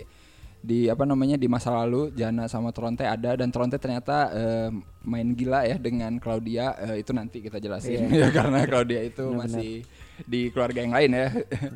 di 0.57 0.89
apa 0.89 1.05
namanya 1.05 1.37
di 1.37 1.45
masa 1.45 1.69
lalu 1.71 2.11
Jana 2.11 2.49
sama 2.49 2.73
Tronte 2.73 3.05
ada 3.05 3.37
dan 3.37 3.53
Tronte 3.53 3.77
ternyata 3.77 4.29
eh, 4.31 4.69
main 5.03 5.31
gila 5.31 5.63
ya 5.63 5.77
dengan 5.77 6.17
Claudia 6.17 6.73
eh, 6.81 6.99
itu 6.99 7.13
nanti 7.13 7.39
kita 7.39 7.57
jelasin 7.57 8.09
ya 8.09 8.27
karena 8.37 8.65
Claudia 8.65 9.01
itu 9.01 9.21
Benar-benar. 9.23 9.47
masih 9.53 9.71
di 10.25 10.49
keluarga 10.49 10.79
yang 10.81 10.93
lain 10.93 11.11
ya 11.13 11.27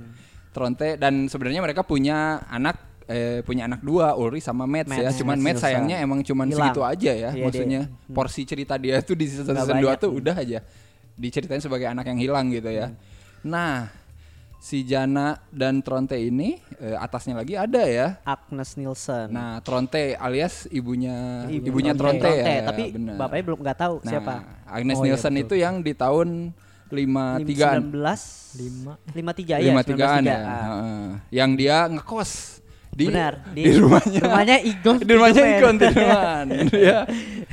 Tronte 0.55 0.99
dan 0.99 1.29
sebenarnya 1.29 1.61
mereka 1.63 1.85
punya 1.85 2.43
anak 2.49 2.75
eh 3.07 3.39
punya 3.43 3.67
anak 3.67 3.79
dua 3.81 4.15
Ulri 4.15 4.39
sama 4.39 4.63
Matt 4.63 4.87
ya. 4.87 5.11
Cuman 5.11 5.35
Matt 5.35 5.59
sayangnya 5.59 5.99
emang 5.99 6.23
cuman 6.23 6.47
Hilang. 6.47 6.71
segitu 6.71 6.81
aja 6.85 7.11
ya. 7.11 7.29
Iya, 7.31 7.43
Maksudnya 7.43 7.81
dia- 7.87 8.11
porsi 8.11 8.41
cerita 8.47 8.75
dia 8.75 8.99
tuh 9.03 9.15
di 9.19 9.25
season, 9.27 9.51
season 9.51 9.77
2 9.79 9.83
banyak. 9.83 9.99
tuh 9.99 10.11
udah 10.15 10.35
aja 10.35 10.59
diceritain 11.15 11.59
sebagai 11.59 11.91
anak 11.91 12.07
yang 12.07 12.19
hilang 12.19 12.47
gitu 12.51 12.71
ya. 12.71 12.87
Hmm. 12.87 12.99
Nah, 13.43 13.89
si 14.61 14.85
Jana 14.85 15.41
dan 15.49 15.81
Tronte 15.81 16.13
ini 16.13 16.61
eh, 16.77 16.93
atasnya 16.93 17.33
lagi 17.33 17.57
ada 17.57 17.81
ya. 17.81 18.21
Agnes 18.21 18.77
Nielsen. 18.77 19.33
Nah, 19.33 19.57
Tronte 19.59 20.13
alias 20.13 20.69
ibunya 20.69 21.49
Ibu 21.49 21.65
ibunya 21.65 21.97
Tronte, 21.97 22.29
ya. 22.29 22.69
tapi 22.69 22.93
benar. 22.93 23.17
bapaknya 23.17 23.43
belum 23.49 23.59
nggak 23.59 23.77
tahu 23.79 23.95
Nah, 23.99 24.11
siapa. 24.13 24.33
Agnes 24.63 24.95
Oh, 24.95 25.03
iya, 25.03 25.05
Nielsen 25.09 25.33
betul. 25.33 25.43
itu 25.43 25.55
yang 25.57 25.75
di 25.81 25.93
tahun 25.97 26.53
53 26.91 27.89
19 27.89 27.97
lima 28.51 28.93
53 29.09 29.63
ya, 29.63 29.71
53-an 29.73 30.21
1953. 30.21 30.29
ya. 30.29 30.39
Heeh. 30.45 31.05
Yang 31.31 31.51
dia 31.57 31.77
ngekos 31.89 32.31
di 32.91 33.07
Benar, 33.07 33.39
di, 33.55 33.63
rumahnya. 33.71 34.19
rumahnya 34.19 34.57
Igon 34.61 34.97
di 34.99 35.13
rumahnya 35.15 35.41
Tideman. 35.41 35.55
Ikon 35.57 35.75
Tideman. 35.79 36.45
ya. 36.91 36.99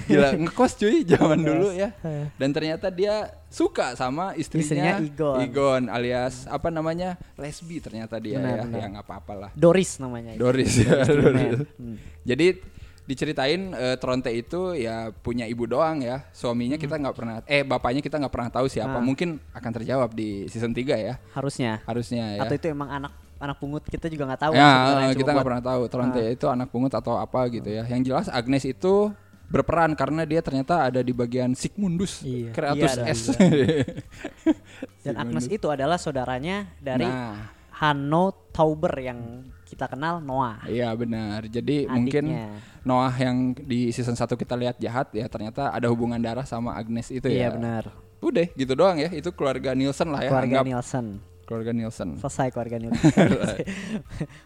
Gila, 0.05 0.29
ngekos 0.35 0.73
cuy 0.75 0.97
zaman 1.07 1.39
Ngekos. 1.39 1.49
dulu 1.55 1.69
ya. 1.73 1.89
Dan 2.35 2.51
ternyata 2.51 2.91
dia 2.91 3.15
suka 3.47 3.95
sama 3.95 4.35
istrinya, 4.35 4.67
Istrinya 4.67 4.95
Igon. 4.99 5.39
Igon 5.47 5.83
alias 5.87 6.51
apa 6.51 6.69
namanya? 6.69 7.15
lesbi 7.39 7.79
ternyata 7.79 8.19
dia 8.19 8.43
Benar, 8.43 8.51
ya. 8.51 8.63
benar. 8.67 8.79
Ya 8.83 8.87
nggak 8.99 9.05
apa-apalah. 9.07 9.51
Doris 9.55 9.91
namanya. 10.03 10.35
Doris 10.35 10.73
ya. 10.75 11.07
Doris. 11.07 11.63
Hmm. 11.79 11.95
Jadi 12.27 12.59
diceritain 13.09 13.73
eh, 13.73 13.97
Tronte 13.97 14.29
itu 14.29 14.77
ya 14.77 15.09
punya 15.11 15.49
ibu 15.49 15.65
doang 15.65 16.05
ya. 16.05 16.29
Suaminya 16.31 16.77
kita 16.77 17.01
nggak 17.01 17.17
pernah 17.17 17.41
eh 17.49 17.65
bapaknya 17.65 18.05
kita 18.05 18.21
nggak 18.21 18.35
pernah 18.37 18.51
tahu 18.53 18.69
siapa. 18.69 19.01
Ah. 19.01 19.03
Mungkin 19.03 19.41
akan 19.51 19.71
terjawab 19.73 20.13
di 20.13 20.45
season 20.47 20.77
3 20.77 20.93
ya. 20.95 21.17
Harusnya. 21.33 21.81
Harusnya 21.89 22.37
ya. 22.37 22.45
Atau 22.45 22.55
itu 22.55 22.69
emang 22.69 22.93
anak 22.93 23.13
anak 23.39 23.57
pungut 23.57 23.87
kita 23.87 24.13
juga 24.13 24.29
nggak 24.29 24.43
tahu. 24.45 24.53
ya, 24.53 24.61
sebenarnya, 24.61 25.15
kita 25.17 25.31
nggak 25.33 25.41
Ah. 25.41 25.49
pernah 25.49 25.65
tahu 25.65 25.83
Tronte 25.89 26.23
itu 26.29 26.47
anak 26.47 26.69
pungut 26.69 26.93
atau 26.93 27.17
apa 27.17 27.41
gitu 27.49 27.69
ya. 27.73 27.89
Yang 27.89 28.01
jelas 28.13 28.27
Agnes 28.29 28.63
itu 28.63 29.09
berperan 29.49 29.97
karena 29.97 30.29
dia 30.29 30.45
ternyata 30.45 30.93
ada 30.93 31.01
di 31.01 31.09
bagian 31.17 31.57
Sigmundus 31.57 32.21
Iya. 32.21 32.53
Creatus 32.53 32.93
Iya, 33.01 33.05
S. 33.09 33.21
Dan 35.05 35.15
Agnes 35.17 35.49
itu 35.49 35.67
adalah 35.73 35.97
saudaranya 35.97 36.69
dari 36.77 37.09
Nah, 37.09 37.49
Hanno 37.81 38.53
Tauber 38.53 38.93
yang 38.99 39.49
kita 39.69 39.85
kenal 39.87 40.19
Noah. 40.19 40.65
iya 40.65 40.89
benar. 40.97 41.45
Jadi 41.45 41.85
Adiknya. 41.85 41.93
mungkin 41.93 42.25
Noah 42.83 43.13
yang 43.15 43.53
di 43.53 43.93
season 43.93 44.17
1 44.17 44.25
kita 44.33 44.57
lihat 44.57 44.81
jahat 44.81 45.13
ya 45.13 45.29
ternyata 45.29 45.69
ada 45.69 45.87
hubungan 45.93 46.17
darah 46.17 46.49
sama 46.49 46.73
Agnes 46.73 47.13
itu 47.13 47.29
ya. 47.29 47.47
Iya 47.47 47.49
benar. 47.55 47.85
Udah 48.19 48.49
gitu 48.57 48.73
doang 48.73 48.97
ya. 48.97 49.13
Itu 49.13 49.31
keluarga 49.31 49.77
Nielsen 49.77 50.09
lah 50.09 50.25
ya. 50.25 50.31
Keluarga 50.33 50.49
Anggap 50.49 50.65
Nielsen. 50.67 51.07
keluarga 51.49 51.73
Nielsen. 51.73 52.09
Selesai 52.21 52.49
keluarga 52.53 52.77
Nielsen. 52.83 53.29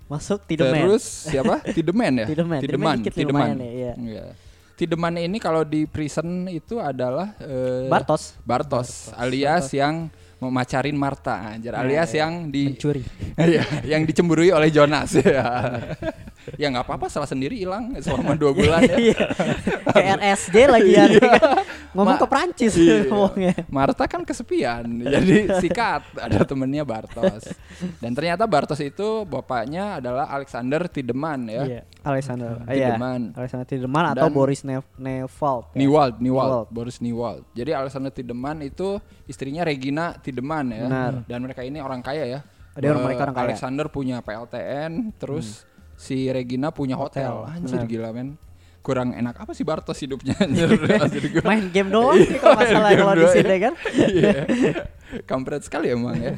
Masuk 0.06 0.46
Tideman. 0.46 0.86
Terus 0.86 1.04
siapa? 1.30 1.58
Tideman 1.62 2.12
ya? 2.14 2.26
Tideman. 2.30 2.58
Tideman 2.62 2.96
lumayan 3.26 3.58
ya, 3.58 3.70
iya. 3.70 3.92
Iya. 3.98 4.24
Tideman 4.78 5.14
ini 5.18 5.38
kalau 5.38 5.62
di 5.62 5.86
prison 5.86 6.46
itu 6.46 6.78
adalah 6.78 7.34
eh, 7.38 7.86
Bartos. 7.90 8.34
Bartos, 8.42 9.10
alias 9.14 9.70
yang 9.70 10.10
memacarin 10.42 10.92
Marta, 10.92 11.38
anjir, 11.48 11.70
alias 11.70 12.10
yang 12.10 12.50
di 12.50 12.74
mencuri 12.74 13.02
Iya, 13.38 13.62
yang 13.86 14.02
dicemburui 14.02 14.50
oleh 14.50 14.68
Jonas 14.68 15.14
ya. 15.14 15.78
ya 16.58 16.66
nggak 16.68 16.82
apa-apa, 16.82 17.06
salah 17.06 17.24
sendiri 17.24 17.54
hilang 17.54 17.94
selama 17.96 18.34
dua 18.34 18.50
bulan 18.50 18.82
ya. 18.82 18.96
Iya. 18.98 19.20
Kayak 19.88 20.16
RSJ 20.18 20.56
lagi 20.66 20.90
ya. 20.92 21.06
Ngomong 21.92 22.16
Ma- 22.16 22.20
ke 22.20 22.26
Prancis 22.26 22.74
Iya. 22.74 23.06
ngomongnya. 23.06 23.54
Marta 23.68 24.04
kan 24.04 24.22
kesepian, 24.22 24.82
jadi 25.00 25.60
sikat 25.60 26.02
ada 26.18 26.42
temennya 26.42 26.82
Bartos. 26.82 27.46
Dan 28.02 28.10
ternyata 28.12 28.42
Bartos 28.44 28.80
itu 28.80 29.22
bapaknya 29.22 30.02
adalah 30.02 30.26
Alexander 30.28 30.84
Tideman 30.86 31.46
ya. 31.46 31.62
iya 31.64 31.82
Alexander. 32.02 32.62
Iya. 32.66 32.94
Tideman. 32.94 33.20
Alexander 33.32 33.66
Tideman 33.66 34.04
atau 34.10 34.26
Dan- 34.26 34.34
Boris 34.34 34.60
Nev 34.62 34.82
Nevald. 34.96 35.64
ya. 35.72 35.78
Niwald. 35.78 36.14
Boris 36.68 36.98
Niwald. 36.98 37.42
Jadi 37.52 37.70
Alexander 37.70 38.10
Tideman 38.10 38.60
itu 38.60 38.98
istrinya 39.24 39.62
Regina 39.62 40.14
Tideman 40.18 40.66
ya. 40.68 40.84
Benar. 40.86 41.12
Dan 41.24 41.38
mereka 41.42 41.62
ini 41.62 41.78
orang 41.78 42.00
kaya 42.00 42.24
ya. 42.26 42.40
Dia 42.72 42.90
orang- 42.90 43.00
Eh, 43.00 43.06
mereka 43.06 43.22
orang 43.24 43.36
kaya. 43.36 43.44
Hmm. 43.44 43.52
Alexander 43.52 43.86
punya 43.86 44.16
PLTN, 44.20 44.92
terus 45.16 45.62
si 45.94 46.26
Regina 46.28 46.72
punya 46.72 46.96
hotel. 46.96 47.44
Hotel, 47.44 47.54
Anjir 47.62 47.78
benar. 47.78 47.86
gila 47.88 48.10
men. 48.12 48.28
Kurang 48.82 49.14
enak 49.14 49.38
apa 49.38 49.54
sih 49.54 49.62
Bartos 49.62 49.94
hidupnya 49.96 50.34
Main 51.48 51.70
game 51.70 51.88
doang 51.88 52.18
sih 52.18 52.34
kalau 52.36 52.58
nggak 52.58 52.68
salah 52.68 52.90
Game 52.90 53.00
kalau 53.00 53.14
di 53.14 53.26
sini 53.30 53.46
ya. 53.48 53.58
kan. 53.62 53.74
Iya. 54.12 54.32
Kampret 55.28 55.60
sekali 55.60 55.92
emang 55.92 56.16
ya. 56.16 56.32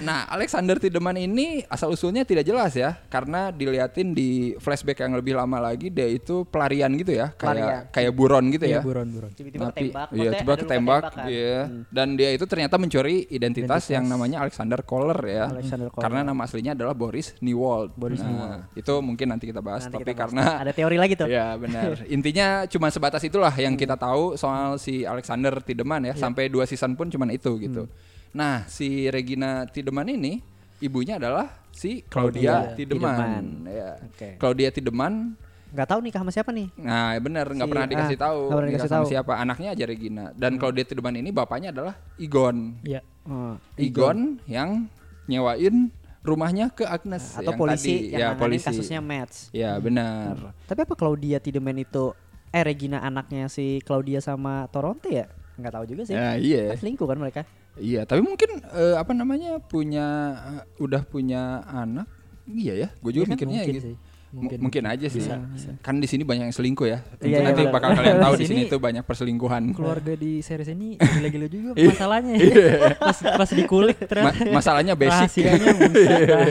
Nah, 0.00 0.24
Alexander 0.32 0.80
Tideman 0.80 1.12
ini 1.12 1.60
asal 1.68 1.92
usulnya 1.92 2.24
tidak 2.24 2.48
jelas 2.48 2.72
ya, 2.72 2.96
karena 3.12 3.52
diliatin 3.52 4.16
di 4.16 4.56
flashback 4.56 5.04
yang 5.04 5.12
lebih 5.12 5.36
lama 5.36 5.60
lagi 5.60 5.92
dia 5.92 6.08
itu 6.08 6.48
pelarian 6.48 6.88
gitu 6.96 7.12
ya, 7.12 7.36
kayak 7.36 7.92
kayak 7.92 8.12
buron 8.16 8.48
gitu 8.48 8.64
iya 8.64 8.80
ya. 8.80 8.80
buron 8.80 9.12
buron 9.12 9.30
Tiba-tiba 9.36 9.68
Tapi- 9.68 9.92
ketembak. 9.92 10.08
Iya, 10.08 10.16
maksudnya 10.16 10.40
tiba 10.40 10.48
ada 10.48 10.56
luka 10.56 10.64
ketembak. 10.64 11.02
tembak. 11.04 11.26
Iya. 11.28 11.58
Hmm. 11.68 11.82
Dan 11.92 12.08
dia 12.16 12.30
itu 12.32 12.44
ternyata 12.48 12.74
mencuri 12.80 13.16
identitas, 13.28 13.82
yang 13.92 14.04
namanya 14.08 14.36
Alexander 14.40 14.80
Kohler 14.80 15.20
ya. 15.28 15.44
Alexander 15.52 15.88
Kohler. 15.92 16.04
Karena 16.08 16.20
nama 16.24 16.40
aslinya 16.48 16.72
adalah 16.72 16.96
Boris 16.96 17.36
Niewald. 17.44 17.92
Boris 17.92 18.24
nah, 18.24 18.28
Niewald. 18.32 18.60
Itu 18.72 19.04
mungkin 19.04 19.36
nanti 19.36 19.44
kita 19.44 19.60
bahas, 19.60 19.84
Nanti 19.84 20.00
tapi 20.00 20.08
kita 20.08 20.16
bahas. 20.16 20.32
karena 20.32 20.44
ada 20.64 20.72
teori 20.72 20.96
lagi 20.96 21.12
tuh. 21.12 21.28
Ya 21.28 21.51
benar. 21.54 21.88
Intinya 22.06 22.46
cuma 22.66 22.88
sebatas 22.88 23.20
itulah 23.20 23.52
yang 23.52 23.72
Hmm. 23.72 23.80
kita 23.80 23.94
tahu 23.94 24.34
soal 24.34 24.76
si 24.76 25.02
Alexander 25.02 25.56
Tideman 25.58 26.02
Iya. 26.02 26.12
ya. 26.12 26.20
Sampai 26.20 26.46
dua 26.46 26.62
season 26.62 26.92
pun 26.92 27.06
cuman 27.06 27.30
itu 27.30 27.50
gitu. 27.58 27.84
Hmm. 27.84 27.94
Nah 28.32 28.54
si 28.66 29.06
Regina 29.06 29.64
Tideman 29.64 30.08
ini 30.08 30.40
ibunya 30.78 31.16
adalah 31.16 31.48
si 31.70 32.02
Claudia 32.02 32.68
Claudia 32.68 32.76
Tideman. 32.76 33.16
Tideman. 33.16 33.44
Ya. 33.66 33.90
Oke. 34.02 34.28
Claudia 34.36 34.68
Tideman. 34.68 35.14
Nggak 35.72 35.88
tahu 35.88 36.00
nikah 36.02 36.20
sama 36.20 36.28
siapa 36.30 36.50
nih? 36.50 36.68
Nah 36.76 37.16
benar 37.16 37.48
nggak 37.48 37.64
Si- 37.64 37.72
pernah 37.72 37.86
dikasih 37.86 38.16
ah, 38.16 38.22
tahu. 38.22 38.40
pernah 38.46 38.68
dikasih 38.68 38.82
sama 38.86 38.94
tahu. 38.94 39.04
Hmm. 39.04 39.12
siapa. 39.14 39.32
Anaknya 39.38 39.68
aja 39.72 39.84
Regina. 39.84 40.24
Dan 40.32 40.52
Claudia 40.56 40.84
Tideman 40.84 41.14
ini 41.14 41.30
bapaknya 41.30 41.68
adalah 41.70 41.94
Igon. 42.16 42.76
iya 42.82 43.00
Oh, 43.22 43.54
Igon 43.76 44.36
yang 44.44 44.90
nyewain 45.24 45.88
rumahnya 46.22 46.70
ke 46.70 46.86
Agnes 46.86 47.34
Atau 47.34 47.52
yang 47.52 47.58
polisi 47.58 47.94
tadi. 48.08 48.14
yang 48.14 48.34
ya, 48.34 48.38
polisi. 48.38 48.66
kasusnya 48.66 49.00
Mats. 49.02 49.50
Ya 49.50 49.74
benar. 49.82 50.54
Tapi 50.70 50.80
apa 50.86 50.94
Claudia 50.94 51.42
Tideman 51.42 51.82
itu 51.82 52.14
eh 52.54 52.62
Regina 52.62 53.02
anaknya 53.02 53.50
si 53.50 53.82
Claudia 53.82 54.22
sama 54.22 54.70
Toronto 54.70 55.10
ya? 55.10 55.26
Nggak 55.58 55.72
tahu 55.74 55.84
juga 55.90 56.02
sih. 56.06 56.14
Ya, 56.14 56.38
iya. 56.38 56.72
Kan 56.72 56.78
selingkuh 56.78 57.06
kan 57.10 57.18
mereka? 57.18 57.42
Iya, 57.74 58.04
tapi 58.06 58.20
mungkin 58.22 58.62
eh, 58.70 58.94
apa 58.96 59.12
namanya 59.16 59.58
punya 59.58 60.06
eh, 60.60 60.62
udah 60.78 61.02
punya 61.04 61.66
anak. 61.66 62.06
Iya 62.46 62.74
ya, 62.74 62.88
gue 62.90 63.10
juga 63.14 63.30
kan? 63.30 63.38
mikirnya 63.38 63.62
mungkin 63.62 63.76
gitu. 63.78 63.86
sih 63.94 63.96
M- 64.32 64.48
Mungkin, 64.58 64.80
aja 64.82 65.06
sih. 65.06 65.20
Bisa, 65.20 65.36
bisa. 65.44 65.76
Kan 65.78 66.00
di 66.00 66.08
sini 66.08 66.24
banyak 66.24 66.48
yang 66.48 66.56
selingkuh 66.56 66.88
ya. 66.88 67.04
Iya, 67.18 67.28
iya, 67.28 67.38
nanti 67.44 67.62
benar. 67.62 67.74
bakal 67.76 67.90
kalian 67.92 68.16
tahu 68.18 68.34
di 68.34 68.46
sini 68.46 68.60
tuh 68.64 68.80
banyak 68.80 69.04
perselingkuhan. 69.04 69.62
keluarga 69.72 70.12
di 70.14 70.40
series 70.40 70.70
ini 70.70 70.96
gila-gila 71.14 71.46
juga 71.46 71.70
Iya. 71.74 71.88
masalahnya 71.92 72.34
pas 72.96 73.18
pas 73.20 73.50
dikulik 73.50 73.98
Ma- 74.08 74.56
masalahnya 74.56 74.94
basic. 74.94 75.44
rahasianya 75.44 75.70
dah. 76.24 76.44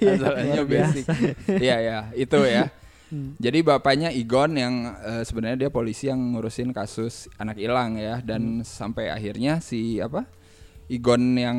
masalahnya 0.00 0.62
basic. 0.62 1.04
Iya 1.50 1.76
ya, 1.80 1.98
itu 2.14 2.38
ya. 2.40 2.70
Hmm. 3.08 3.34
Jadi 3.34 3.58
bapaknya 3.62 4.12
Igon 4.12 4.52
yang 4.52 4.74
eh, 4.94 5.22
sebenarnya 5.24 5.58
dia 5.58 5.70
polisi 5.72 6.06
yang 6.06 6.20
ngurusin 6.36 6.70
kasus 6.70 7.26
anak 7.34 7.56
hilang 7.56 7.96
ya 7.96 8.20
dan 8.20 8.60
Hmm. 8.60 8.62
sampai 8.62 9.08
akhirnya 9.08 9.58
si 9.58 9.96
apa 9.96 10.28
Igon 10.86 11.34
yang 11.34 11.58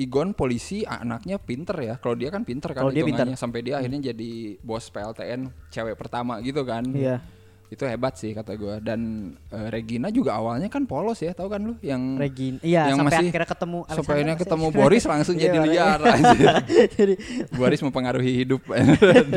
Igon 0.00 0.32
polisi 0.32 0.80
anaknya 0.80 1.36
pinter 1.36 1.76
ya. 1.76 1.94
Kalau 2.00 2.16
dia 2.16 2.32
kan 2.32 2.40
pinter 2.40 2.72
kan 2.72 2.88
dia 2.88 3.04
hitungannya. 3.04 3.36
sampai 3.36 3.60
dia 3.60 3.76
akhirnya 3.76 4.10
jadi 4.10 4.56
bos 4.58 4.88
PLTN 4.88 5.52
cewek 5.68 5.92
pertama 5.94 6.40
gitu 6.40 6.64
kan. 6.64 6.80
Iya. 6.88 7.20
Itu 7.70 7.86
hebat 7.86 8.18
sih 8.18 8.34
kata 8.34 8.58
gua 8.58 8.82
Dan 8.82 9.30
eh, 9.46 9.68
Regina 9.70 10.10
juga 10.10 10.34
awalnya 10.34 10.66
kan 10.66 10.90
polos 10.90 11.20
ya, 11.20 11.30
tahu 11.30 11.46
kan 11.46 11.62
lu 11.62 11.74
yang 11.78 12.16
Regina. 12.16 12.58
Iya, 12.64 12.90
yang 12.90 12.98
sampai 12.98 13.12
masih- 13.14 13.28
akhirnya 13.30 13.46
ketemu 13.46 13.78
sampai 13.86 14.12
akhirnya 14.16 14.36
ketemu 14.36 14.66
Boris 14.72 15.04
langsung 15.06 15.34
Iya, 15.38 15.44
jadi 15.44 15.58
liar 15.62 15.98
anjir. 16.02 16.46
Jadi 16.96 17.14
Boris 17.54 17.80
mempengaruhi 17.80 18.32
hidup. 18.40 18.60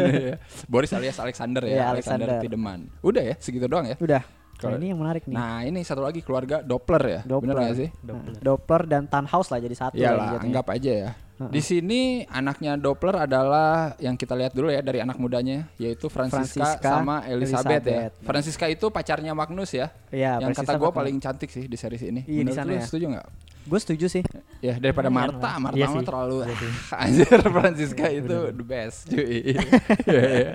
Boris 0.71 0.91
alias 0.93 1.19
Alexander 1.19 1.61
ya, 1.61 1.69
Iya, 1.69 1.83
Alexander. 1.91 2.25
Alexander. 2.25 2.49
Tideman. 2.49 2.79
Udah 3.03 3.23
ya, 3.23 3.35
segitu 3.37 3.67
doang 3.67 3.85
ya. 3.85 3.97
udah. 3.99 4.23
Nah, 4.69 4.77
ini 4.79 4.87
yang 4.93 4.99
menarik 5.03 5.23
nih. 5.27 5.35
Nah, 5.35 5.57
ini 5.67 5.79
satu 5.83 5.99
lagi 6.05 6.23
keluarga 6.23 6.63
Doppler 6.63 7.03
ya. 7.03 7.21
Doppler. 7.27 7.55
Bener 7.55 7.67
gak 7.67 7.75
sih? 7.75 7.89
Nah, 8.05 8.21
Doppler 8.39 8.81
dan 8.87 9.03
Tannhaus 9.11 9.47
lah 9.51 9.59
jadi 9.59 9.75
satu 9.75 9.95
Iyalah, 9.99 10.37
jatuhnya. 10.39 10.47
anggap 10.47 10.67
aja 10.71 10.91
ya. 10.93 11.11
Di 11.43 11.59
sini 11.59 12.23
anaknya 12.29 12.79
Doppler 12.79 13.27
adalah 13.27 13.97
yang 13.99 14.15
kita 14.15 14.31
lihat 14.31 14.55
dulu 14.55 14.71
ya 14.71 14.79
dari 14.79 15.03
anak 15.03 15.19
mudanya 15.19 15.67
yaitu 15.75 16.07
Francisca, 16.07 16.79
Francisca 16.79 16.89
sama 17.03 17.25
Elizabeth, 17.27 17.83
ya. 17.83 18.07
Elizabeth. 18.07 18.13
Francisca 18.23 18.65
itu 18.71 18.85
pacarnya 18.87 19.33
Magnus 19.35 19.75
ya. 19.75 19.91
Iya, 20.13 20.39
yang 20.39 20.53
Francisca 20.55 20.77
kata 20.77 20.79
gue 20.79 20.91
paling 20.93 21.15
cantik 21.19 21.49
sih 21.51 21.65
di 21.67 21.75
series 21.75 21.99
ini. 22.05 22.21
Iya, 22.23 22.47
di 22.47 22.53
Menurut 22.53 22.55
sana 22.55 22.69
lu 22.71 22.77
ya. 22.79 22.85
setuju 22.87 23.05
nggak? 23.17 23.27
Gue 23.63 23.79
setuju 23.81 24.05
sih. 24.07 24.23
Ya 24.63 24.79
daripada 24.79 25.11
Lumayan 25.11 25.35
Marta, 25.35 25.43
lah. 25.43 25.55
Marta 25.59 25.75
Iya 25.75 25.87
mah 25.91 26.03
terlalu 26.07 26.35
Iya 26.47 26.55
anjir 27.03 27.39
Francisca 27.51 28.05
itu 28.07 28.37
the 28.55 28.63
best 28.63 28.99
cuy. 29.11 29.43
Iya, 30.07 30.23
iya. 30.23 30.51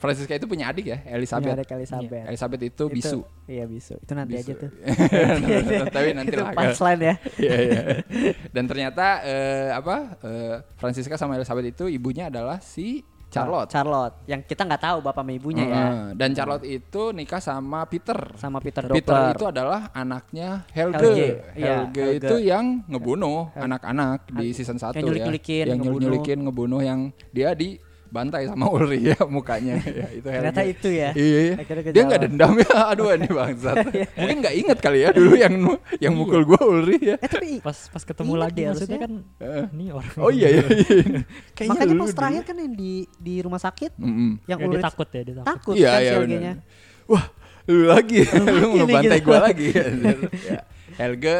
Francisca 0.00 0.32
itu 0.32 0.48
punya 0.48 0.72
adik 0.72 0.88
ya, 0.88 0.98
Elizabeth. 1.04 1.52
Punya 1.52 1.60
adik 1.60 1.70
Elizabeth. 1.76 2.24
Elizabeth 2.32 2.62
itu 2.64 2.84
bisu. 2.88 3.20
Iya 3.44 3.64
bisu. 3.68 3.94
Itu 4.00 4.12
nanti 4.16 4.32
aja 4.40 4.52
Bisu. 4.56 4.62
tuh. 4.66 4.70
Tapi 5.94 6.08
nanti 6.16 6.32
itu 6.32 6.40
lah. 6.40 6.56
punchline 6.56 7.00
ya. 7.04 7.14
Iya, 7.36 7.56
iya. 7.60 7.82
Dan 8.50 8.64
ternyata 8.64 9.20
eh, 9.22 9.68
apa? 9.70 10.16
eh, 10.24 10.56
Francisca 10.80 11.20
sama 11.20 11.36
Elizabeth 11.36 11.76
itu 11.76 11.84
ibunya 11.92 12.32
adalah 12.32 12.58
si 12.64 13.04
Charlotte. 13.30 13.68
Charlotte 13.70 14.14
yang 14.26 14.40
kita 14.42 14.62
nggak 14.66 14.82
tahu 14.82 14.98
bapak 15.06 15.22
sama 15.22 15.32
ibunya 15.32 15.64
ya. 15.64 15.74
Heeh. 15.78 16.06
Dan 16.18 16.30
Charlotte 16.34 16.66
itu 16.66 17.02
nikah 17.14 17.38
sama 17.38 17.86
Peter. 17.86 18.18
Sama 18.34 18.58
Peter 18.58 18.84
Peter 18.90 19.14
Doppler. 19.14 19.34
itu 19.38 19.44
adalah 19.46 19.80
anaknya 19.94 20.66
Helge. 20.74 20.98
Helge, 20.98 21.06
Helge, 21.06 21.28
iya, 21.54 21.74
Helge. 21.86 22.06
itu 22.18 22.34
yang 22.42 22.82
ngebunuh 22.90 23.54
anak-anak 23.54 24.26
di 24.34 24.50
season 24.50 24.76
1 24.76 24.98
Yang 24.98 24.98
ya. 24.98 25.06
nyulik-nyulikin, 25.06 25.64
yang 25.64 25.78
ngebunuh. 25.78 26.00
nyulik-nyulikin, 26.02 26.38
ngebunuh 26.42 26.80
yang 26.82 27.00
dia 27.30 27.54
dibantai 28.10 28.42
sama 28.44 28.66
Ulri 28.66 29.06
ya 29.06 29.18
mukanya. 29.24 29.78
ya, 29.80 30.10
itu. 30.10 30.26
Ternyata 30.26 30.62
itu 30.62 30.88
ya. 30.90 31.14
Iya, 31.14 31.38
iya. 31.46 31.54
Dia 31.88 32.02
nggak 32.04 32.20
dendam 32.26 32.58
ya. 32.58 32.90
Aduh 32.90 33.14
ini 33.14 33.24
bangsat. 33.24 33.76
Mungkin 34.18 34.36
nggak 34.42 34.54
inget 34.56 34.78
kali 34.78 34.98
ya 35.00 35.10
dulu 35.10 35.32
yang 35.34 35.54
yang 35.96 36.12
mukul 36.12 36.42
gua 36.42 36.58
Ulri 36.60 36.98
ya. 37.00 37.16
Eh 37.16 37.30
tapi 37.30 37.62
Pas 37.62 37.78
pas 37.86 38.02
ketemu 38.02 38.32
Ingat 38.32 38.42
lagi 38.42 38.56
dia 38.56 38.66
maksudnya 38.68 38.98
harusnya. 38.98 39.22
kan 39.38 39.46
Eh. 39.62 39.64
ini 39.72 39.84
orang. 39.88 40.12
Oh 40.18 40.30
iya 40.30 40.48
iya. 40.50 40.62
iya. 40.66 41.22
Kayaknya 41.54 41.70
makanya 41.70 41.94
pas 41.94 42.04
dulu. 42.04 42.18
terakhir 42.18 42.42
kan 42.44 42.56
yang 42.58 42.72
di 42.74 42.92
di 43.16 43.34
rumah 43.38 43.60
sakit 43.60 43.92
Mm-mm. 43.94 44.30
yang 44.44 44.58
Ya, 44.58 44.66
Ulrich 44.66 44.84
takut 44.84 45.08
ya, 45.08 45.20
dia 45.22 45.34
takut. 45.36 45.46
takut 45.46 45.74
Iya 45.78 45.90
kan 45.90 46.00
iya 46.02 46.12
si. 46.12 46.54
Wah, 47.06 47.24
lu 47.64 47.84
lagi, 47.86 48.20
lu 48.58 48.66
mau 48.72 48.86
bantai 48.88 49.20
gua 49.20 49.38
lagi. 49.44 49.70
ya. 50.42 50.58
Helge 50.96 51.38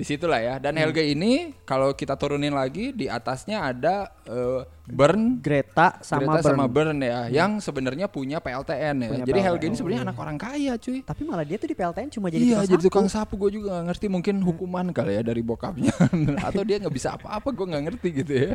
di 0.00 0.04
situlah 0.08 0.40
ya. 0.40 0.54
Hmm. 0.56 0.64
Dan 0.64 0.80
Helge 0.80 1.04
ini 1.04 1.52
kalau 1.68 1.92
kita 1.92 2.16
turunin 2.16 2.56
lagi 2.56 2.96
di 2.96 3.04
atasnya 3.04 3.68
ada 3.68 4.08
eh, 4.24 4.64
Burn 4.88 5.44
Greta 5.44 6.00
sama 6.00 6.40
Greta 6.40 6.56
sama 6.56 6.64
Burn. 6.64 6.96
Burn 6.96 7.04
ya, 7.04 7.28
yang 7.28 7.60
sebenarnya 7.60 8.08
punya 8.08 8.40
PLTN 8.40 8.96
ya. 8.96 9.08
Punya 9.12 9.26
Jadi 9.28 9.36
PLTN. 9.36 9.44
Helge 9.52 9.64
ini 9.68 9.76
sebenarnya 9.76 10.02
anak 10.08 10.16
orang 10.16 10.38
kaya, 10.40 10.72
cuy. 10.80 11.04
Tapi 11.04 11.22
malah 11.28 11.44
dia 11.44 11.60
tuh 11.60 11.68
di 11.68 11.76
PLTN 11.76 12.08
cuma 12.16 12.26
jadi 12.32 12.40
iya, 12.40 12.56
tukang 12.56 12.64
jadi 12.64 12.80
sapu. 12.80 12.88
tukang 12.88 13.08
sapu 13.12 13.34
gue 13.36 13.50
juga 13.60 13.68
gak 13.76 13.84
ngerti 13.92 14.06
mungkin 14.08 14.34
hukuman 14.40 14.86
kali 14.96 15.12
ya 15.20 15.22
dari 15.22 15.42
bokapnya 15.44 15.92
atau 16.48 16.62
dia 16.64 16.80
nggak 16.80 16.94
bisa 16.96 17.20
apa-apa 17.20 17.48
gue 17.52 17.66
nggak 17.68 17.84
ngerti 17.92 18.08
gitu 18.24 18.32
ya. 18.32 18.50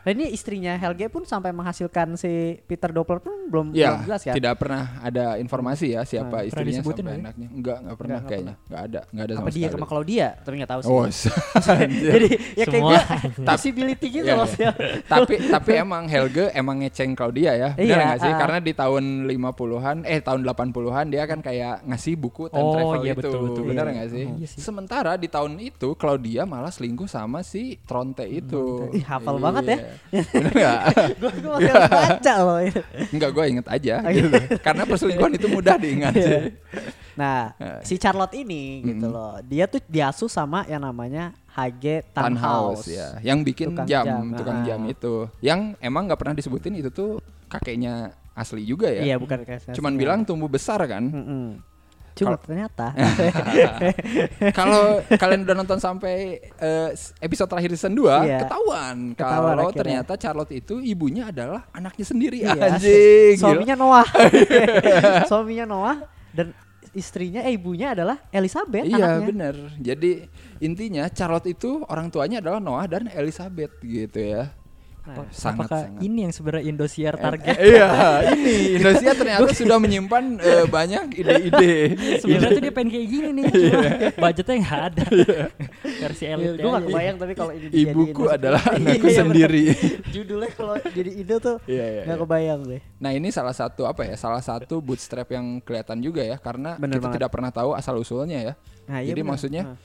Dan 0.00 0.12
ini 0.16 0.28
istrinya 0.30 0.72
Helge 0.74 1.06
pun 1.06 1.22
sampai 1.22 1.50
menghasilkan 1.50 2.14
si 2.14 2.30
Peter 2.62 2.88
Doppler 2.88 3.18
pun 3.18 3.32
belum, 3.46 3.66
Ya, 3.70 3.94
belum 3.94 4.06
jelas 4.06 4.20
kan? 4.22 4.32
tidak 4.32 4.54
pernah 4.56 4.82
ada 4.98 5.36
informasi 5.36 5.92
ya 5.92 6.02
siapa 6.02 6.36
Nah, 6.36 6.42
istrinya 6.42 6.80
sampai 6.80 7.04
ya? 7.04 7.20
anaknya. 7.20 7.48
Enggak, 7.50 7.76
enggak 7.78 7.96
pernah 7.96 8.08
Nggak, 8.10 8.20
nggak 8.20 8.30
kayaknya. 8.30 8.54
Enggak 8.62 8.82
ada, 8.82 9.00
enggak 9.06 9.24
ada 9.24 9.32
sama 9.32 9.40
Apa 9.40 9.50
dia 9.50 9.60
sekali. 9.60 9.74
sama 9.74 9.86
Claudia? 9.86 10.28
Tapi 10.40 10.54
nggak 10.56 10.70
tahu 10.70 10.80
sih. 10.80 10.90
Oh. 10.90 11.04
Jadi 12.10 12.28
ya 12.54 12.64
kayak 12.64 12.82
gue 12.82 12.98
possibility 13.42 14.06
gitu 14.10 14.24
Iya, 14.26 14.34
loh. 14.36 14.48
iya. 14.50 14.70
tapi 15.04 15.34
tapi 15.42 15.70
emang 15.76 16.04
Helge 16.06 16.44
emang 16.52 16.76
ngeceng 16.78 17.12
Claudia 17.12 17.52
ya. 17.52 17.70
Benar 17.72 17.84
Iya, 17.86 17.96
nggak 18.06 18.20
sih? 18.20 18.30
ah. 18.30 18.38
Karena 18.38 18.58
di 18.58 18.72
tahun 18.72 19.04
50-an 19.26 19.96
eh 20.04 20.20
tahun 20.20 20.40
80-an 20.42 21.06
dia 21.06 21.24
kan 21.24 21.40
kayak 21.40 21.84
ngasih 21.84 22.14
buku 22.14 22.48
time 22.48 22.62
Oh, 22.62 22.72
travel 22.72 23.00
iya, 23.02 23.12
itu. 23.12 23.20
betul, 23.20 23.38
betul. 23.44 23.62
Benar 23.66 23.84
Iya. 23.84 23.92
nggak 23.92 24.08
sih? 24.10 24.24
Iya 24.30 24.46
sih. 24.48 24.58
Sementara 24.60 25.12
di 25.14 25.26
tahun 25.26 25.58
itu 25.58 25.88
Claudia 25.94 26.42
malah 26.44 26.70
selingkuh 26.70 27.06
sama 27.06 27.42
si 27.42 27.76
Tronte 27.82 28.24
itu. 28.24 28.88
Ih, 28.92 29.02
hafal 29.02 29.36
banget 29.36 29.64
ya. 29.66 29.78
Benar 30.10 30.52
nggak? 30.52 30.80
gue 31.20 31.30
gue 31.30 31.50
masih 31.50 31.70
harus 31.70 31.90
baca 31.90 32.34
loh. 32.38 32.58
Enggak, 33.10 33.30
gue 33.30 33.44
inget 33.46 33.66
aja 33.66 33.94
gitu. 34.16 34.28
Karena 34.58 34.82
perselingkuhan 34.84 35.32
itu 35.34 35.46
mudah 35.46 35.76
diingat 35.76 36.12
Iya. 36.14 36.24
sih. 36.24 36.40
Nah, 37.14 37.52
Nah. 37.56 37.80
si 37.82 37.94
Charlotte 37.96 38.34
ini 38.34 38.80
gitu 38.82 39.06
Mm-mm. 39.06 39.14
loh. 39.14 39.34
Dia 39.44 39.68
tuh 39.68 39.80
diasuh 39.84 40.30
sama 40.30 40.64
yang 40.64 40.80
namanya 40.80 41.36
Tannhaus. 42.10 42.80
Tannhaus 42.80 42.84
ya, 42.86 43.08
yang 43.20 43.42
bikin 43.42 43.74
Tukang 43.74 43.86
jam, 43.86 44.04
jam, 44.06 44.24
tukang 44.32 44.58
ah. 44.60 44.66
jam 44.66 44.80
itu. 44.86 45.14
Yang 45.40 45.60
emang 45.78 46.08
nggak 46.08 46.18
pernah 46.18 46.34
disebutin 46.34 46.74
itu 46.74 46.88
tuh 46.88 47.20
kakeknya 47.46 48.14
asli 48.32 48.64
juga 48.64 48.88
ya. 48.88 49.02
Iya, 49.04 49.16
bukan 49.20 49.44
kayak 49.44 49.74
Cuman 49.76 49.98
bilang 49.98 50.20
tumbuh 50.24 50.48
besar 50.48 50.80
kan. 50.86 51.04
Mm-mm. 51.04 51.60
Cuma 52.12 52.34
Kalau- 52.34 52.42
ternyata 52.42 52.86
Kalau 54.58 54.82
kalian 55.08 55.40
udah 55.44 55.56
nonton 55.56 55.78
sampai 55.78 56.38
eh, 56.42 56.88
episode 57.18 57.48
terakhir 57.48 57.70
season 57.72 57.94
2, 57.94 58.06
Iya. 58.20 58.38
ketahuan 58.42 58.96
Ketahuan 59.14 59.56
kalau 59.56 59.70
ternyata 59.70 60.12
Charlotte 60.14 60.52
itu 60.52 60.80
ibunya 60.80 61.28
adalah 61.28 61.66
anaknya 61.70 62.04
sendiri. 62.04 62.38
Iya, 62.42 62.52
Anjing. 62.76 63.34
suaminya 63.36 63.74
Noah. 63.74 64.06
suaminya 65.30 65.64
Noah 65.64 65.96
dan 66.30 66.52
istrinya 66.90 67.40
eh 67.40 67.54
ibunya 67.54 67.94
adalah 67.94 68.18
Elizabeth 68.28 68.82
Iya 68.82 68.98
anaknya. 68.98 69.26
bener 69.26 69.54
Jadi 69.78 70.10
intinya 70.58 71.06
Charlotte 71.08 71.46
itu 71.48 71.86
orang 71.86 72.10
tuanya 72.10 72.42
adalah 72.42 72.58
Noah 72.58 72.86
dan 72.86 73.06
Elizabeth 73.08 73.78
gitu 73.80 74.18
ya. 74.18 74.50
Nah, 75.00 75.26
sangat 75.30 75.64
Apakah 75.64 75.80
sangat. 75.82 76.00
ini 76.02 76.18
yang 76.22 76.30
sebenarnya 76.30 76.64
Indosiar 76.66 77.14
Eh, 77.14 77.20
target? 77.20 77.54
eh, 77.54 77.66
iya, 77.66 77.88
ini 78.30 78.54
Indonesia 78.76 79.12
ternyata 79.12 79.48
sudah 79.56 79.76
menyimpan 79.76 80.24
eh, 80.38 80.64
banyak 80.66 81.04
ide-ide. 81.14 81.72
Sebenarnya 82.20 82.50
tuh 82.50 82.62
dia 82.62 82.70
pengen 82.70 82.90
kayak 82.90 83.06
gini 83.08 83.28
nih, 83.32 83.44
Iya. 83.46 83.70
cuma 83.70 83.88
budgetnya 84.20 84.54
nggak 84.60 84.80
ada. 84.86 85.06
Versi 85.80 86.24
elit 86.24 86.50
gue 86.54 86.70
gak 86.70 86.84
kebayang 86.86 87.16
tapi 87.16 87.32
kalau 87.34 87.52
ini 87.52 87.66
Ibuku 87.72 88.24
adalah 88.26 88.60
Iya, 88.70 88.76
anakku 88.78 89.06
iya, 89.06 89.18
sendiri. 89.18 89.64
Judulnya 90.06 90.50
kalau 90.50 90.74
jadi 90.86 91.10
ide 91.12 91.36
tuh 91.38 91.56
Iya, 91.64 91.84
iya, 91.86 92.02
gak 92.04 92.10
iya. 92.10 92.20
kebayang 92.20 92.60
deh. 92.66 92.80
Nah 92.96 93.10
ini 93.10 93.28
salah 93.30 93.52
satu 93.52 93.84
apa 93.84 94.04
ya? 94.04 94.14
Salah 94.14 94.40
satu 94.40 94.78
bootstrap 94.78 95.28
yang 95.28 95.60
kelihatan 95.60 95.98
juga 95.98 96.20
ya, 96.20 96.36
karena 96.36 96.76
Bener 96.76 96.96
kita 96.96 97.06
banget. 97.06 97.16
tidak 97.18 97.30
pernah 97.30 97.50
tahu 97.50 97.70
asal 97.72 97.96
usulnya 97.96 98.38
ya. 98.42 98.54
Nah, 98.84 99.00
iya 99.00 99.10
Jadi 99.10 99.20
bener. 99.20 99.30
maksudnya 99.30 99.62
Nah. 99.64 99.76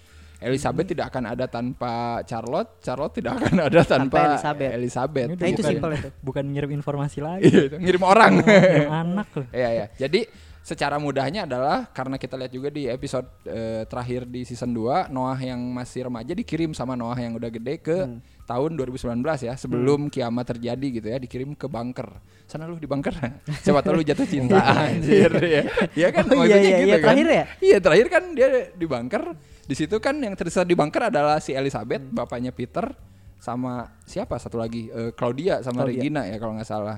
Elizabeth 0.46 0.86
tidak 0.86 1.10
akan 1.10 1.34
ada 1.34 1.46
tanpa 1.46 1.94
Charlotte, 2.24 2.78
Charlotte 2.80 3.18
tidak 3.18 3.42
akan 3.42 3.66
ada 3.66 3.82
tanpa, 3.82 4.38
Elizabeth. 4.38 4.72
Elizabeth. 4.72 5.28
Ini 5.28 5.42
Nah, 5.42 5.50
itu 5.50 5.62
simpel 5.62 5.90
itu. 5.94 6.10
Bukan 6.22 6.44
ngirim 6.46 6.72
informasi 6.72 7.18
lagi. 7.20 7.50
Iya, 7.50 7.76
ngirim 7.76 8.04
orang. 8.06 8.34
Yang 8.46 8.94
anak 8.94 9.28
loh. 9.34 9.48
Iya 9.50 9.70
ya. 9.74 9.86
Jadi 9.98 10.22
secara 10.62 10.98
mudahnya 10.98 11.46
adalah 11.46 11.86
karena 11.88 12.18
kita 12.18 12.34
lihat 12.36 12.50
juga 12.50 12.70
di 12.70 12.86
episode 12.86 13.30
eh, 13.46 13.86
terakhir 13.86 14.26
di 14.26 14.42
season 14.42 14.74
2 14.74 15.10
Noah 15.10 15.38
yang 15.38 15.62
masih 15.62 16.10
remaja 16.10 16.34
dikirim 16.34 16.74
sama 16.74 16.98
Noah 16.98 17.14
yang 17.16 17.34
udah 17.34 17.50
gede 17.50 17.78
ke 17.78 17.94
Hmm. 17.96 18.18
tahun 18.46 18.74
2019 18.74 19.22
ya 19.42 19.54
sebelum 19.54 20.06
kiamat 20.08 20.46
terjadi 20.48 20.88
gitu 20.92 21.08
ya 21.08 21.18
dikirim 21.18 21.54
ke 21.54 21.66
bunker. 21.66 22.10
Sana 22.46 22.66
lu 22.66 22.78
di 22.78 22.86
bunker. 22.86 23.14
Siapa 23.66 23.82
tahu 23.82 23.98
lu 23.98 24.04
jatuh 24.04 24.26
cinta 24.26 24.58
anjir 24.86 25.30
ya. 25.38 25.62
Iya 25.92 26.08
kan 26.10 26.26
Oh, 26.30 26.42
iya, 26.42 26.58
iya, 26.58 26.70
gitu 26.76 26.82
iya, 26.84 26.96
kan. 26.96 27.04
terakhir 27.04 27.28
ya? 27.28 27.44
Iya, 27.60 27.78
terakhir 27.80 28.08
kan 28.08 28.24
dia 28.34 28.48
di 28.70 28.86
bunker. 28.86 29.24
Di 29.66 29.74
situ 29.74 29.98
kan 29.98 30.14
yang 30.18 30.38
tersisa 30.38 30.62
di 30.62 30.78
bunker 30.78 31.10
adalah 31.10 31.42
si 31.42 31.52
Elizabeth, 31.52 32.06
bapaknya 32.10 32.54
Peter 32.54 32.94
sama 33.36 33.90
siapa 34.06 34.38
satu 34.38 34.58
lagi 34.58 34.88
Eh, 34.88 35.12
Claudia 35.14 35.62
sama 35.62 35.84
Claudia. 35.84 36.02
Regina 36.02 36.22
ya 36.26 36.38
kalau 36.38 36.54
nggak 36.54 36.70
salah. 36.70 36.98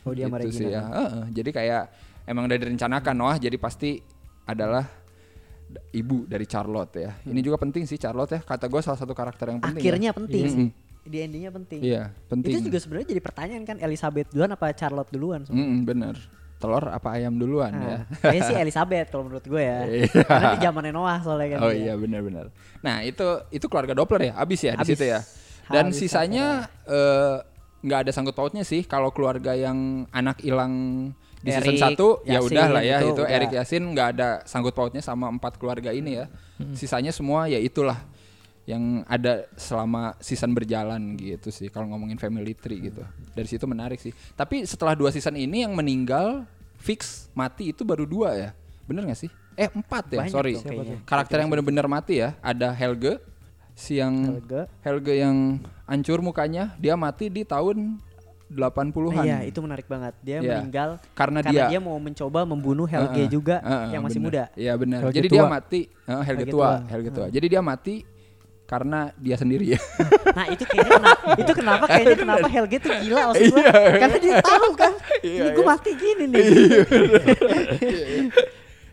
Claudia 0.00 0.26
sama 0.28 0.36
Gitu 0.40 0.48
sih 0.52 0.66
Regina. 0.68 0.76
ya. 0.76 0.82
Heeh, 0.88 1.24
jadi 1.32 1.50
kayak 1.52 1.82
emang 2.24 2.44
udah 2.48 2.58
direncanakan 2.58 3.14
Noah 3.14 3.36
jadi 3.36 3.56
pasti 3.56 4.00
adalah 4.44 4.84
ibu 5.92 6.24
dari 6.24 6.46
Charlotte 6.46 6.94
ya. 6.96 7.12
Ini 7.22 7.40
juga 7.42 7.58
penting 7.58 7.84
sih 7.84 7.98
Charlotte 7.98 8.32
ya. 8.32 8.40
Kata 8.40 8.64
gue 8.64 8.80
salah 8.80 8.96
satu 8.96 9.12
karakter 9.12 9.52
yang 9.52 9.60
penting. 9.60 9.82
Akhirnya 9.82 10.10
ya. 10.10 10.16
penting 10.16 10.44
sih. 10.48 10.68
Di 11.06 11.18
endingnya 11.22 11.54
penting. 11.54 11.80
Iya, 11.86 12.10
penting. 12.26 12.50
Itu 12.50 12.66
juga 12.66 12.78
sebenarnya 12.82 13.14
jadi 13.14 13.22
pertanyaan 13.22 13.62
kan 13.62 13.76
Elizabeth 13.78 14.26
duluan 14.34 14.50
apa 14.50 14.74
Charlotte 14.74 15.10
duluan? 15.12 15.42
Mm-mm, 15.46 15.86
bener. 15.86 16.18
Telur 16.56 16.88
apa 16.88 17.20
ayam 17.20 17.36
duluan 17.36 17.68
ya. 17.76 17.80
Nah, 17.84 18.00
kayaknya 18.24 18.42
sih 18.48 18.56
Elizabeth 18.56 19.06
kalau 19.12 19.28
menurut 19.28 19.44
gue 19.44 19.62
ya. 19.62 19.78
Iya. 19.92 20.08
Karena 20.24 20.48
di 20.56 20.60
zamannya 20.64 20.92
Noah 20.96 21.18
soalnya 21.20 21.46
kan. 21.56 21.58
Oh 21.68 21.72
iya 21.72 21.92
benar-benar. 22.00 22.48
Nah 22.80 23.04
itu 23.04 23.26
itu 23.52 23.66
keluarga 23.68 23.92
Doppler 23.92 24.32
ya, 24.32 24.34
abis 24.40 24.60
ya 24.64 24.72
di 24.76 24.82
Abis. 24.82 24.96
situ 24.96 25.04
ya. 25.04 25.20
Dan 25.68 25.92
Habis 25.92 26.00
sisanya 26.00 26.70
eh, 26.88 27.36
nggak 27.84 27.98
ada 28.08 28.10
sangkut 28.16 28.32
pautnya 28.32 28.64
sih. 28.64 28.88
Kalau 28.88 29.12
keluarga 29.12 29.52
yang 29.52 30.08
anak 30.10 30.40
hilang 30.40 30.72
di 31.44 31.52
season 31.52 31.76
Erik, 31.76 32.00
1 32.24 32.32
ya 32.32 32.40
udah 32.42 32.66
lah 32.72 32.82
ya 32.82 32.96
itu 33.04 33.12
itu 33.12 33.22
udah. 33.22 33.30
Erik 33.30 33.50
Yasin 33.52 33.84
nggak 33.92 34.08
ada 34.16 34.28
sangkut 34.48 34.72
pautnya 34.72 35.04
sama 35.04 35.28
empat 35.28 35.60
keluarga 35.60 35.92
ini 35.92 36.24
ya. 36.24 36.26
Sisanya 36.72 37.12
semua 37.12 37.46
ya 37.52 37.60
itulah 37.60 38.00
yang 38.66 39.06
ada 39.06 39.46
selama 39.54 40.18
season 40.18 40.50
berjalan 40.50 41.14
gitu 41.14 41.54
sih 41.54 41.70
kalau 41.70 41.86
ngomongin 41.86 42.18
family 42.18 42.50
tree 42.52 42.90
gitu. 42.90 43.06
Dari 43.30 43.46
situ 43.46 43.62
menarik 43.62 44.02
sih. 44.02 44.10
Tapi 44.34 44.66
setelah 44.66 44.98
dua 44.98 45.14
season 45.14 45.38
ini 45.38 45.62
yang 45.62 45.70
meninggal 45.70 46.42
fix 46.76 47.30
mati 47.30 47.70
itu 47.70 47.86
baru 47.86 48.02
dua 48.02 48.34
ya. 48.34 48.50
Bener 48.90 49.06
gak 49.06 49.22
sih? 49.22 49.30
Eh 49.54 49.70
empat 49.70 50.10
ya, 50.10 50.18
Banyak 50.26 50.34
sorry. 50.34 50.52
Karakter 51.06 51.40
yang 51.40 51.48
benar-benar 51.48 51.86
mati 51.86 52.20
ya. 52.20 52.34
Ada 52.42 52.74
Helge, 52.74 53.22
si 53.72 54.02
yang 54.02 54.34
Helge. 54.34 54.62
Helge 54.82 55.14
yang 55.14 55.62
hancur 55.86 56.18
mukanya, 56.18 56.74
dia 56.76 56.98
mati 56.98 57.30
di 57.30 57.46
tahun 57.46 58.02
80-an. 58.46 59.26
Iya, 59.26 59.38
itu 59.42 59.58
menarik 59.58 59.86
banget. 59.86 60.14
Dia 60.22 60.38
Iya. 60.38 60.58
meninggal 60.58 61.02
Karena 61.18 61.42
karena 61.42 61.50
dia- 61.50 61.68
dia, 61.70 61.80
mau 61.82 61.98
mencoba 61.98 62.46
membunuh 62.46 62.86
Helge 62.86 63.26
Heeh, 63.26 63.30
juga 63.30 63.58
heeh, 63.58 63.94
yang 63.94 64.02
masih 64.06 64.20
bener. 64.22 64.30
muda. 64.30 64.44
Iya 64.54 64.72
benar. 64.78 65.00
Jadi 65.10 65.28
dia 65.30 65.42
tua. 65.42 65.50
mati, 65.50 65.80
eh, 65.86 66.10
Helge, 66.10 66.26
Helge 66.26 66.44
tua, 66.50 66.58
tua. 66.58 66.72
Helge 66.86 67.10
tua. 67.10 67.26
Jadi 67.26 67.46
dia 67.46 67.62
mati 67.62 67.94
karena 68.66 69.14
dia 69.16 69.36
sendiri 69.38 69.74
ya. 69.74 69.80
Nah, 70.36 70.44
itu 70.52 70.68
kayaknya 70.68 71.00
kenapa, 71.00 71.32
itu 71.40 71.52
kenapa 71.56 71.84
kayaknya 71.88 72.16
kenapa 72.20 72.46
Helge 72.52 72.76
tuh 72.76 72.92
gila 72.92 73.20
maksud 73.32 73.46
gue. 73.48 73.64
Karena 73.96 74.18
dia 74.20 74.34
tahu 74.44 74.68
kan. 74.76 74.92
Iya, 75.24 75.40
ini 75.40 75.48
gue 75.48 75.64
iya. 75.64 75.70
mati 75.72 75.90
gini 75.96 76.24
nih. 76.28 76.44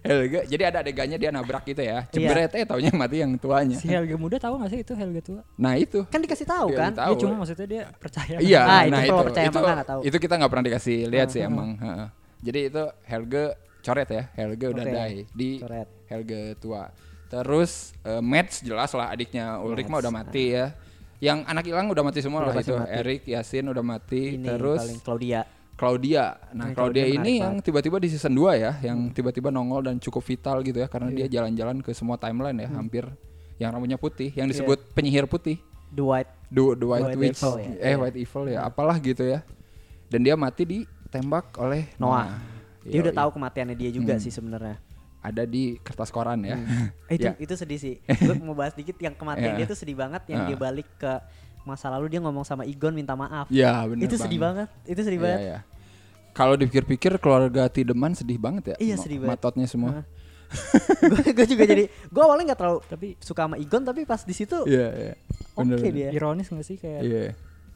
Helge. 0.03 0.39
Jadi 0.51 0.63
ada 0.67 0.77
adegannya 0.83 1.15
dia 1.15 1.31
nabrak 1.31 1.63
gitu 1.63 1.79
ya. 1.79 2.03
Iya. 2.11 2.11
Jebret 2.11 2.51
eh 2.59 2.63
taunya 2.67 2.91
mati 2.91 3.23
yang 3.23 3.39
tuanya. 3.39 3.75
Si 3.79 3.87
Helga 3.87 4.15
muda 4.19 4.35
tahu 4.35 4.59
gak 4.59 4.71
sih 4.71 4.79
itu 4.83 4.93
Helga 4.95 5.21
tua? 5.23 5.41
Nah 5.55 5.73
itu. 5.79 6.03
kan 6.11 6.19
dikasih 6.19 6.43
tahu 6.43 6.67
Iya, 6.71 6.79
kan. 6.79 6.91
tahu. 6.91 7.11
Ya 7.15 7.19
cuma 7.23 7.33
maksudnya 7.39 7.67
dia 7.67 7.83
percaya. 7.95 8.35
Iya, 8.39 8.61
Ah, 8.63 8.81
itu 8.83 8.91
nah 8.91 8.99
kalau 8.99 9.07
itu, 9.23 9.27
percaya 9.31 9.45
itu, 9.47 9.59
nggak 9.59 9.87
tahu. 9.87 10.01
itu 10.03 10.17
kita 10.19 10.33
nggak 10.39 10.51
pernah 10.51 10.65
dikasih 10.67 10.97
lihat 11.07 11.27
sih 11.31 11.39
Ah, 11.39 11.47
ah. 11.47 11.51
emang. 11.51 11.69
heeh. 11.79 12.07
Jadi 12.43 12.59
itu 12.67 12.83
Helge 13.07 13.45
coret 13.79 14.09
ya, 14.11 14.23
Helge 14.35 14.65
udah 14.71 14.83
Oke, 14.83 14.91
die 14.91 15.23
di 15.31 15.49
coret. 15.63 15.87
Helge 16.11 16.41
tua. 16.59 16.83
Terus 17.33 17.71
eh, 18.01 18.21
Mads 18.21 18.61
jelas 18.61 18.93
lah 18.93 19.09
adiknya 19.09 19.57
Ulrich 19.57 19.89
mah 19.89 19.99
udah 19.99 20.13
mati 20.13 20.53
ya. 20.53 20.77
Yang 21.17 21.39
anak 21.47 21.63
hilang 21.65 21.87
udah 21.87 22.03
mati 22.03 22.19
semua 22.19 22.43
Udah 22.43 22.51
lah 22.51 22.61
itu. 22.61 22.75
mati. 22.75 22.93
Erik, 22.93 23.21
Yasin 23.25 23.65
udah 23.65 23.81
mati. 23.81 24.37
Ini 24.37 24.45
Terus 24.45 24.79
paling 24.79 24.99
Claudia. 25.01 25.41
Claudia. 25.73 26.25
Nah, 26.51 26.69
Nah, 26.69 26.77
Claudia 26.77 27.03
Claudia 27.03 27.17
ini 27.17 27.33
yang 27.39 27.57
tiba-tiba 27.57 27.97
di 27.97 28.07
season 28.07 28.31
2 28.31 28.53
ya, 28.55 28.71
yang 28.83 29.09
tiba-tiba 29.09 29.49
nongol 29.49 29.81
dan 29.81 29.97
cukup 29.97 30.21
vital 30.21 30.61
gitu 30.61 30.77
ya 30.77 30.85
karena 30.85 31.09
Iya. 31.09 31.25
dia 31.25 31.41
jalan-jalan 31.41 31.81
ke 31.81 31.91
semua 31.91 32.15
timeline 32.15 32.53
ya, 32.55 32.69
hampir 32.69 33.09
yang 33.55 33.71
rambutnya 33.71 33.97
putih, 33.97 34.29
yang 34.31 34.45
Iya. 34.45 34.53
disebut 34.53 34.93
penyihir 34.93 35.25
putih. 35.25 35.57
The 35.89 36.03
White 36.03 36.31
The, 36.49 36.63
the 36.75 36.85
White, 36.85 37.03
White 37.07 37.17
Witch. 37.17 37.39
Evil 37.39 37.53
ya. 37.55 37.65
Eh, 37.65 37.73
Iya. 37.87 37.95
White 37.97 38.19
Evil 38.19 38.43
ya, 38.47 38.59
apalah 38.61 38.97
gitu 38.99 39.23
ya. 39.23 39.39
Dan 40.05 40.19
dia 40.21 40.35
mati 40.35 40.61
ditembak 40.63 41.57
oleh 41.57 41.89
Noah. 41.97 42.37
Dia 42.83 42.99
Yoi. 42.99 43.03
udah 43.09 43.13
tahu 43.15 43.29
kematiannya 43.33 43.73
dia 43.73 43.89
juga 43.89 44.13
Hmm. 44.13 44.21
sih 44.21 44.29
sebenarnya. 44.29 44.77
Ada 45.23 45.47
di 45.47 45.79
kertas 45.79 46.11
koran 46.11 46.43
ya. 46.43 46.59
Eh, 47.07 47.15
itu 47.15 47.25
Ya. 47.25 47.33
itu 47.39 47.53
sedih 47.55 47.79
sih. 47.79 47.95
Gue 48.19 48.35
mau 48.37 48.51
bahas 48.53 48.75
dikit 48.75 48.99
yang 48.99 49.15
kematian 49.15 49.55
Ya. 49.55 49.63
dia 49.63 49.65
tuh 49.65 49.75
sedih 49.75 49.95
banget 49.95 50.27
yang 50.27 50.43
Ah. 50.43 50.47
dia 50.47 50.57
balik 50.59 50.87
ke 50.95 51.11
masa 51.63 51.87
lalu 51.87 52.11
dia 52.11 52.19
ngomong 52.19 52.43
sama 52.43 52.63
Igon 52.63 52.91
minta 52.91 53.15
maaf. 53.15 53.47
Ya, 53.47 53.87
benar 53.87 54.03
itu 54.03 54.15
sedih 54.15 54.35
banget. 54.37 54.67
Itu 54.83 54.99
sedih 54.99 55.15
Iya, 55.15 55.25
banget. 55.25 55.39
iya. 55.41 55.57
Kalau 56.33 56.53
dipikir-pikir 56.53 57.15
keluarga 57.17 57.65
Tideman 57.65 58.11
sedih 58.11 58.35
banget 58.35 58.73
ya. 58.73 58.77
Iya, 58.77 58.95
sedih 58.97 59.23
banget. 59.23 59.39
Matotnya 59.39 59.63
semua. 59.65 60.03
gue 61.01 61.45
juga 61.47 61.63
jadi 61.71 61.89
gue 61.89 62.21
awalnya 62.21 62.53
nggak 62.53 62.59
terlalu 62.59 62.79
tapi 62.85 63.07
suka 63.17 63.41
sama 63.43 63.57
Igon 63.57 63.81
tapi 63.81 64.03
pas 64.03 64.21
di 64.21 64.35
situ 64.35 64.61
Iya, 64.65 64.87
iya. 64.91 65.13
oke 65.55 65.65
Bener, 65.65 65.77
bener. 65.79 65.93
dia. 65.93 66.09
Ironis 66.11 66.45
gak 66.45 66.61
sih 66.61 66.77
kayak 66.77 67.01
Iya. 67.01 67.23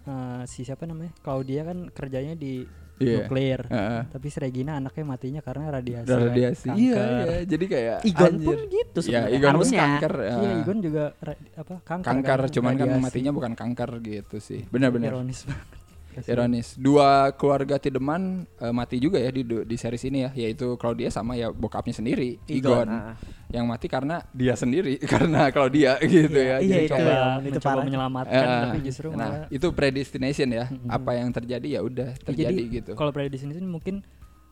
eh, 0.06 0.42
si 0.46 0.62
siapa 0.62 0.86
namanya? 0.86 1.10
Claudia 1.20 1.66
kan 1.66 1.90
kerjanya 1.90 2.34
di 2.34 2.70
Iya. 2.98 3.18
nuklir. 3.24 3.62
Heeh. 3.70 4.02
Tapi 4.10 4.28
si 4.28 4.38
Regina 4.38 4.72
anaknya 4.76 5.04
matinya 5.06 5.42
karena 5.42 5.66
radiasi. 5.70 6.10
Kan, 6.10 6.20
radiasi. 6.28 6.68
kanker. 6.68 6.82
Iya, 6.82 7.04
iya. 7.06 7.38
Jadi 7.46 7.66
kayak 7.70 7.98
Igon 8.04 8.34
anjir. 8.34 8.48
pun 8.48 8.60
gitu 8.68 8.98
Ya, 8.98 9.04
sebenarnya. 9.06 9.30
Igon 9.30 9.42
pun 9.42 9.54
Harusnya. 9.54 9.80
kanker. 9.80 10.14
Iya, 10.18 10.34
ah. 10.34 10.58
Igon 10.58 10.78
juga 10.82 11.04
apa 11.54 11.76
kanker. 11.86 12.08
kanker, 12.10 12.40
kan, 12.42 12.54
cuman 12.54 12.74
kan 12.74 12.88
radiasi. 12.88 13.04
matinya 13.06 13.32
bukan 13.32 13.54
kanker 13.54 13.90
gitu 14.02 14.38
sih. 14.38 14.62
Benar-benar. 14.68 15.10
Ironis 15.14 15.46
banget. 15.46 15.77
Kasian. 16.18 16.34
Ironis. 16.34 16.68
Dua 16.74 17.30
keluarga 17.32 17.78
Tideman 17.78 18.24
eh, 18.58 18.74
mati 18.74 18.98
juga 18.98 19.22
ya 19.22 19.30
di 19.30 19.46
di 19.46 19.76
series 19.78 20.02
ini 20.04 20.26
ya, 20.26 20.30
yaitu 20.34 20.74
Claudia 20.76 21.08
sama 21.08 21.38
ya 21.38 21.54
bokapnya 21.54 21.94
sendiri, 21.94 22.42
Igon. 22.50 22.90
ah. 22.90 23.14
Yang 23.48 23.66
mati 23.70 23.88
karena 23.88 24.26
dia 24.34 24.58
sendiri, 24.58 24.98
karena 25.14 25.54
Claudia 25.54 26.02
gitu 26.04 26.36
ya. 26.36 26.58
Iya, 26.58 26.60
Jadi 26.60 26.84
itu 26.84 26.92
coba 26.92 27.14
itu 27.38 27.48
mencoba 27.54 27.70
parah. 27.70 27.86
menyelamatkan 27.86 28.44
Eh, 28.44 28.62
tapi 28.66 28.78
justru 28.82 29.08
nah, 29.14 29.18
malah 29.18 29.40
itu 29.48 29.68
predestination 29.72 30.50
ya. 30.50 30.66
Mm-mm. 30.68 30.90
Apa 30.90 31.12
yang 31.16 31.30
terjadi 31.30 31.68
ya 31.70 31.82
udah 31.86 32.10
Ya, 32.12 32.26
terjadi 32.26 32.60
jadi 32.60 32.76
gitu. 32.82 32.92
kalau 32.98 33.14
sini 33.38 33.54
mungkin 33.62 34.02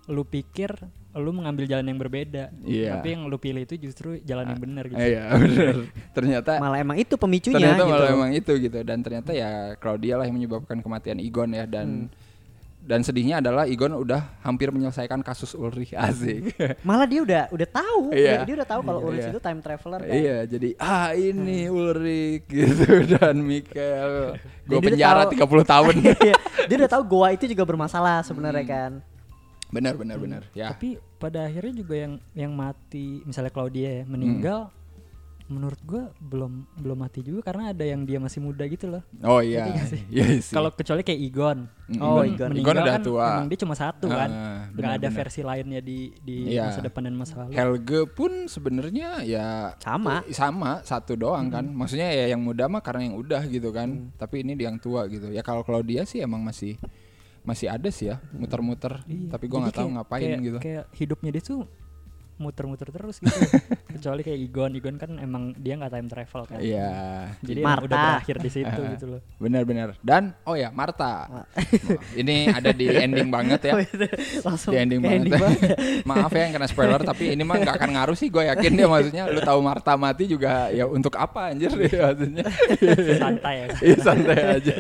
lu 0.08 0.24
pikir 0.24 0.70
lu 1.14 1.32
mengambil 1.32 1.64
jalan 1.66 1.86
yang 1.86 1.96
berbeda 1.96 2.52
Iya. 2.60 3.00
tapi 3.00 3.16
yang 3.16 3.26
lu 3.26 3.38
pilih 3.38 3.64
itu 3.64 3.80
justru 3.80 4.20
jalan 4.22 4.46
yang 4.48 4.60
benar 4.60 4.84
gitu 4.86 5.00
Iya, 5.00 5.32
benar. 5.32 5.76
ternyata 6.18 6.52
malah 6.58 6.78
emang 6.78 6.98
itu 6.98 7.16
pemicunya 7.16 7.56
ternyata 7.58 7.82
gitu. 7.82 7.90
malah 7.90 8.10
emang 8.10 8.32
itu 8.32 8.52
gitu 8.60 8.80
dan 8.82 9.00
ternyata 9.00 9.32
ya 9.32 9.50
Claudia 9.76 10.18
lah 10.18 10.26
yang 10.26 10.36
menyebabkan 10.36 10.78
kematian 10.78 11.18
Igon 11.18 11.52
ya 11.52 11.64
dan 11.64 12.12
dan 12.82 13.02
sedihnya 13.02 13.40
adalah 13.40 13.66
Igon 13.66 13.96
udah 13.96 14.38
hampir 14.42 14.70
menyelesaikan 14.70 15.18
kasus 15.20 15.58
Ulrich 15.58 15.98
asik. 15.98 16.54
Malah 16.86 17.10
dia 17.10 17.18
udah 17.20 17.44
udah 17.50 17.66
tahu, 17.68 18.14
Iya. 18.14 18.46
dia, 18.46 18.46
dia 18.46 18.56
udah 18.62 18.70
tahu 18.70 18.82
kalau 18.84 19.00
Iya. 19.00 19.08
Ulrich 19.08 19.28
itu 19.28 19.40
time 19.42 19.60
traveler 19.60 20.00
kan. 20.00 20.14
Iya, 20.14 20.38
jadi 20.46 20.70
ah 20.78 21.10
ini 21.12 21.66
Ulrich 21.66 22.46
gitu 22.54 22.86
dan 23.10 23.42
Michael. 23.42 24.38
Gue 24.64 24.80
penjara 24.84 25.26
tahu- 25.26 25.34
30 25.34 25.66
tahun. 25.66 25.94
Iya, 25.98 26.36
dia 26.62 26.76
udah 26.78 26.92
tahu 26.92 27.04
goa 27.08 27.30
itu 27.32 27.46
juga 27.48 27.64
bermasalah 27.64 28.22
sebenarnya 28.22 28.62
Hmm. 28.62 28.74
kan. 28.78 28.92
Benar 29.76 29.94
benar 29.94 30.18
benar. 30.18 30.42
Ya. 30.52 30.72
tapi 30.72 30.90
pada 31.16 31.44
akhirnya 31.44 31.74
juga 31.76 31.96
yang 31.98 32.14
yang 32.34 32.52
mati 32.52 33.20
misalnya 33.22 33.50
Claudia 33.50 33.90
ya 33.92 34.04
meninggal 34.06 34.72
Hmm. 35.46 35.54
menurut 35.54 35.78
gua 35.84 36.10
belum 36.18 36.66
belum 36.76 36.98
mati 36.98 37.22
juga 37.22 37.46
karena 37.46 37.70
ada 37.70 37.86
yang 37.86 38.02
dia 38.02 38.18
masih 38.18 38.42
muda 38.42 38.66
gitu 38.66 38.90
loh 38.90 39.06
Oh 39.22 39.38
iya. 39.40 39.70
Iya 40.10 40.42
sih. 40.42 40.50
kalau 40.50 40.74
kecuali 40.74 41.02
kayak 41.02 41.22
Igon 41.22 41.70
Mm, 41.86 42.02
Oh, 42.02 42.26
Igon, 42.26 42.50
Igon. 42.52 42.74
udah 42.74 42.86
kan 42.90 43.04
tua. 43.04 43.28
emang 43.38 43.46
dia 43.46 43.60
cuma 43.62 43.78
satu 43.78 44.10
kan 44.10 44.26
nggak 44.26 44.74
benar, 44.74 44.90
ada 44.92 45.06
benar. 45.06 45.18
versi 45.22 45.42
lainnya 45.44 45.78
di 45.80 46.10
di 46.18 46.50
Iya. 46.50 46.66
masa 46.66 46.82
depan 46.82 47.02
dan 47.04 47.14
masa 47.14 47.34
lalu 47.38 47.54
Helge 47.54 48.00
pun 48.10 48.32
sebenarnya 48.48 49.22
ya 49.22 49.78
Sama. 49.78 50.26
sama 50.34 50.82
satu 50.82 51.14
doang 51.14 51.46
kan 51.48 51.62
maksudnya 51.68 52.10
ya 52.10 52.26
yang 52.28 52.42
muda 52.42 52.66
mah 52.66 52.82
karena 52.82 53.06
yang 53.06 53.16
udah 53.16 53.46
gitu 53.46 53.70
kan 53.70 54.10
tapi 54.18 54.42
ini 54.42 54.58
yang 54.58 54.76
tua 54.76 55.06
gitu 55.06 55.30
ya 55.30 55.40
kalau 55.40 55.62
Claudia 55.62 56.02
sih 56.04 56.20
emang 56.20 56.42
masih 56.42 56.74
masih 57.46 57.68
ada 57.70 57.90
sih 57.90 58.10
ya 58.10 58.18
muter-muter 58.34 59.06
Iya. 59.06 59.30
tapi 59.32 59.46
gua 59.46 59.58
Jadi 59.58 59.66
nggak 59.66 59.78
tahu 59.78 59.90
ngapain 59.94 60.22
kayak, 60.26 60.40
gitu 60.42 60.58
kayak 60.60 60.84
hidupnya 60.92 61.30
dia 61.32 61.44
tuh 61.46 61.62
muter-muter 62.36 62.92
terus 62.92 63.24
gitu. 63.24 63.32
Kecuali 63.96 64.22
kayak 64.28 64.40
Igon. 64.40 64.72
Igon 64.76 64.96
kan 65.00 65.12
emang 65.24 65.56
dia 65.56 65.80
nggak 65.80 65.92
time 65.92 66.08
travel 66.12 66.42
kan. 66.52 66.60
Iya. 66.60 66.92
Jadi 67.40 67.60
emang 67.64 67.72
Marta. 67.80 67.86
udah 67.88 67.98
berakhir 67.98 68.38
di 68.44 68.50
situ 68.52 68.82
gitu 68.98 69.06
loh. 69.08 69.22
Benar-benar. 69.40 69.90
Dan 70.04 70.36
oh 70.44 70.56
ya 70.60 70.70
Marta 70.72 71.28
Oh, 71.32 71.46
ini 72.18 72.52
ada 72.52 72.76
di 72.76 72.92
ending 72.92 73.32
banget 73.32 73.72
ya. 73.72 73.74
Langsung 74.48 74.76
di 74.76 74.78
ending 74.84 75.00
banget, 75.00 75.18
ending 75.24 75.34
banget. 75.40 75.78
maaf 76.04 76.32
ya 76.32 76.42
yang 76.48 76.54
kena 76.60 76.68
spoiler 76.68 77.02
tapi 77.02 77.32
ini 77.34 77.44
mah 77.48 77.56
nggak 77.56 77.76
akan 77.80 77.90
ngaruh 77.96 78.18
sih 78.20 78.28
gue 78.28 78.44
yakin 78.52 78.72
dia. 78.76 78.88
Maksudnya 78.88 79.24
lu 79.32 79.40
tahu 79.40 79.60
Marta 79.64 79.94
mati 79.96 80.28
juga 80.28 80.68
ya 80.76 80.86
untuk 80.86 81.16
apa 81.16 81.56
anjir? 81.56 81.72
Ya 81.88 82.12
maksudnya. 82.12 82.46
Santai 83.16 83.56
ya 83.56 83.68
Iya 83.80 83.98
santai 84.02 84.40
aja. 84.60 84.76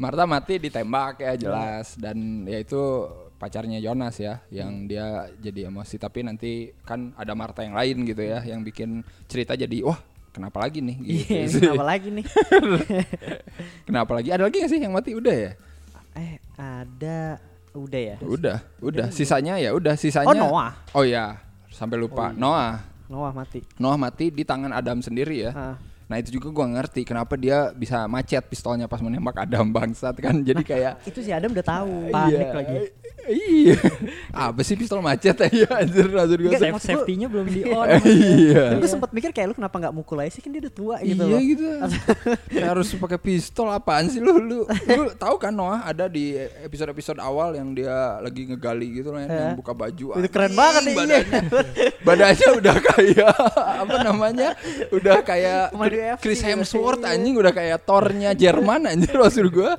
Marta 0.00 0.24
mati 0.24 0.54
ditembak 0.56 1.20
ya 1.20 1.32
jelas. 1.36 1.96
Dan 2.00 2.48
ya 2.48 2.58
itu 2.60 2.82
pacarnya 3.36 3.78
Jonas 3.78 4.16
ya 4.16 4.40
yang 4.48 4.84
dia 4.84 5.04
jadi 5.36 5.68
emosi 5.68 5.96
tapi 5.96 6.20
nanti 6.20 6.52
kan 6.82 7.12
ada 7.14 7.32
Marta 7.32 7.60
yang 7.60 7.72
lain 7.72 8.04
gitu 8.04 8.20
ya 8.20 8.40
yang 8.42 8.60
bikin 8.60 9.00
cerita 9.24 9.52
jadi 9.52 9.80
wah 9.82 10.00
kenapa 10.30 10.60
lagi 10.60 10.80
nih 10.80 10.96
gitu 10.98 11.16
Iya, 11.30 11.44
sih. 11.50 11.60
kenapa 11.62 11.84
lagi 11.86 12.08
nih? 12.10 12.24
kenapa 13.86 14.10
lagi 14.12 14.28
ada 14.30 14.44
lagi 14.44 14.56
gak 14.58 14.68
sih 14.68 14.80
yang 14.80 14.92
mati 14.92 15.12
udah 15.12 15.36
ya 15.36 15.52
Eh, 16.12 16.40
ada 16.56 17.36
udah 17.70 18.00
ya. 18.00 18.16
udah 18.18 18.56
udah 18.80 19.06
sisanya 19.10 19.56
ya 19.56 19.70
udah 19.70 19.92
sisanya 19.94 20.32
Oh, 20.32 20.36
Noah. 20.48 20.72
oh 20.92 21.04
ya 21.04 21.36
sampai 21.68 21.96
lupa 21.96 22.32
Noah 22.32 22.80
Noah 23.06 23.30
mati. 23.30 23.60
Noah 23.76 23.94
mati 23.96 24.28
di 24.28 24.42
tangan 24.42 24.72
Adam 24.72 24.98
sendiri 24.98 25.44
ya 25.44 25.52
Ah. 25.52 25.76
Nah 26.06 26.16
itu 26.16 26.30
juga 26.32 26.48
gua 26.48 26.66
ngerti 26.68 27.02
kenapa 27.02 27.34
dia 27.34 27.68
bisa 27.70 28.06
macet 28.06 28.38
pistolnya 28.44 28.86
pas 28.86 28.98
menembak 28.98 29.36
Adam 29.40 29.66
bangsat 29.68 30.14
kan 30.16 30.38
jadi 30.48 30.62
kayak 30.62 30.92
Itu 31.04 31.18
si 31.18 31.28
Adam 31.28 31.50
udah 31.50 31.66
tahu. 31.66 32.08
Panik 32.08 32.32
Iya. 32.40 32.54
lagi. 32.54 32.76
Iya. 33.26 33.78
Apa 34.30 34.60
sih 34.60 34.74
pistol 34.74 34.98
macet 34.98 35.34
ya 35.50 35.66
anjir 35.72 36.06
gue. 36.06 36.22
Enggak, 36.46 36.60
Safe 36.60 36.72
gua- 36.72 36.82
safety-nya 36.82 37.26
belum 37.26 37.46
di 37.46 37.60
on 37.72 37.86
Iya. 38.00 38.64
Gue 38.76 38.86
sempat 38.86 39.10
mikir 39.10 39.30
kayak 39.30 39.46
lu 39.48 39.54
kenapa 39.54 39.76
nggak 39.76 39.92
mukul 39.92 40.18
aja 40.18 40.30
sih 40.30 40.40
kan 40.40 40.48
dia 40.48 40.62
udah 40.62 40.72
tua 40.72 40.96
gitu 41.00 41.22
Iya 41.22 41.38
gitu. 41.38 41.66
Kayak 42.48 42.68
harus 42.72 42.88
pakai 42.92 43.18
pistol 43.18 43.68
apaan 43.68 44.06
sih 44.06 44.18
lu 44.18 44.38
lu? 44.38 44.60
Lu 44.66 45.10
tahu 45.12 45.36
kan 45.36 45.50
Noah 45.50 45.82
ada 45.82 46.06
di 46.06 46.34
episode-episode 46.62 47.18
awal 47.18 47.52
yang 47.52 47.72
dia 47.72 47.90
lagi 48.18 48.46
ngegali 48.46 48.88
gitu 48.96 49.10
loh 49.10 49.18
yang, 49.18 49.30
Eh. 49.30 49.52
buka 49.54 49.72
baju. 49.72 50.06
Itu 50.14 50.28
keren 50.28 50.52
banget 50.52 50.82
nih, 50.82 50.92
iya. 50.92 50.98
badannya. 50.98 51.40
badannya 52.00 52.48
udah 52.56 52.76
kayak 52.80 53.34
apa 53.56 53.96
namanya? 54.00 54.48
Udah 54.88 55.18
kayak 55.20 55.74
Chris. 56.18 56.38
Hemsworth 56.38 57.00
Iya. 57.00 57.12
anjing 57.12 57.34
udah 57.34 57.50
kayak 57.50 57.82
Thor-nya 57.82 58.30
Jerman 58.32 58.86
anjir 58.86 59.16
maksud 59.16 59.48
gua. 59.48 59.74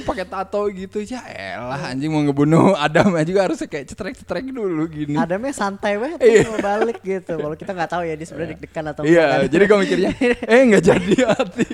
Pakai 0.00 0.24
tato 0.24 0.64
gitu 0.68 1.04
ya 1.04 1.20
elah 1.28 1.92
anjing 1.92 2.08
mau 2.08 2.24
ngebunuh 2.24 2.72
Adam 2.72 3.12
aja 3.12 3.28
juga 3.28 3.44
harus 3.44 3.60
kayak 3.60 3.84
cetrek-cetrek 3.86 4.48
dulu 4.48 4.88
gini. 4.88 5.12
Adamnya 5.14 5.52
santai 5.52 6.00
banget 6.00 6.18
Iya. 6.18 6.48
mau 6.48 6.58
balik 6.58 6.98
gitu. 7.04 7.36
Kalau 7.36 7.52
kita 7.52 7.70
nggak 7.70 7.90
tahu 7.92 8.02
ya 8.08 8.14
dia 8.16 8.24
sebenarnya 8.24 8.50
deg-degan 8.56 8.84
atau 8.88 9.02
Iya, 9.04 9.26
jadi 9.46 9.62
gue 9.68 9.78
mikirnya, 9.78 10.10
eh 10.52 10.60
nggak 10.64 10.84
jadi 10.84 11.14
hati. 11.28 11.66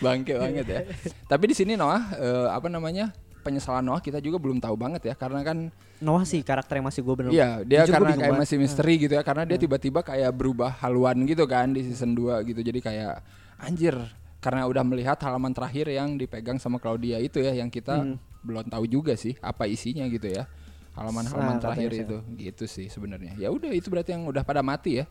Bangke 0.00 0.34
banget 0.36 0.66
ya. 0.66 0.80
Tapi 1.26 1.44
di 1.46 1.54
sini 1.56 1.74
Noah, 1.74 2.02
eh, 2.16 2.48
apa 2.48 2.68
namanya 2.68 3.12
penyesalan 3.42 3.84
Noah 3.84 4.02
kita 4.02 4.18
juga 4.18 4.42
belum 4.42 4.58
tahu 4.58 4.74
banget 4.74 5.06
ya, 5.06 5.14
karena 5.14 5.44
kan, 5.44 5.70
Noah 5.96 6.24
sih 6.26 6.42
karakter 6.42 6.76
yang 6.82 6.86
masih 6.90 7.00
gue 7.00 7.14
bener. 7.14 7.30
iya 7.32 7.62
dia 7.62 7.86
Jujur 7.86 7.94
karena 7.96 8.12
kayak 8.12 8.32
banget. 8.34 8.42
masih 8.42 8.56
misteri 8.58 8.94
gitu 8.98 9.12
ya, 9.14 9.22
karena 9.22 9.42
dia 9.46 9.56
tiba-tiba 9.56 10.00
kayak 10.02 10.28
berubah 10.34 10.74
haluan 10.82 11.16
gitu 11.24 11.46
kan 11.46 11.70
di 11.70 11.86
season 11.86 12.12
2 12.12 12.42
gitu, 12.44 12.60
jadi 12.60 12.78
kayak 12.82 13.14
anjir, 13.56 13.96
karena 14.38 14.64
udah 14.64 14.82
melihat 14.82 15.18
halaman 15.18 15.50
terakhir 15.50 15.88
yang 15.88 16.14
dipegang 16.14 16.56
sama 16.56 16.76
Claudia 16.76 17.18
itu 17.18 17.38
ya, 17.38 17.52
yang 17.52 17.68
kita 17.68 17.98
Hmm. 17.98 18.16
belum 18.40 18.66
tahu 18.66 18.84
juga 18.86 19.14
sih 19.14 19.34
apa 19.40 19.66
isinya 19.66 20.06
gitu 20.06 20.28
ya, 20.28 20.46
halaman-halaman 20.94 21.56
Nah, 21.56 21.62
terakhir 21.62 21.90
itu, 21.92 22.16
gitu 22.36 22.64
sih 22.64 22.86
sebenarnya. 22.86 23.34
Ya 23.34 23.50
udah 23.50 23.68
itu 23.70 23.88
berarti 23.88 24.14
yang 24.14 24.24
udah 24.24 24.42
pada 24.42 24.62
mati 24.62 25.02
ya, 25.02 25.06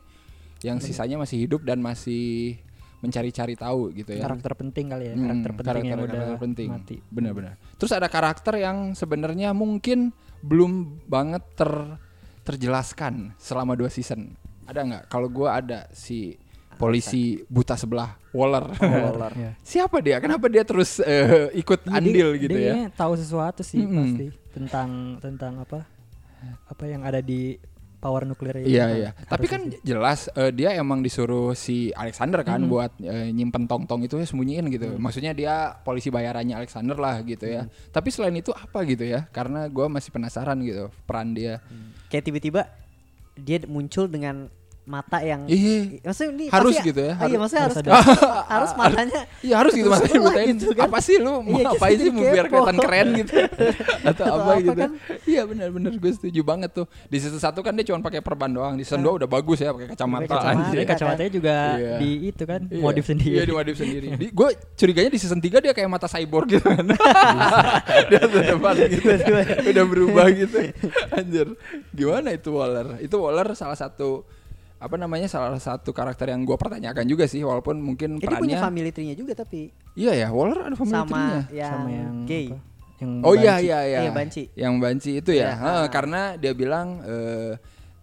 yang 0.63 0.79
sisanya 0.79 1.19
masih 1.19 1.37
hidup 1.37 1.61
dan 1.61 1.77
masih 1.77 2.57
mencari-cari 3.03 3.53
tahu 3.53 3.93
gitu 3.93 4.17
ya. 4.17 4.23
karakter 4.23 4.55
penting 4.55 4.85
kali 4.89 5.05
ya 5.05 5.13
Hmm, 5.13 5.21
karakter 5.21 5.51
penting 5.53 5.69
yang 5.83 5.85
karakter- 5.93 5.99
udah 5.99 6.15
karakter 6.25 6.41
penting. 6.41 6.69
mati 6.71 6.97
Benar-benar. 7.05 7.53
Terus 7.75 7.91
ada 7.91 8.07
karakter 8.07 8.53
yang 8.57 8.77
sebenarnya 8.93 9.49
mungkin 9.51 10.09
belum 10.41 10.71
banget 11.05 11.43
ter 11.53 11.69
terjelaskan 12.41 13.33
selama 13.35 13.73
dua 13.73 13.89
season. 13.89 14.33
Ada 14.65 14.81
nggak? 14.81 15.03
Kalau 15.07 15.27
gua 15.27 15.59
ada 15.59 15.85
si 15.91 16.37
polisi 16.75 17.23
buta 17.47 17.73
sebelah 17.73 18.15
Waller. 18.31 18.67
Waller. 18.77 19.31
Ya. 19.45 19.51
Siapa 19.61 19.99
dia? 19.99 20.19
Kenapa 20.19 20.45
dia 20.47 20.61
terus 20.61 20.99
eh, 20.99 21.49
ikut 21.55 21.83
Iya, 21.83 21.95
andil 21.95 22.27
dia- 22.31 22.41
gitu 22.41 22.55
dia 22.55 22.67
ya? 22.67 22.75
tahu 22.91 23.13
sesuatu 23.15 23.61
sih 23.61 23.79
Mm-mm. 23.79 23.95
pasti 23.97 24.25
tentang 24.51 24.89
tentang 25.19 25.53
apa 25.59 25.87
apa 26.65 26.83
yang 26.85 27.01
ada 27.01 27.19
di 27.19 27.57
power 27.95 28.21
nuklir 28.21 28.61
itu 28.61 28.69
Iya 28.69 28.85
kan. 28.85 28.95
iya. 28.95 29.09
Tapi 29.25 29.45
kan 29.47 29.61
jelas 29.81 30.29
eh, 30.31 30.51
dia 30.51 30.77
emang 30.77 31.01
disuruh 31.01 31.51
si 31.51 31.89
Alexander 31.91 32.45
kan 32.45 32.61
buat 32.63 32.93
eh, 32.99 33.31
nyimpen 33.31 33.65
tong-tong 33.65 34.05
itu 34.05 34.15
ya 34.15 34.27
sembunyiin 34.29 34.69
gitu. 34.69 34.93
Maksudnya 34.95 35.33
dia 35.33 35.73
polisi 35.81 36.13
bayarannya 36.13 36.53
Alexander 36.53 36.93
lah 36.95 37.23
gitu 37.23 37.49
ya. 37.49 37.65
Tapi 37.89 38.13
selain 38.13 38.35
itu 38.35 38.53
apa 38.53 38.85
gitu 38.85 39.03
ya? 39.03 39.25
Karena 39.31 39.65
gua 39.67 39.89
masih 39.89 40.13
penasaran 40.13 40.61
gitu 40.61 40.93
peran 41.03 41.33
dia. 41.33 41.65
Kayak 42.07 42.29
tiba-tiba 42.29 42.61
dia 43.35 43.57
muncul 43.65 44.05
dengan 44.05 44.53
mata 44.85 45.17
yang 45.17 45.41
Iya. 45.45 45.97
maksudnya 45.99 46.29
ini 46.31 46.45
Harus 46.47 46.73
pasti- 46.73 46.87
gitu 46.87 46.99
ya, 47.01 47.05
iya 47.07 47.15
harus- 47.17 47.39
maksudnya 47.41 47.63
harus 47.63 47.77
harus 47.81 47.89
harus, 47.89 48.45
harus 48.45 48.71
matanya 48.75 49.21
Iya 49.41 49.55
harus 49.57 49.71
gitu 49.73 49.89
butain 49.89 50.55
gitu 50.55 50.71
kan. 50.71 50.85
apa 50.85 50.99
sih 50.99 51.15
lu 51.17 51.31
mau 51.35 51.41
Iya, 51.51 51.63
ngapain 51.67 51.97
sih 51.97 52.09
mau 52.09 52.21
biar 52.23 52.45
kelihatan 52.45 52.77
keren 52.77 53.07
gitu 53.15 53.33
atau 54.09 54.11
Atau 54.15 54.25
apa 54.31 54.43
apa 54.45 54.53
gitu 54.61 54.77
kan. 54.77 54.91
iya 55.25 55.41
benar-benar 55.43 55.91
gue 55.91 56.11
setuju 56.11 56.41
banget 56.41 56.69
tuh 56.71 56.85
di 57.03 57.17
season 57.17 57.37
satu 57.37 57.59
kan 57.59 57.73
dia 57.73 57.81
cuma 57.83 57.97
pakai 57.99 58.21
perban 58.21 58.45
doang 58.47 58.73
di 58.73 58.85
season 58.85 59.01
dua 59.01 59.13
udah 59.15 59.25
bagus 59.27 59.57
ya 59.57 59.73
pakai 59.73 59.87
kacamata, 59.89 60.29
kacamata. 60.31 60.85
kacamatanya 60.85 61.31
juga 61.31 61.55
Iya. 61.75 61.93
di 61.97 62.09
itu 62.27 62.43
kan 62.43 62.61
Iya. 62.65 62.79
modif 62.79 63.05
sendiri. 63.05 63.33
Iya, 63.33 63.43
dimodif 63.43 63.75
sendiri. 63.75 64.07
Di, 64.13 64.27
gue 64.29 64.47
curiganya 64.75 65.09
di 65.09 65.17
season 65.17 65.39
3 65.39 65.57
dia 65.59 65.71
kayak 65.71 65.89
mata 65.89 66.05
cyborg 66.05 66.45
gitu 66.47 66.61
kan. 66.63 66.85
dia 68.09 68.21
tuh 68.21 68.41
depan 68.43 68.73
gitu. 68.85 69.09
Udah 69.65 69.85
berubah 69.85 70.25
gitu. 70.29 70.57
Anjir. 71.11 71.47
Gimana 71.89 72.29
itu 72.31 72.49
Waller? 72.49 72.99
Itu 72.99 73.17
Waller 73.17 73.49
salah 73.53 73.75
satu 73.75 74.21
apa 74.75 74.95
namanya 74.99 75.31
salah 75.31 75.55
satu 75.55 75.95
karakter 75.95 76.29
yang 76.35 76.43
gue 76.43 76.57
pertanyakan 76.59 77.07
juga 77.07 77.25
sih 77.31 77.39
walaupun 77.41 77.79
mungkin 77.79 78.19
Jadi 78.19 78.35
punya 78.35 78.59
perannya 78.59 78.59
family 78.59 78.91
tree-nya 78.91 79.15
juga 79.15 79.31
tapi 79.33 79.71
iya 79.95 80.11
ya 80.11 80.27
Waller 80.35 80.67
ada 80.67 80.75
family 80.75 80.91
sama 80.99 81.07
tree-nya. 81.09 81.41
yang, 81.55 81.71
sama 81.71 81.89
yang 81.89 82.13
gay. 82.27 82.45
apa, 82.51 82.59
yang 82.99 83.11
Oh 83.23 83.33
iya 83.35 83.53
banci. 83.55 83.65
iya 83.67 83.79
iya. 83.87 83.99
Iya, 84.03 84.11
banci. 84.11 84.43
Yang 84.55 84.73
banci 84.79 85.11
itu 85.19 85.31
ya. 85.35 85.49
Heeh, 85.55 85.79
ah. 85.83 85.87
karena 85.91 86.21
dia 86.39 86.51
bilang 86.55 86.87
eh, 87.03 87.51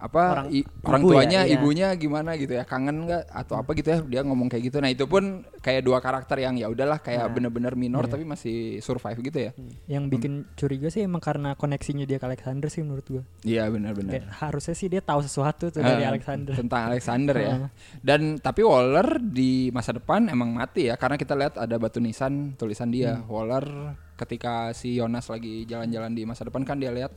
apa 0.03 0.23
Orang- 0.35 0.51
i- 0.51 0.67
orang 0.83 0.99
ibu 0.99 1.07
ya, 1.07 1.13
tuanya 1.15 1.41
iya. 1.41 1.55
ibunya 1.55 1.87
gimana 1.95 2.35
gitu 2.35 2.53
ya 2.53 2.65
kangen 2.65 3.07
nggak 3.07 3.23
atau 3.25 3.55
apa 3.55 3.71
gitu 3.73 3.87
ya 3.87 3.99
dia 4.03 4.21
ngomong 4.21 4.47
kayak 4.47 4.67
gitu 4.67 4.77
nah 4.77 4.91
itu 4.91 5.07
pun 5.07 5.23
kayak 5.57 5.81
dua 5.81 5.99
karakter 5.99 6.37
yang 6.37 6.55
ya 6.55 6.67
udahlah 6.67 6.99
kayak 6.99 7.23
Nah. 7.23 7.31
bener-bener 7.31 7.73
minor 7.73 8.03
Iya. 8.03 8.11
tapi 8.11 8.25
masih 8.25 8.57
survive 8.79 9.23
gitu 9.23 9.39
ya 9.41 9.51
Yang 9.87 10.05
bikin 10.11 10.33
curiga 10.53 10.89
sih 10.89 11.01
emang 11.01 11.19
karena 11.19 11.55
koneksinya 11.55 12.03
dia 12.03 12.19
ke 12.19 12.27
Alexander 12.27 12.67
sih 12.67 12.83
menurut 12.83 13.07
gua. 13.07 13.23
iya 13.41 13.65
benar-benar 13.67 14.27
harusnya 14.37 14.75
sih 14.75 14.91
dia 14.91 14.99
tahu 14.99 15.23
sesuatu 15.23 15.71
tuh 15.71 15.79
Eh, 15.79 15.87
dari 15.87 16.03
Alexander. 16.05 16.51
tentang 16.53 16.83
Alexander 16.85 17.37
ya 17.37 17.55
dan 18.03 18.21
tapi 18.37 18.61
Waller 18.61 19.23
di 19.23 19.71
masa 19.71 19.93
depan 19.93 20.27
emang 20.27 20.51
mati 20.51 20.91
ya 20.91 20.97
karena 20.97 21.15
kita 21.15 21.33
lihat 21.33 21.55
ada 21.57 21.79
batu 21.79 21.97
nisan 21.97 22.53
tulisan 22.53 22.91
dia 22.91 23.23
Waller 23.25 23.95
ketika 24.15 24.71
si 24.71 24.95
Jonas 24.95 25.27
lagi 25.27 25.63
jalan-jalan 25.63 26.11
di 26.11 26.23
masa 26.23 26.43
depan 26.43 26.63
kan 26.63 26.77
dia 26.77 26.91
lihat 26.91 27.15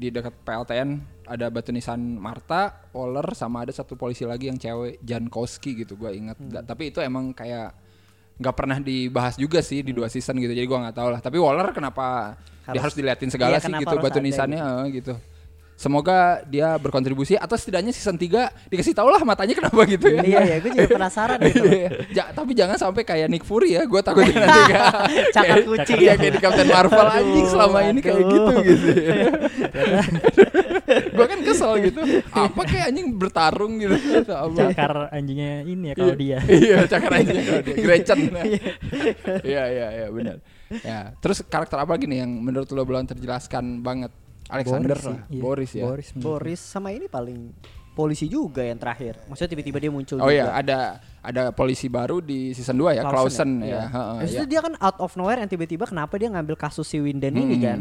di 0.00 0.08
dekat 0.08 0.32
PLTN 0.40 0.96
ada 1.28 1.52
batu 1.52 1.68
nisan 1.70 2.16
Marta, 2.16 2.88
Waller 2.90 3.36
sama 3.36 3.62
ada 3.62 3.70
satu 3.70 3.94
polisi 3.94 4.24
lagi 4.24 4.48
yang 4.48 4.56
cewek 4.56 4.96
Jankowski 5.04 5.76
gitu 5.76 6.00
gua 6.00 6.08
ingat. 6.10 6.40
Da- 6.40 6.64
Tapi 6.64 6.88
itu 6.88 7.04
emang 7.04 7.36
kayak 7.36 7.76
nggak 8.40 8.54
pernah 8.56 8.80
dibahas 8.80 9.36
juga 9.36 9.60
sih 9.60 9.84
di 9.84 9.92
dua 9.92 10.08
season 10.08 10.40
gitu. 10.40 10.56
Jadi 10.56 10.64
gua 10.64 10.88
nggak 10.88 10.96
tahu 10.96 11.08
lah. 11.12 11.20
Tapi 11.20 11.36
Waller 11.36 11.68
kenapa 11.70 12.32
dia 12.64 12.80
Harus- 12.80 12.82
harus 12.88 12.96
diliatin 12.96 13.28
segala 13.28 13.60
Iya, 13.60 13.60
sih 13.60 13.72
gitu 13.76 13.92
harus 13.92 14.00
batu 14.00 14.18
nisannya 14.18 14.56
eh, 14.58 14.84
gitu. 14.96 15.12
Semoga 15.80 16.44
dia 16.44 16.76
berkontribusi 16.76 17.40
atau 17.40 17.56
setidaknya 17.56 17.88
season 17.88 18.12
3 18.12 18.68
dikasih 18.68 18.92
tau 18.92 19.08
lah 19.08 19.24
matanya 19.24 19.56
kenapa 19.56 19.80
gitu 19.88 20.12
ya. 20.12 20.20
Iya 20.20 20.40
iya, 20.44 20.56
gue 20.60 20.76
juga 20.76 20.92
penasaran 20.92 21.40
gitu. 21.48 21.64
Iya, 21.64 21.88
ja- 22.12 22.30
tapi 22.30 22.52
jangan 22.52 22.76
sampai 22.76 23.00
kayak 23.00 23.32
Nick 23.32 23.48
Fury 23.48 23.72
ya. 23.72 23.88
Gue 23.88 24.04
takutnya 24.04 24.36
nanti 24.44 24.60
kayak 24.68 24.92
Cakar 25.36 25.58
kucing 25.64 25.96
Iya 25.96 26.04
ya. 26.04 26.14
kayak 26.14 26.32
di 26.36 26.40
Captain 26.40 26.68
Marvel 26.68 27.08
anjing 27.08 27.46
selama 27.48 27.78
ini 27.82 28.00
kayak 28.04 28.20
gitu 28.20 28.52
gitu. 28.60 28.88
gue 31.10 31.26
kan 31.26 31.38
kesel 31.40 31.72
gitu. 31.80 32.00
Apa 32.28 32.60
kayak 32.62 32.84
anjing 32.92 33.06
bertarung 33.16 33.72
gitu 33.78 33.96
apa. 34.28 34.52
Cakar 34.68 34.92
anjingnya 35.10 35.64
ini 35.64 35.84
ya 35.86 35.94
kalau 35.96 36.12
dia. 36.14 36.38
Iya, 36.44 36.76
cakar 36.86 37.10
anjing 37.16 37.40
kalau 37.40 37.62
dia. 37.62 37.76
Gretchen. 37.78 38.20
Iya, 39.40 39.62
iya, 39.66 39.86
iya 39.96 40.06
benar. 40.10 40.36
Ya, 40.70 41.16
terus 41.18 41.42
karakter 41.42 41.80
apa 41.80 41.90
lagi 41.90 42.04
nih 42.04 42.22
yang 42.22 42.30
menurut 42.36 42.68
lo 42.68 42.84
belum 42.84 43.02
terjelaskan 43.02 43.80
banget? 43.80 44.12
Alexander 44.50 44.92
Boris 44.92 45.00
sih, 45.00 45.08
lah, 45.08 45.20
iya. 45.26 45.40
Boris 45.40 45.70
ya. 45.72 45.84
Boris. 45.84 46.08
Boris 46.12 46.60
sama 46.60 46.88
ini 46.90 47.06
paling 47.06 47.38
polisi 47.90 48.26
juga 48.26 48.62
yang 48.62 48.76
terakhir. 48.76 49.18
Maksudnya 49.24 49.50
tiba-tiba 49.50 49.78
dia 49.78 49.90
muncul 49.90 50.16
Oh 50.16 50.24
juga. 50.24 50.32
iya, 50.32 50.46
ada 50.50 50.78
ada 51.20 51.42
polisi 51.50 51.86
baru 51.86 52.18
di 52.18 52.50
season 52.50 52.76
2 52.76 52.96
ya, 52.96 53.02
Clausen, 53.04 53.50
ya. 53.60 53.66
Iya. 53.66 53.80
heeh, 53.86 54.14
Habis 54.16 54.30
ya. 54.30 54.38
itu 54.38 54.46
dia 54.48 54.60
kan 54.60 54.72
out 54.76 54.98
of 54.98 55.12
nowhere 55.14 55.38
yang 55.38 55.48
tiba-tiba 55.48 55.84
kenapa 55.84 56.14
dia 56.16 56.28
ngambil 56.28 56.56
kasus 56.56 56.84
si 56.84 56.96
Winden 56.96 57.34
ini 57.34 57.54
Hmm. 57.54 57.62
kan? 57.62 57.80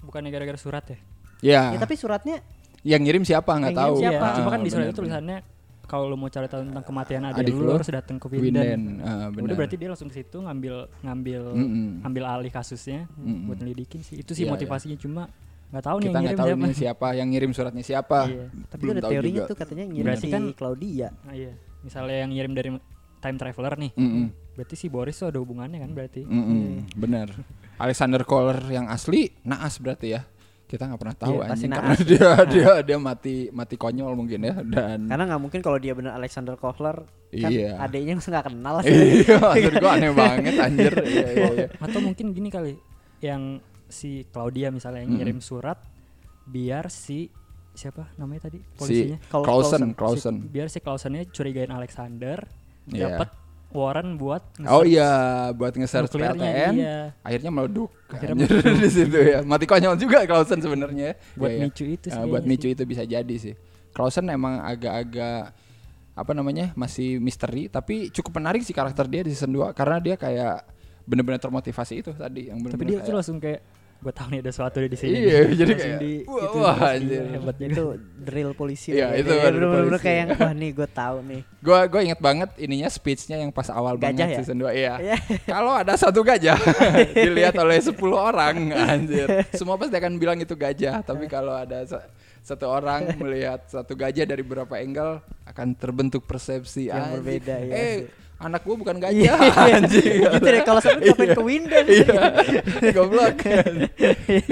gua. 0.00 0.06
Bukannya 0.08 0.30
gara-gara 0.30 0.56
surat 0.56 0.84
ya? 0.84 0.98
Ya, 1.40 1.62
Ya 1.70 1.78
tapi 1.78 1.94
suratnya 1.94 2.38
yang 2.82 3.02
ngirim 3.02 3.22
siapa 3.22 3.50
nggak 3.52 3.72
tahu. 3.72 3.94
siapa? 3.98 4.14
Iya, 4.14 4.36
cuma 4.36 4.48
kan 4.48 4.60
di 4.60 4.70
surat 4.70 4.86
itu 4.86 4.96
tulisannya 4.96 5.38
kalau 5.82 6.06
lu 6.06 6.16
mau 6.16 6.26
cari 6.26 6.46
tahu 6.46 6.62
tentang 6.64 6.82
kematian 6.82 7.22
adik, 7.24 7.42
Adik 7.42 7.52
lu, 7.52 7.62
lu, 7.62 7.72
harus 7.72 7.84
datang 7.86 8.16
ke 8.16 8.26
Winden. 8.26 8.62
Winden. 8.62 8.80
Benar. 9.28 9.42
Udah 9.42 9.56
berarti 9.56 9.76
dia 9.76 9.88
langsung 9.88 10.06
ke 10.06 10.16
situ 10.16 10.38
ngambil 10.38 10.74
ngambil 11.00 11.42
Mm-mm. 11.52 11.88
ambil 12.02 12.24
alih 12.24 12.48
kasusnya 12.48 13.10
Mm-mm. 13.12 13.44
buat 13.44 13.58
nyelidikin 13.58 14.00
sih. 14.00 14.16
Itu 14.16 14.32
sih 14.32 14.46
Iya, 14.46 14.54
motivasinya 14.54 14.96
cuma 14.96 15.26
nggak 15.72 15.82
tahu 15.82 15.96
nih 15.96 16.04
kita 16.04 16.12
yang 16.12 16.22
nggak 16.22 16.28
ngirim 16.28 16.38
tahu 16.38 16.48
siapa. 16.52 16.62
ini 16.62 16.74
siapa 16.76 17.06
yang 17.12 17.28
ngirim 17.28 17.50
suratnya 17.50 17.80
siapa. 17.82 18.18
Iya. 18.26 18.46
tapi 18.68 18.82
Belum 18.82 18.92
ada 18.92 19.00
tahu 19.00 19.10
teorinya 19.10 19.34
juga. 19.34 19.48
tuh 19.48 19.56
katanya 19.56 19.84
ngirim 19.86 20.04
Berarti 20.06 20.22
si 20.22 20.28
kan- 20.30 20.52
Claudia. 20.52 21.08
Nah, 21.18 21.34
iya. 21.34 21.52
Misalnya 21.80 22.16
yang 22.18 22.30
ngirim 22.30 22.52
dari 22.52 22.70
time 23.18 23.36
traveler 23.36 23.74
nih. 23.76 23.92
Mm-mm. 23.94 24.26
Berarti 24.52 24.74
si 24.74 24.86
Boris 24.86 25.16
tuh 25.16 25.26
ada 25.26 25.38
hubungannya 25.38 25.78
kan 25.78 25.90
berarti. 25.90 26.22
Mm-mm, 26.22 26.92
benar. 26.94 27.28
Alexander 27.74 28.22
Kohler 28.22 28.60
yang 28.68 28.86
asli 28.86 29.32
naas 29.42 29.80
berarti 29.80 30.08
ya. 30.10 30.22
Kita 30.62 30.84
nggak 30.84 31.00
pernah 31.00 31.16
tahu 31.18 31.34
Iya, 31.34 31.46
anjing 31.46 31.68
karena 31.70 31.94
dia 32.00 32.28
dia 32.46 32.70
dia 32.82 32.96
mati 32.96 33.34
mati 33.50 33.76
konyol 33.76 34.12
mungkin 34.14 34.40
ya 34.40 34.56
dan 34.62 35.04
Karena 35.04 35.24
nggak 35.26 35.40
mungkin 35.40 35.60
kalau 35.60 35.76
dia 35.76 35.92
bener 35.92 36.12
Alexander 36.12 36.56
Kohler 36.56 36.96
kan 37.28 37.50
Iya. 37.50 37.76
adiknya 37.76 38.16
nggak 38.16 38.44
kenal 38.48 38.80
iya 38.88 39.36
maksud 39.36 39.72
gua 39.74 39.90
aneh 39.96 40.12
banget 40.12 40.54
anjir. 40.58 40.92
Iya, 41.04 41.26
iya, 41.28 41.48
iya. 41.54 41.68
Atau 41.76 42.00
mungkin 42.00 42.30
gini 42.30 42.48
kali 42.48 42.80
yang 43.20 43.60
si 43.92 44.24
Claudia 44.26 44.68
misalnya 44.68 45.04
yang 45.04 45.12
ngirim 45.14 45.38
surat 45.38 45.76
biar 46.42 46.88
si 46.88 47.28
siapa 47.72 48.08
namanya 48.16 48.48
tadi 48.48 48.58
Si 48.58 48.68
polisinya 48.74 49.18
Clau- 49.26 49.44
Clausen, 49.44 49.80
Clausen. 49.86 49.90
Clausen. 49.94 50.34
Si- 50.38 50.48
biar 50.48 50.66
si 50.66 50.78
Clausennya 50.78 51.22
curigain 51.26 51.70
Alexander 51.70 52.44
Iya. 52.84 53.14
dapat 53.14 53.28
warrant 53.70 54.12
buat 54.14 54.42
Oh 54.66 54.82
iya, 54.82 55.08
buat 55.50 55.72
nge-search 55.72 56.12
PLTN, 56.12 56.74
iya. 56.74 57.16
akhirnya 57.18 57.48
meleduk. 57.48 57.88
Akhirnya 58.06 58.44
Anjir, 58.44 58.60
di 58.84 58.90
situ 58.90 59.16
ya. 59.16 59.40
Mati 59.42 59.64
konyol 59.64 59.96
juga 59.96 60.24
Clausen 60.24 60.58
sebenarnya. 60.58 61.16
buat 61.34 61.48
Iya, 61.48 61.56
iya. 61.56 61.64
micu 61.64 61.84
itu 61.86 62.06
sih 62.06 62.12
Ah, 62.12 62.26
buat 62.26 62.40
kayaknya 62.40 62.50
micu 62.50 62.66
sih. 62.66 62.74
itu 62.74 62.82
bisa 62.84 63.02
jadi 63.02 63.34
sih. 63.38 63.54
Clausen 63.92 64.24
emang 64.26 64.60
agak-agak 64.60 65.56
apa 66.12 66.32
namanya 66.32 66.72
masih 66.74 67.16
misteri 67.16 67.68
tapi 67.68 68.10
cukup 68.10 68.36
menarik 68.36 68.60
sih 68.60 68.72
karakter 68.72 69.08
dia 69.08 69.22
di 69.22 69.32
season 69.32 69.48
2 69.48 69.72
karena 69.72 69.96
dia 69.96 70.12
kayak 70.14 70.60
bener-bener 71.02 71.40
termotivasi 71.40 71.94
itu 71.98 72.12
tadi 72.12 72.46
yang 72.46 72.60
Tapi 72.60 72.68
bener-bener 72.68 72.84
dia 72.84 72.98
tuh 72.98 73.02
kayak- 73.02 73.16
langsung 73.16 73.38
kayak 73.38 73.60
gue 74.02 74.10
tahu 74.10 74.28
nih 74.28 74.40
ada 74.40 74.50
sesuatu 74.50 74.76
di 74.78 74.92
sini. 74.92 75.14
Iya, 75.16 75.38
nih." 75.40 75.54
jadi 75.54 75.72
kayak, 75.72 75.96
di, 75.96 76.12
wah, 76.24 76.42
itu, 76.42 76.58
wah, 76.58 76.78
anjir. 76.90 77.22
dia 77.22 77.32
hebat 77.32 77.54
juga. 77.54 77.70
itu 77.70 77.84
drill 78.18 78.50
polisi 78.52 78.88
Iya, 78.90 79.06
ya. 79.08 79.16
itu 79.16 79.30
bener-bener 79.32 79.70
polisi. 79.88 80.02
kayak 80.02 80.18
yang 80.18 80.30
wah 80.40 80.52
nih 80.52 80.70
gue 80.72 80.88
tahu 80.88 81.16
nih 81.24 81.42
Gua 81.58 81.78
gue 81.84 82.00
inget 82.02 82.18
banget 82.18 82.50
ininya 82.56 82.88
speechnya 82.88 83.36
yang 83.36 83.50
pas 83.50 83.68
awal 83.68 83.94
Gajah 83.94 84.10
banget 84.10 84.26
ya? 84.28 84.38
season 84.38 84.58
2 84.58 84.74
iya. 84.74 84.94
Iya. 85.00 85.16
Kalau 85.54 85.72
ada 85.72 85.94
satu 85.94 86.20
gajah 86.20 86.58
dilihat 87.16 87.54
oleh 87.54 87.78
10 87.78 87.94
orang 88.10 88.56
anjir. 88.72 89.26
Semua 89.52 89.74
pasti 89.76 89.94
akan 89.94 90.12
bilang 90.16 90.36
itu 90.36 90.52
gajah, 90.52 91.00
tapi 91.00 91.24
kalau 91.26 91.54
ada 91.54 91.80
sa- 91.84 92.02
satu 92.40 92.66
orang 92.66 93.14
melihat 93.16 93.62
satu 93.64 93.94
gajah 93.94 94.26
dari 94.26 94.42
beberapa 94.42 94.74
angle 94.74 95.18
akan 95.44 95.68
terbentuk 95.72 96.22
persepsi 96.22 96.86
Yang 96.86 96.98
anjing. 96.98 97.14
berbeda, 97.14 97.54
iya 97.60 97.72
Eh. 97.72 97.98
Anak 98.42 98.60
gua 98.60 98.74
bukan 98.76 98.96
Iya, 98.98 99.34
gajah 99.34 99.66
anjing. 99.78 100.12
gitu 100.28 100.46
deh 100.46 100.62
kalau 100.62 100.78
sampai 100.78 101.06
ngapain 101.06 101.30
ke 101.30 101.42
Winden 101.42 101.84
Iya, 101.86 102.14
goblok. 102.96 103.36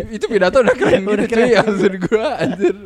itu 0.09 0.25
pidato 0.25 0.59
udah 0.59 0.75
keren 0.75 1.03
Udah 1.03 1.25
gitu 1.25 1.35
cuy, 1.37 1.51
maksud 1.53 1.95
gua 2.03 2.29
anjir. 2.39 2.77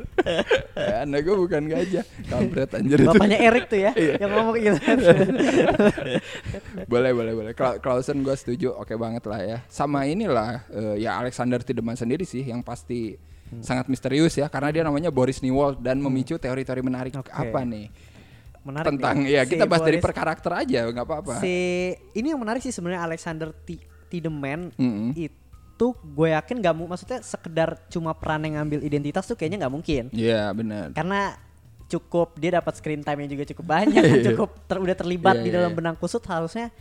Eh, 0.74 0.96
anak 1.00 1.20
gua 1.22 1.36
bukan 1.38 1.62
gajah, 1.66 2.04
kampret 2.24 2.70
anjir 2.72 2.96
itu. 2.96 3.06
bapaknya 3.06 3.38
Erik 3.38 3.64
tuh 3.66 3.78
ya 3.78 3.92
Iya. 3.94 4.14
yang 4.18 4.30
ngomong 4.32 4.56
gitu 4.56 4.78
boleh 6.86 7.10
boleh 7.12 7.32
boleh 7.32 7.52
Clausen 7.54 8.20
gue 8.20 8.34
setuju 8.34 8.72
oke 8.72 8.94
banget 8.94 9.24
lah 9.24 9.40
ya 9.40 9.58
sama 9.66 10.04
inilah 10.04 10.64
eh, 10.68 10.96
ya 10.98 11.16
Alexander 11.16 11.60
Tiedemann 11.60 11.94
sendiri 11.94 12.24
sih 12.24 12.42
yang 12.42 12.60
pasti 12.60 13.16
Hmm. 13.44 13.60
sangat 13.60 13.86
misterius 13.86 14.34
ya 14.34 14.48
karena 14.48 14.72
dia 14.72 14.80
namanya 14.82 15.12
Boris 15.12 15.38
Newald 15.38 15.76
dan 15.78 16.00
memicu 16.00 16.34
teori-teori 16.34 16.80
menarik 16.80 17.12
Oke. 17.12 17.28
apa 17.28 17.60
nih 17.60 17.92
menarik 18.64 18.88
tentang 18.90 19.16
nih. 19.20 19.30
ya 19.30 19.42
Si 19.42 19.50
kita 19.50 19.64
bahas 19.64 19.82
dari 19.82 19.96
Boris- 19.96 20.04
per 20.04 20.12
karakter 20.14 20.52
aja 20.56 20.80
nggak 20.86 21.04
apa-apa 21.04 21.32
si 21.38 21.54
ini 22.12 22.26
yang 22.26 22.38
menarik 22.38 22.60
sih 22.60 22.70
sebenarnya 22.70 23.04
Alexander 23.04 23.52
T 23.54 23.76
Tiedemann 24.06 24.72
Mm-mm. 24.72 25.12
itu 25.14 25.86
gue 25.90 26.28
yakin 26.30 26.56
gak 26.58 26.72
mau 26.72 26.86
maksudnya 26.86 27.18
sekedar 27.20 27.76
cuma 27.86 28.12
peran 28.12 28.40
yang 28.42 28.58
ngambil 28.58 28.80
identitas 28.80 29.24
tuh 29.24 29.34
kayaknya 29.34 29.58
nggak 29.60 29.74
mungkin 29.74 30.04
Iya 30.08 30.50
benar 30.50 30.90
karena 30.90 31.36
cukup 31.84 32.34
dia 32.34 32.54
dapat 32.54 32.72
screen 32.74 33.00
time 33.00 33.20
yang 33.20 33.30
juga 33.30 33.44
cukup 33.46 33.66
banyak 33.66 34.02
cukup 34.26 34.48
ter- 34.64 34.80
udah 34.80 34.96
terlibat 34.96 35.36
Iya, 35.36 35.42
di 35.42 35.48
iya, 35.48 35.56
dalam 35.56 35.70
iya. 35.70 35.76
benang 35.76 35.94
kusut 35.94 36.24
harusnya 36.24 36.72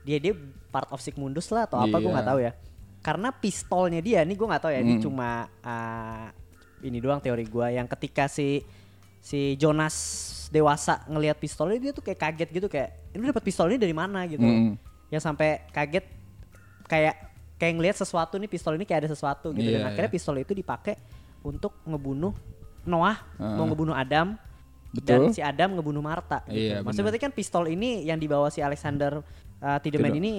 dia 0.00 0.18
dia 0.18 0.32
part 0.66 0.88
of 0.88 0.98
Sigmundus 0.98 1.46
lah 1.48 1.64
atau 1.64 1.78
apa 1.78 1.94
gue 1.94 2.02
Iya. 2.02 2.14
nggak 2.16 2.28
tahu 2.28 2.40
ya 2.40 2.52
karena 3.00 3.28
pistolnya 3.30 4.00
dia 4.00 4.20
nih 4.20 4.34
gue 4.34 4.46
nggak 4.46 4.60
tahu 4.60 4.72
ya 4.72 4.80
ini 4.80 4.94
Hmm. 4.94 5.02
cuma 5.02 5.28
uh, 5.60 6.26
ini 6.80 6.96
doang 6.96 7.18
teori 7.18 7.44
gua 7.44 7.68
yang 7.68 7.84
ketika 7.86 8.24
si 8.24 8.64
si 9.18 9.52
Jonas 9.54 9.94
dewasa 10.50 11.06
ngelihat 11.06 11.38
pistolnya 11.38 11.78
dia 11.78 11.92
tuh 11.94 12.02
kayak 12.02 12.18
kaget 12.18 12.48
gitu 12.50 12.66
kayak 12.66 13.14
ini 13.14 13.30
dapat 13.30 13.44
pistol 13.46 13.70
ini 13.70 13.78
dari 13.78 13.94
mana 13.94 14.26
gitu. 14.26 14.42
Mm. 14.42 14.74
Ya 15.10 15.18
sampai 15.22 15.64
kaget 15.70 16.06
kayak 16.90 17.14
kayak 17.60 17.72
ngelihat 17.78 17.96
sesuatu 18.02 18.34
nih 18.40 18.50
pistol 18.50 18.74
ini 18.74 18.82
kayak 18.82 19.06
ada 19.06 19.10
sesuatu 19.14 19.54
gitu 19.54 19.68
Iya, 19.68 19.84
dan 19.84 19.94
akhirnya 19.94 20.10
iya. 20.10 20.16
pistol 20.16 20.36
itu 20.42 20.52
dipakai 20.56 20.98
untuk 21.46 21.76
ngebunuh 21.86 22.34
Noah, 22.88 23.20
mau 23.36 23.60
Heeh. 23.60 23.68
ngebunuh 23.68 23.92
Adam 23.92 24.40
Betul. 24.90 25.06
dan 25.06 25.20
si 25.36 25.40
Adam 25.44 25.76
ngebunuh 25.76 26.00
Marta 26.00 26.40
gitu. 26.48 26.72
Iya, 26.72 26.80
Maksudnya 26.80 27.04
berarti 27.12 27.20
kan 27.20 27.32
pistol 27.36 27.64
ini 27.68 28.08
yang 28.08 28.16
dibawa 28.16 28.48
si 28.48 28.64
Alexander 28.64 29.20
uh, 29.60 29.78
Tiedemann 29.78 30.16
Tidak. 30.16 30.22
ini 30.24 30.32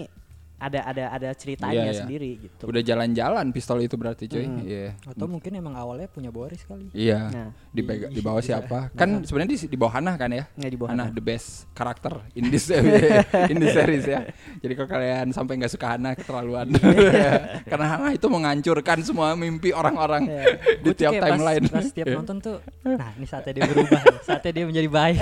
ada 0.62 0.80
ada 0.86 1.04
ada 1.10 1.30
ceritanya 1.34 1.74
Iya, 1.82 1.90
iya. 1.90 2.02
sendiri 2.06 2.30
gitu. 2.40 2.64
Udah 2.64 2.80
jalan-jalan 2.80 3.46
pistol 3.50 3.82
itu 3.82 3.98
berarti 3.98 4.30
cuy. 4.30 4.46
Mm. 4.46 4.62
Iya. 4.62 4.90
Atau 5.10 5.26
mungkin 5.26 5.52
emang 5.52 5.74
awalnya 5.74 6.06
punya 6.06 6.30
Boris 6.30 6.62
kali. 6.64 6.94
Iya. 6.94 7.34
Nah. 7.34 7.50
Dipega- 7.74 8.08
di 8.08 8.22
bawah 8.22 8.40
siapa? 8.40 8.94
Kan 8.94 9.26
sebenarnya 9.26 9.52
di, 9.52 9.66
di 9.66 9.76
bawah 9.76 9.98
Hannah 9.98 10.14
kan 10.16 10.30
ya? 10.30 10.46
Nggak 10.54 10.70
di 10.70 10.78
bawah 10.78 10.92
Hannah. 10.94 11.10
the 11.10 11.20
best 11.20 11.66
karakter 11.74 12.14
in 12.34 12.48
this 12.48 12.70
in 13.52 13.58
this 13.58 13.74
series 13.74 14.06
ya. 14.06 14.30
Jadi 14.60 14.74
kalau 14.76 14.90
kalian 14.92 15.34
sampai 15.34 15.58
nggak 15.58 15.72
suka 15.72 15.98
Hannah 15.98 16.14
keterlaluan. 16.14 16.70
Karena 17.72 17.86
Hannah 17.90 18.14
itu 18.14 18.28
menghancurkan 18.28 19.02
semua 19.02 19.34
mimpi 19.34 19.74
orang-orang 19.74 20.30
Iya. 20.30 20.44
di 20.78 20.92
tiap 20.94 21.12
kayak 21.12 21.22
pas- 21.22 21.30
timeline. 21.34 21.64
Pas, 21.66 21.88
tiap 21.90 22.08
nonton 22.12 22.38
tuh, 22.38 22.58
nah 22.84 23.10
ini 23.16 23.26
saatnya 23.26 23.54
dia 23.58 23.64
berubah, 23.66 24.02
saatnya 24.22 24.52
dia 24.54 24.66
menjadi 24.68 24.90
baik. 24.92 25.20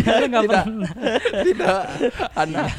Tidak. 0.00 0.42
pernah. 0.46 0.92
Tidak 1.42 1.80
Hannah. 2.32 2.70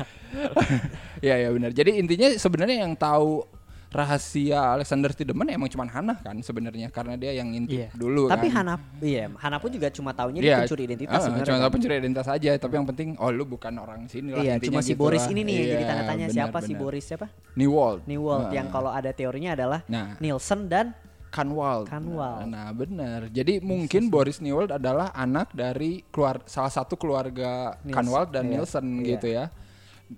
Iya 1.22 1.36
ya 1.38 1.50
benar. 1.50 1.72
Jadi 1.72 1.92
intinya 1.96 2.28
sebenarnya 2.34 2.82
yang 2.82 2.94
tahu 2.94 3.46
rahasia 3.92 4.80
Alexander 4.80 5.12
Tiedemann 5.12 5.52
emang 5.52 5.68
cuma 5.68 5.84
Hannah 5.84 6.16
kan 6.16 6.40
sebenarnya 6.40 6.88
karena 6.88 7.20
dia 7.20 7.36
yang 7.36 7.52
ngintip 7.52 7.76
Iya. 7.76 7.90
dulu 7.92 8.32
Tapi 8.32 8.48
kan. 8.48 8.64
Hana 8.64 8.76
iya, 9.04 9.28
Hana 9.36 9.60
pun 9.60 9.68
juga 9.68 9.92
cuma 9.92 10.16
taunya 10.16 10.40
Iya, 10.40 10.48
dia 10.48 10.58
pencuri 10.64 10.84
identitas 10.88 11.12
ah, 11.12 11.22
sebenarnya. 11.28 11.46
Cuma 11.46 11.58
kan. 11.60 11.64
tahu 11.68 11.74
pencuri 11.76 11.94
identitas 12.00 12.28
aja, 12.32 12.50
tapi 12.56 12.74
yang 12.80 12.88
penting 12.88 13.10
oh 13.20 13.30
lu 13.30 13.44
bukan 13.44 13.74
orang 13.76 14.08
sini 14.08 14.32
lah. 14.32 14.42
Iya, 14.42 14.54
intinya 14.58 14.72
cuma 14.72 14.82
si 14.82 14.94
gitu 14.96 15.02
Boris 15.04 15.22
lah. 15.22 15.32
ini 15.36 15.42
nih 15.44 15.54
yang 15.54 15.68
jadi 15.68 15.76
Iya, 15.76 15.90
tanda 15.92 16.04
tanya 16.08 16.26
benar, 16.26 16.38
siapa 16.40 16.58
si 16.58 16.72
benar. 16.72 16.80
Boris 16.80 17.04
siapa? 17.04 17.28
Newald. 17.54 18.00
New 18.08 18.22
World 18.24 18.48
Ah. 18.48 18.54
yang 18.56 18.68
kalau 18.72 18.92
ada 18.92 19.12
teorinya 19.12 19.52
adalah 19.54 19.80
Nah, 19.92 20.16
Nielsen 20.18 20.72
dan 20.72 20.96
Kanwald. 21.28 21.88
Kanwald. 21.88 22.44
Nah, 22.48 22.72
benar. 22.72 23.20
Jadi 23.28 23.60
mungkin 23.60 24.08
Boris 24.08 24.40
Newald 24.40 24.72
adalah 24.72 25.12
anak 25.12 25.52
dari 25.52 26.04
keluar 26.12 26.44
salah 26.44 26.68
satu 26.68 26.96
keluarga 26.96 27.76
Nielsen, 27.84 27.96
Kanwald 27.96 28.30
dan 28.32 28.44
iya, 28.48 28.52
Nielsen 28.56 28.86
iya. 29.00 29.08
gitu 29.16 29.28
ya. 29.32 29.46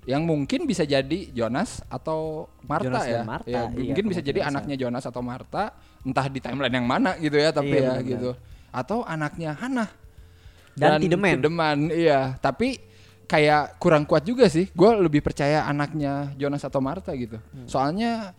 Yang 0.03 0.23
mungkin 0.25 0.59
bisa 0.65 0.83
jadi 0.83 1.29
Jonas 1.29 1.85
atau 1.85 2.49
Marta 2.65 2.89
Jonas 2.89 3.05
ya. 3.05 3.13
dan 3.21 3.25
Marta, 3.29 3.47
Ya, 3.47 3.61
iya, 3.69 3.93
mungkin 3.93 4.05
bisa 4.09 4.21
jadi 4.25 4.39
anaknya 4.41 4.75
Jonas 4.75 5.05
atau 5.05 5.21
Marta, 5.21 5.69
entah 6.01 6.25
di 6.25 6.39
timeline 6.41 6.75
yang 6.81 6.87
mana 6.89 7.13
gitu 7.21 7.37
ya, 7.37 7.53
tapi 7.53 7.69
Iya, 7.69 7.77
ya 7.77 7.81
benar-benar. 7.93 8.09
gitu. 8.09 8.31
Atau 8.73 9.05
anaknya 9.05 9.53
Hannah 9.53 9.89
Dan 10.73 10.97
Tiedemann. 11.05 11.37
Tiedemann, 11.37 11.79
iya. 11.93 12.33
Tapi 12.41 12.81
kayak 13.29 13.77
kurang 13.77 14.09
kuat 14.09 14.25
juga 14.25 14.49
sih. 14.49 14.73
Gue 14.73 14.89
lebih 14.97 15.21
percaya 15.21 15.69
anaknya 15.69 16.33
Jonas 16.33 16.65
atau 16.65 16.81
Marta 16.81 17.13
gitu. 17.13 17.37
Hmm. 17.37 17.69
Soalnya 17.69 18.33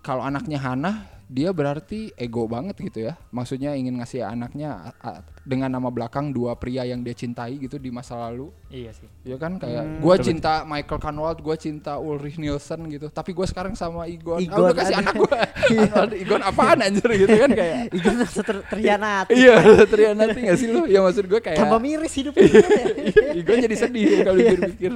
kalau 0.00 0.24
anaknya 0.24 0.56
Hannah, 0.56 1.04
dia 1.28 1.52
berarti 1.52 2.08
ego 2.16 2.48
banget 2.48 2.80
gitu 2.80 3.04
ya. 3.04 3.20
Maksudnya 3.28 3.76
ingin 3.76 4.00
ngasih 4.00 4.24
anaknya 4.24 4.96
dengan 5.44 5.68
nama 5.68 5.92
belakang 5.92 6.32
dua 6.32 6.56
pria 6.56 6.88
yang 6.88 7.04
dia 7.04 7.12
cintai 7.12 7.60
gitu 7.60 7.76
di 7.76 7.92
masa 7.92 8.16
lalu. 8.16 8.48
Iya 8.72 8.96
sih. 8.96 9.08
Ya 9.28 9.36
kan 9.36 9.60
kayak 9.60 9.80
Hmm, 9.84 10.00
gue 10.00 10.14
cinta 10.24 10.64
Michael 10.64 11.00
Kanwald, 11.00 11.38
gue 11.44 11.56
cinta 11.60 12.00
Ulrich 12.00 12.40
Nielsen 12.40 12.80
gitu. 12.88 13.12
Tapi 13.12 13.36
gue 13.36 13.44
sekarang 13.44 13.76
sama 13.76 14.08
Igon. 14.08 14.40
Igon, 14.40 14.56
ah, 14.56 14.72
udah 14.72 14.76
kasih 14.80 14.96
anak 15.04 15.14
gue. 15.20 15.36
Kanwald, 15.68 16.12
Igon 16.24 16.42
apaan 16.44 16.78
anjir 16.80 17.08
gitu 17.12 17.34
kan 17.36 17.50
kayak. 17.52 17.78
Igun 18.00 18.14
langsung 18.24 18.44
ter 18.48 18.56
terhianati. 18.72 19.32
Iya, 19.36 19.56
terhianati 19.84 20.38
gak 20.48 20.56
sih 20.56 20.68
lu? 20.72 20.88
Ya 20.88 21.04
maksud 21.04 21.28
gue 21.28 21.40
kayak 21.44 21.60
Tambah 21.60 21.80
miris 21.80 22.12
hidupnya. 22.16 22.48
Ya. 22.48 23.42
gue 23.44 23.56
jadi 23.68 23.76
sedih 23.76 24.24
kalau 24.24 24.38
pikir-pikir. 24.40 24.92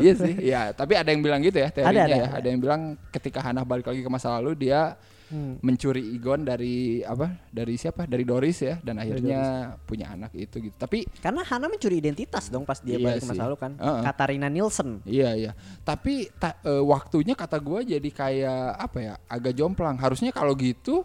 iya 0.00 0.12
sih, 0.16 0.34
iya. 0.40 0.60
Tapi 0.72 0.96
ada 0.96 1.12
yang 1.12 1.20
bilang 1.20 1.44
gitu 1.44 1.60
ya 1.60 1.68
teorinya 1.68 1.92
Ada, 1.92 2.00
ada, 2.04 2.16
ya. 2.16 2.24
ada. 2.24 2.36
Ada 2.40 2.46
yang 2.48 2.60
bilang 2.64 2.80
ketika 3.12 3.44
Hannah 3.44 3.68
balik 3.68 3.84
lagi 3.84 4.00
ke 4.00 4.08
masa 4.08 4.32
lalu 4.40 4.56
dia 4.68 4.96
Hmm. 5.28 5.60
mencuri 5.60 6.16
Igon 6.16 6.40
dari 6.42 7.00
apa? 7.00 7.28
Dari 7.48 7.76
siapa? 7.76 8.08
Dari 8.08 8.24
Doris 8.24 8.58
ya. 8.58 8.80
Dan 8.80 8.96
akhirnya 8.96 9.40
punya 9.84 10.12
anak 10.12 10.32
itu 10.32 10.56
gitu. 10.58 10.72
Tapi 10.74 11.04
Karena 11.20 11.44
Hana 11.44 11.68
mencuri 11.68 12.00
identitas 12.00 12.48
dong 12.48 12.64
pas 12.64 12.80
dia 12.80 12.96
Iya 12.96 13.04
balik 13.04 13.20
ke 13.20 13.24
sih. 13.24 13.30
masa 13.32 13.42
lalu 13.44 13.56
kan. 13.56 13.72
Heeh. 13.76 14.02
Katarina 14.02 14.48
Nielsen. 14.48 15.04
iya 15.04 15.32
iya. 15.32 15.52
Tapi 15.84 16.32
ta- 16.34 16.56
eh, 16.60 16.80
waktunya 16.80 17.32
kata 17.32 17.56
gue 17.58 17.96
jadi 17.96 18.08
kayak 18.08 18.62
apa 18.74 18.98
ya? 18.98 19.14
Agak 19.24 19.52
jomplang. 19.52 19.96
Harusnya 19.96 20.32
kalau 20.32 20.52
gitu 20.52 21.04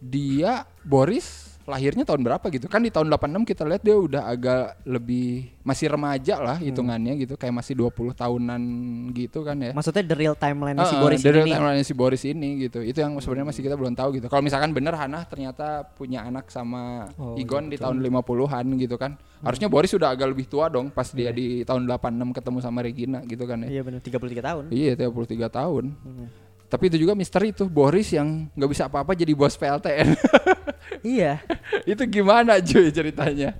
dia 0.00 0.64
Boris 0.80 1.53
lahirnya 1.64 2.04
tahun 2.04 2.20
berapa 2.20 2.44
gitu 2.50 2.66
kan 2.66 2.78
di 2.78 2.88
tahun 2.88 3.08
86 3.08 3.24
kita 3.46 3.62
lihat 3.64 3.80
dia 3.80 3.96
udah 3.96 4.22
agak 4.26 4.64
lebih 4.84 5.48
masih 5.60 5.88
remaja 5.88 6.36
lah 6.36 6.56
Hmm. 6.56 6.68
hitungannya 6.68 7.12
gitu 7.16 7.34
kayak 7.34 7.54
masih 7.54 7.72
20 7.74 8.12
tahunan 8.12 8.62
gitu 9.10 9.40
kan 9.40 9.56
ya 9.56 9.72
Maksudnya 9.72 10.04
the 10.04 10.12
real 10.14 10.34
timeline 10.34 10.76
si 10.76 10.84
Heeh, 10.86 11.00
Boris 11.00 11.20
dari 11.20 11.32
ini. 11.34 11.44
nih. 11.44 11.54
timeline 11.54 11.80
si 11.80 11.94
Boris 11.94 12.22
ini 12.22 12.48
gitu. 12.62 12.78
Itu 12.78 12.98
yang 12.98 13.16
sebenarnya 13.16 13.48
masih 13.48 13.62
kita 13.62 13.74
belum 13.74 13.92
tahu 13.92 14.08
gitu. 14.14 14.26
Kalau 14.26 14.40
misalkan 14.40 14.70
bener 14.70 14.92
Hannah 14.92 15.24
ternyata 15.24 15.66
punya 15.90 16.20
anak 16.22 16.48
sama 16.48 17.08
Oh, 17.14 17.32
Igon 17.34 17.66
di 17.66 17.74
iya, 17.74 17.82
tahun 17.82 17.96
50-an 17.98 18.64
gitu 18.76 18.96
kan. 18.96 19.16
Harusnya 19.40 19.66
Boris 19.66 19.88
sudah 19.88 20.08
agak 20.10 20.30
lebih 20.30 20.44
tua 20.44 20.68
dong 20.68 20.88
pas 20.88 21.08
dia 21.08 21.28
di 21.30 21.62
tahun 21.62 21.84
86 21.86 21.96
ketemu 22.34 22.58
sama 22.60 22.78
Regina 22.80 23.18
gitu 23.22 23.44
kan 23.44 23.60
ya. 23.62 23.68
Iya 23.70 23.82
benar 23.82 24.00
33 24.00 24.20
tahun. 24.42 24.64
Iya, 24.68 24.92
33 24.94 25.48
tahun. 25.50 25.84
Hmm. 25.96 26.28
Tapi 26.64 26.84
itu 26.88 26.96
juga 26.98 27.12
misteri 27.14 27.50
tuh 27.50 27.66
Boris 27.66 28.10
yang 28.10 28.48
nggak 28.50 28.68
bisa 28.68 28.84
apa-apa 28.84 29.12
jadi 29.12 29.32
bos 29.32 29.54
PLTN. 29.54 30.08
Iya. 31.04 31.44
itu 31.92 32.02
gimana 32.08 32.56
cuy 32.64 32.88
ceritanya? 32.88 33.52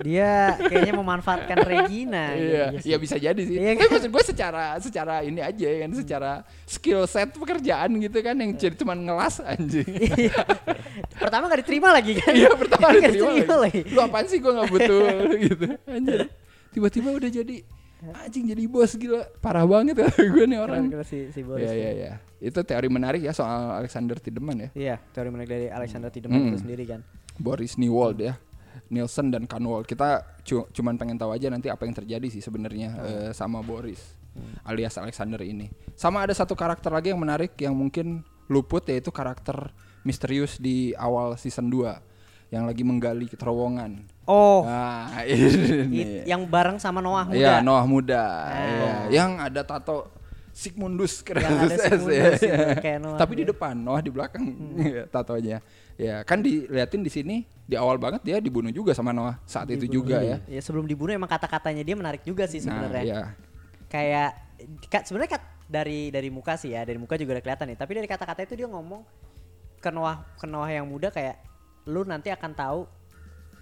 Dia 0.00 0.56
kayaknya 0.56 0.94
memanfaatkan 0.96 1.58
Regina. 1.68 2.32
Iya, 2.32 2.64
gitu. 2.74 2.84
iya 2.88 2.96
bisa 2.96 3.16
jadi 3.20 3.42
sih. 3.44 3.60
Iya 3.60 3.76
Tapi 3.76 3.92
maksud 3.92 4.10
gue 4.10 4.24
secara 4.24 4.64
secara 4.80 5.14
ini 5.20 5.44
aja 5.44 5.66
ya 5.68 5.78
kan, 5.84 5.92
secara 5.92 6.32
skill 6.64 7.04
set 7.04 7.36
pekerjaan 7.36 8.00
gitu 8.00 8.18
kan 8.24 8.34
yang 8.40 8.56
jadi 8.56 8.72
cuman 8.72 8.98
ngelas 9.04 9.44
anjing. 9.44 9.84
Iya. 10.16 10.42
Pertama 11.12 11.52
gak 11.52 11.60
diterima 11.60 11.92
lagi 11.92 12.16
kan? 12.16 12.32
Iya 12.32 12.50
pertama 12.56 12.88
Nggak 12.88 13.12
diterima 13.12 13.30
diterima 13.36 13.56
lagi. 13.68 13.80
Lu 13.92 14.00
apaan 14.00 14.26
sih 14.26 14.38
gue 14.40 14.52
gak 14.52 14.70
butuh 14.72 15.06
gitu 15.38 15.66
Anjir 15.92 16.20
Tiba-tiba 16.72 17.08
udah 17.12 17.30
jadi 17.30 17.56
Anjing 18.02 18.44
jadi 18.46 18.66
bos 18.66 18.92
gila. 18.92 19.22
Parah 19.38 19.62
banget 19.62 19.94
ya 19.96 20.10
gue 20.34 20.44
nih 20.44 20.58
orang. 20.58 20.90
Keren-keren 20.90 21.06
si, 21.06 21.30
si 21.30 21.40
Boris. 21.40 21.62
Iya 21.62 21.72
iya 21.72 21.90
iya. 21.92 22.12
Itu 22.38 22.60
teori 22.60 22.86
menarik 22.86 23.20
ya 23.20 23.30
soal 23.30 23.78
Alexander 23.78 24.18
Tiedemann 24.18 24.58
ya. 24.58 24.68
Iya, 24.74 24.96
teori 25.08 25.30
menarik 25.30 25.48
dari 25.48 25.66
Alexander 25.68 26.10
Tiedemann 26.10 26.42
itu 26.44 26.50
Hmm. 26.52 26.62
sendiri 26.62 26.84
kan. 26.84 27.00
Boris 27.34 27.76
Newald 27.76 28.18
ya. 28.18 28.34
Nielsen 28.88 29.28
dan 29.28 29.44
Kanwald 29.44 29.84
Kita 29.84 30.20
cu- 30.42 30.64
cuman 30.66 30.96
pengen 30.96 31.14
tahu 31.14 31.30
aja 31.30 31.46
nanti 31.46 31.68
apa 31.68 31.84
yang 31.84 31.92
terjadi 31.94 32.24
sih 32.26 32.40
sebenarnya 32.40 32.88
eh, 32.98 33.30
sama 33.30 33.60
Boris 33.60 34.00
alias 34.62 34.96
Alexander 34.96 35.40
ini. 35.40 35.68
Sama 35.92 36.20
ada 36.20 36.32
satu 36.32 36.52
karakter 36.52 36.88
lagi 36.88 37.08
yang 37.08 37.20
menarik 37.20 37.52
Yang 37.54 37.74
mungkin 37.74 38.06
luput 38.48 38.84
yaitu 38.84 39.08
karakter 39.08 39.70
misterius 40.02 40.56
di 40.56 40.92
awal 40.94 41.36
season 41.36 41.68
2 41.68 42.11
Yang 42.52 42.64
lagi 42.68 42.82
menggali 42.84 43.26
terowongan 43.26 44.04
Oh, 44.22 44.62
Nah, 44.62 45.08
ini. 45.26 46.22
yang 46.22 46.44
bareng 46.44 46.78
sama 46.78 47.00
Noah 47.00 47.26
muda. 47.26 47.34
Iya, 47.34 47.54
Noah 47.58 47.84
muda. 47.84 48.22
Iya, 48.54 48.92
yang 49.10 49.30
ada 49.36 49.64
tato 49.64 50.06
Sigmundus 50.52 51.24
keren 51.24 51.42
Yang 51.42 51.58
ada 51.58 51.76
Sigmundus 51.80 52.38
gitu, 52.38 52.64
kayak 52.78 52.98
Noah. 53.00 53.18
Tapi 53.18 53.32
di 53.34 53.44
depan, 53.48 53.74
Noah 53.74 53.98
di 53.98 54.10
belakang 54.12 54.44
iya, 54.78 55.08
tatonya. 55.08 55.58
Ya, 55.96 56.20
kan 56.22 56.38
diliatin 56.38 57.00
di 57.00 57.08
sini 57.08 57.36
di 57.62 57.74
awal 57.74 57.96
banget 57.96 58.20
dia 58.22 58.36
dibunuh 58.36 58.68
juga 58.68 58.92
sama 58.92 59.10
Noah 59.10 59.40
saat 59.42 59.66
itu 59.66 59.88
Dibunuh. 59.88 59.96
juga 60.06 60.16
ya. 60.20 60.36
Ya 60.46 60.60
sebelum 60.60 60.84
dibunuh 60.84 61.10
emang 61.10 61.26
kata-katanya 61.26 61.82
dia 61.82 61.96
menarik 61.96 62.20
juga 62.20 62.44
sih 62.44 62.60
Nah, 62.60 62.78
sebenarnya. 62.78 63.02
iya. 63.02 63.20
Kayak 63.88 64.30
ka- 64.86 65.02
sebenarnya 65.02 65.30
kat- 65.34 65.50
dari 65.66 66.12
dari 66.12 66.28
muka 66.28 66.54
sih 66.54 66.70
ya, 66.70 66.84
dari 66.84 67.00
muka 67.00 67.16
juga 67.16 67.34
udah 67.34 67.42
kelihatan 67.42 67.66
nih. 67.72 67.78
Tapi 67.80 67.92
dari 67.92 68.06
kata-kata 68.06 68.44
itu 68.44 68.54
dia 68.54 68.68
ngomong 68.68 69.02
ke 69.78 69.88
Noah 69.88 70.20
ke 70.36 70.44
Noah 70.44 70.68
yang 70.68 70.84
muda 70.84 71.08
kayak 71.08 71.40
lu 71.84 72.02
nanti 72.02 72.30
akan 72.30 72.52
tahu 72.52 72.80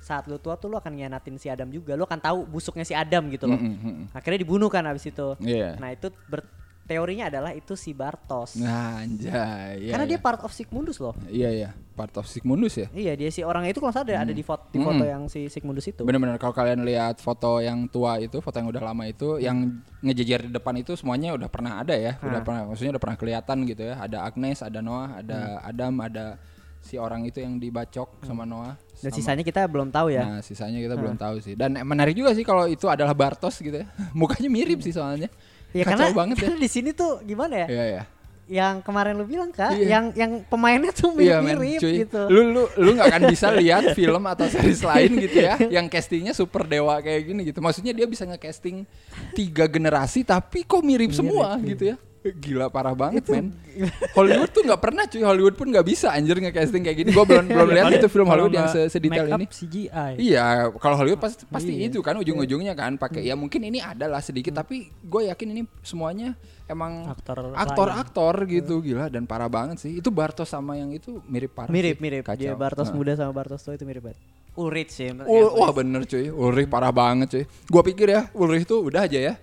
saat 0.00 0.24
lu 0.24 0.40
tua 0.40 0.56
tuh 0.56 0.72
lu 0.72 0.80
akan 0.80 0.96
ngianatin 0.96 1.36
si 1.36 1.52
Adam 1.52 1.68
juga. 1.68 1.92
Lu 1.92 2.08
akan 2.08 2.20
tahu 2.20 2.38
busuknya 2.48 2.84
si 2.84 2.96
Adam 2.96 3.28
gitu 3.28 3.44
loh. 3.44 3.60
Mm, 3.60 3.68
mm, 3.76 3.80
mm. 3.84 4.04
Akhirnya 4.16 4.40
dibunuh 4.40 4.72
kan 4.72 4.84
abis 4.88 5.12
itu. 5.12 5.36
Iya. 5.40 5.76
Nah 5.76 5.92
itu 5.92 6.08
ber- 6.24 6.48
teorinya 6.90 7.30
adalah 7.30 7.54
itu 7.54 7.78
si 7.78 7.94
Bartos. 7.94 8.58
Nah, 8.58 8.98
anjay. 9.06 9.78
iya, 9.86 9.94
Karena 9.94 10.10
iya. 10.10 10.12
dia 10.16 10.18
part 10.18 10.42
of 10.42 10.50
Sigmundus 10.50 10.98
loh. 10.98 11.14
Iya, 11.30 11.50
iya. 11.54 11.70
Part 11.94 12.16
of 12.18 12.26
Sigmundus 12.26 12.74
ya. 12.74 12.88
Iya 12.90 13.12
dia 13.14 13.30
si 13.30 13.46
orang 13.46 13.62
itu 13.68 13.78
kalau 13.78 13.94
salah 13.94 14.10
ada, 14.10 14.26
ada 14.26 14.32
di 14.34 14.42
foto 14.42 14.66
di 14.74 14.80
foto 14.82 15.04
Hmm. 15.04 15.06
yang 15.06 15.22
si 15.30 15.46
Sigmundus 15.46 15.86
itu. 15.86 16.02
Bener-bener 16.02 16.34
kalau 16.40 16.50
kalian 16.50 16.82
lihat 16.82 17.22
foto 17.22 17.60
yang 17.62 17.86
tua 17.86 18.18
itu, 18.18 18.42
foto 18.42 18.56
yang 18.58 18.72
udah 18.72 18.82
lama 18.82 19.04
itu, 19.06 19.38
yang 19.38 19.78
ngejejer 20.02 20.48
di 20.48 20.50
depan 20.50 20.74
itu 20.82 20.96
semuanya 20.98 21.30
udah 21.36 21.46
pernah 21.46 21.78
ada 21.78 21.94
ya, 21.94 22.18
udah 22.24 22.40
Hah. 22.40 22.42
pernah, 22.42 22.62
maksudnya 22.72 22.96
udah 22.98 23.02
pernah 23.04 23.18
kelihatan 23.20 23.56
gitu 23.68 23.82
ya. 23.86 23.94
Ada 24.00 24.18
Agnes, 24.26 24.58
ada 24.58 24.80
Noah, 24.82 25.20
ada 25.22 25.38
Adam, 25.62 25.94
ada 26.02 26.24
si 26.80 26.96
orang 26.96 27.22
itu 27.22 27.38
yang 27.38 27.56
dibacok 27.56 28.20
sama 28.22 28.42
Noah. 28.42 28.74
Dan 28.96 29.08
sama- 29.08 29.16
sisanya 29.16 29.42
kita 29.42 29.60
belum 29.64 29.88
tahu 29.88 30.08
ya. 30.10 30.24
Nah, 30.26 30.40
sisanya 30.40 30.78
kita 30.78 30.94
belum 30.94 31.14
tahu 31.14 31.36
sih. 31.38 31.54
Dan 31.54 31.76
menarik 31.78 32.12
juga 32.12 32.32
sih 32.32 32.42
kalau 32.42 32.64
itu 32.64 32.84
adalah 32.84 33.12
Bartos 33.12 33.56
gitu 33.56 33.72
ya. 33.74 33.86
Mukanya 34.16 34.48
mirip 34.48 34.80
sih 34.80 34.90
soalnya. 34.90 35.28
Ya 35.70 35.86
Kacau 35.86 36.02
karena, 36.02 36.16
banget 36.16 36.36
ya. 36.36 36.42
karena 36.48 36.58
di 36.66 36.70
sini 36.70 36.90
tuh 36.90 37.22
gimana 37.22 37.54
ya? 37.54 37.68
Iya, 37.68 37.84
iya. 37.86 38.04
yang 38.50 38.82
kemarin 38.82 39.14
lu 39.14 39.22
bilang 39.22 39.54
kak, 39.54 39.78
Iya. 39.78 39.86
yang 39.86 40.04
yang 40.10 40.32
pemainnya 40.42 40.90
tuh 40.90 41.14
Iya 41.14 41.38
men, 41.38 41.54
mirip-mirip 41.54 41.78
cuy. 41.78 41.94
gitu. 42.02 42.20
Lu 42.26 42.40
lu 42.50 42.62
lu 42.82 42.98
nggak 42.98 43.06
akan 43.06 43.22
bisa 43.30 43.46
lihat 43.54 43.82
film 43.94 44.26
atau 44.26 44.50
series 44.50 44.82
lain 44.82 45.22
gitu 45.22 45.38
ya, 45.38 45.54
yang 45.70 45.86
castingnya 45.86 46.34
super 46.34 46.66
dewa 46.66 46.98
kayak 46.98 47.30
gini 47.30 47.46
gitu. 47.46 47.62
Maksudnya 47.62 47.94
dia 47.94 48.10
bisa 48.10 48.26
nge-casting 48.26 48.82
tiga 49.32 49.70
generasi 49.70 50.26
tapi 50.26 50.66
kok 50.66 50.82
mirip 50.82 51.14
semua 51.14 51.54
gitu 51.62 51.94
ya. 51.94 51.96
Gila 52.20 52.68
parah 52.68 52.92
banget 52.92 53.24
men. 53.32 53.56
Hollywood 54.12 54.52
tuh 54.52 54.60
nggak 54.60 54.76
pernah 54.76 55.08
cuy, 55.08 55.24
Hollywood 55.24 55.56
pun 55.56 55.72
nggak 55.72 55.86
bisa 55.88 56.12
anjir 56.12 56.36
nge-casting 56.36 56.84
kayak 56.84 56.98
gini. 57.00 57.10
Gua 57.16 57.24
belum 57.24 57.48
belum 57.48 57.68
lihat 57.72 57.96
itu 57.96 58.12
film 58.12 58.28
Hollywood 58.28 58.52
yang 58.52 58.68
sedetail 58.68 59.24
ini. 59.24 59.48
CGI. 59.48 60.12
Iya, 60.20 60.68
kalau 60.76 61.00
Hollywood 61.00 61.16
pasti 61.16 61.48
pasti 61.48 61.72
Iya. 61.80 61.88
itu 61.88 62.04
kan 62.04 62.20
ujung-ujungnya 62.20 62.76
kan 62.76 63.00
pakai 63.00 63.24
ya 63.24 63.32
mungkin 63.40 63.64
ini 63.64 63.80
adalah 63.80 64.20
sedikit 64.20 64.52
tapi 64.52 64.92
gue 65.00 65.32
yakin 65.32 65.48
ini 65.48 65.62
semuanya 65.80 66.36
emang 66.68 67.08
Aktor 67.08 67.56
aktor-aktor 67.56 68.34
gitu 68.44 68.84
gila 68.84 69.08
dan 69.08 69.24
parah 69.24 69.48
banget 69.48 69.80
sih. 69.80 69.96
Itu 69.96 70.12
Bartos 70.12 70.52
sama 70.52 70.76
yang 70.76 70.92
itu 70.92 71.24
mirip 71.24 71.56
parah. 71.56 71.72
Mirip 71.72 71.96
sih. 71.96 72.04
mirip. 72.04 72.22
Kacau. 72.28 72.36
Dia 72.36 72.52
Bartos 72.52 72.92
Heeh. 72.92 73.00
muda 73.00 73.16
sama 73.16 73.32
Bartos 73.32 73.64
tua 73.64 73.80
itu 73.80 73.88
mirip 73.88 74.04
banget. 74.04 74.20
Ulrich 74.60 74.92
sih. 74.92 75.08
Oh, 75.24 75.62
wah 75.62 75.72
bener 75.72 76.04
cuy, 76.04 76.28
Ulrich 76.28 76.68
parah 76.68 76.92
banget 76.92 77.26
cuy. 77.32 77.44
Gua 77.70 77.80
pikir 77.80 78.12
ya 78.12 78.28
Ulrich 78.36 78.68
tuh 78.68 78.84
udah 78.84 79.08
aja 79.08 79.16
ya. 79.16 79.34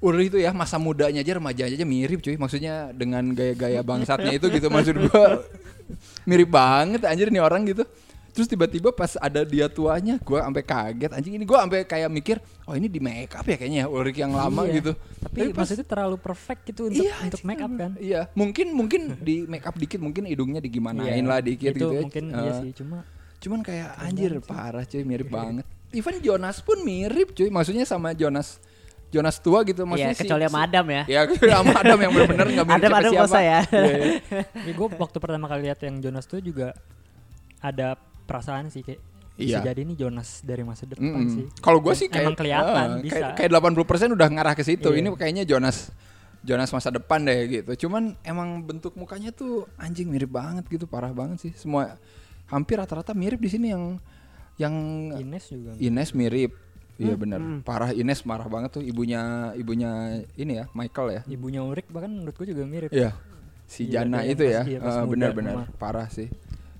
Ulrich 0.00 0.32
tuh 0.32 0.40
ya 0.40 0.50
masa 0.50 0.76
mudanya 0.76 1.20
aja 1.20 1.36
remajanya 1.36 1.76
aja 1.76 1.84
mirip 1.84 2.20
cuy. 2.20 2.34
Maksudnya 2.34 2.88
dengan 2.90 3.20
gaya-gaya 3.30 3.80
bangsatnya 3.80 4.32
itu 4.32 4.48
gitu 4.48 4.66
maksud 4.66 4.96
gua 5.06 5.44
mirip 6.24 6.48
banget 6.48 7.04
anjir 7.04 7.28
nih 7.28 7.38
orang 7.38 7.68
gitu. 7.68 7.84
Terus 8.30 8.46
tiba-tiba 8.46 8.94
pas 8.94 9.18
ada 9.18 9.42
dia 9.42 9.66
tuanya, 9.66 10.14
gua 10.22 10.46
sampai 10.46 10.62
kaget 10.62 11.10
anjing 11.10 11.34
ini 11.34 11.44
gua 11.44 11.66
sampai 11.66 11.82
kayak 11.82 12.08
mikir, 12.08 12.36
oh 12.62 12.72
ini 12.72 12.86
di 12.86 12.96
make 12.96 13.34
up 13.34 13.42
ya 13.42 13.58
kayaknya 13.58 13.84
ya, 13.84 13.86
Ulrich 13.90 14.16
yang 14.16 14.32
lama 14.32 14.62
Iya. 14.64 14.74
gitu. 14.78 14.92
Tapi, 15.20 15.38
pas- 15.50 15.66
maksudnya 15.66 15.84
terlalu 15.84 16.16
perfect 16.16 16.60
gitu 16.64 16.86
untuk 16.86 17.02
Iya, 17.02 17.14
untuk 17.20 17.42
make 17.42 17.58
up 17.58 17.72
kan. 17.74 17.90
Iya, 17.98 18.20
mungkin 18.32 18.66
mungkin 18.70 19.00
di 19.18 19.44
make 19.44 19.66
up 19.66 19.74
dikit, 19.74 19.98
mungkin 19.98 20.24
hidungnya 20.24 20.62
digimanain 20.62 21.10
Iya, 21.12 21.26
lah 21.26 21.42
dikit 21.42 21.74
itu 21.74 21.82
gitu 21.82 21.86
ya. 21.90 22.00
mungkin 22.00 22.24
iya 22.30 22.48
Eh, 22.48 22.58
sih, 22.62 22.70
cuma 22.72 23.02
Cuman 23.40 23.60
kayak 23.60 23.96
anjir 23.98 24.36
parah 24.38 24.84
cuy 24.84 25.00
mirip 25.00 25.28
banget. 25.28 25.64
Even 25.90 26.20
Jonas 26.20 26.60
pun 26.60 26.76
mirip 26.80 27.32
cuy. 27.32 27.48
Maksudnya 27.48 27.82
sama 27.82 28.12
Jonas 28.12 28.60
Jonas 29.10 29.36
tua 29.38 29.62
gitu 29.62 29.82
Iya, 29.82 29.88
maksudnya 29.88 30.14
si- 30.14 30.22
kecuali 30.22 30.42
sama 30.44 30.60
Adam 30.62 30.86
ya. 30.86 31.02
Ya 31.04 31.20
kecuali 31.24 31.50
sama 31.52 31.72
Adam 31.76 31.98
yang 31.98 32.10
benar-benar 32.12 32.46
enggak 32.46 32.66
mirip 32.66 32.78
Adam 32.80 32.92
Adam 32.94 33.10
siapa. 33.10 33.26
kosa 33.26 33.40
ya. 33.40 33.60
Iya, 33.66 33.82
iya. 33.90 34.06
ya 34.66 34.72
gue 34.72 34.86
waktu 34.94 35.16
pertama 35.18 35.46
kali 35.46 35.60
lihat 35.66 35.80
yang 35.80 35.96
Jonas 35.98 36.24
tuh 36.24 36.38
juga 36.38 36.72
ada 37.58 37.98
perasaan 38.24 38.68
sih 38.68 38.80
kayak 38.80 39.00
bisa 39.32 39.58
Iya. 39.58 39.66
jadi 39.66 39.80
ini 39.82 39.94
Jonas 39.94 40.40
dari 40.40 40.62
masa 40.62 40.84
depan 40.84 41.10
Mm-mm. 41.16 41.32
sih. 41.32 41.44
Kalau 41.58 41.80
gue 41.80 41.90
sih 41.92 42.06
kayak 42.06 42.24
Emang 42.24 42.36
kelihatan, 42.36 42.86
eh, 42.92 43.02
bisa. 43.02 43.14
kayak, 43.32 43.50
kayak 43.50 43.50
80% 43.50 44.12
udah 44.12 44.28
ngarah 44.28 44.54
ke 44.54 44.62
situ. 44.62 44.84
Iya. 44.86 45.00
Ini 45.00 45.08
kayaknya 45.12 45.44
Jonas 45.44 45.88
Jonas 46.40 46.70
masa 46.70 46.88
depan 46.88 47.20
deh 47.20 47.36
gitu. 47.50 47.86
Cuman 47.86 48.16
emang 48.22 48.60
bentuk 48.60 48.94
mukanya 48.94 49.28
tuh 49.28 49.68
anjing 49.76 50.06
mirip 50.06 50.30
banget 50.30 50.64
gitu, 50.66 50.84
parah 50.84 51.10
banget 51.10 51.40
sih. 51.40 51.52
Semua 51.52 51.96
hampir 52.46 52.76
rata-rata 52.76 53.12
mirip 53.12 53.36
di 53.36 53.48
sini 53.48 53.68
yang 53.68 53.96
yang 54.56 54.74
Ines 55.16 55.48
juga. 55.48 55.72
Ines 55.74 56.12
mirip. 56.12 56.52
Iya 57.00 57.16
Hmm, 57.16 57.22
benar. 57.22 57.40
hmm. 57.40 57.58
Parah 57.64 57.90
Ines 57.90 58.20
marah 58.22 58.44
banget 58.44 58.76
tuh 58.76 58.84
ibunya 58.84 59.22
ibunya 59.56 59.90
ini 60.36 60.60
ya, 60.60 60.64
Michael 60.70 61.08
ya. 61.10 61.20
Ibunya 61.26 61.64
Urik 61.64 61.88
bahkan 61.88 62.12
menurut 62.12 62.36
gue 62.36 62.46
juga 62.46 62.62
mirip. 62.62 62.92
Iya. 62.92 63.16
Si 63.64 63.86
Iya, 63.86 64.04
Jana 64.04 64.20
dia 64.20 64.28
itu 64.28 64.44
ya. 64.44 64.62
iya, 64.68 64.78
Eh, 64.78 65.04
Benar-benar 65.08 65.54
memang. 65.64 65.68
parah 65.74 66.06
sih. 66.06 66.28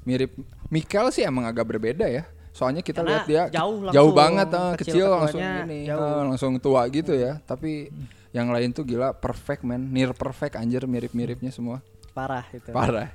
Mirip 0.03 0.37
Michael 0.69 1.09
sih 1.09 1.25
emang 1.25 1.49
agak 1.49 1.65
berbeda 1.67 2.05
ya. 2.05 2.29
Soalnya 2.51 2.83
kita 2.83 3.01
Karena 3.01 3.11
lihat 3.17 3.25
dia 3.25 3.43
jauh 3.49 3.79
jauh 3.89 4.11
langsung, 4.11 4.13
banget 4.13 4.49
eh, 4.51 4.73
kecil 4.77 4.77
kecil, 4.77 5.07
ke 5.07 5.17
langsung 5.17 5.41
ini 5.41 5.79
jauh. 5.87 6.03
eh, 6.05 6.23
langsung 6.29 6.53
tua 6.59 6.83
gitu 6.87 7.13
ya. 7.15 7.33
Tapi 7.41 7.89
yang 8.31 8.51
lain 8.51 8.71
tuh 8.71 8.85
gila 8.85 9.11
perfect 9.13 9.63
man, 9.63 9.89
near 9.89 10.13
perfect 10.13 10.55
anjir 10.55 10.85
mirip-miripnya 10.85 11.49
semua. 11.49 11.81
Parah 12.11 12.45
itu. 12.51 12.71
Parah. 12.71 13.09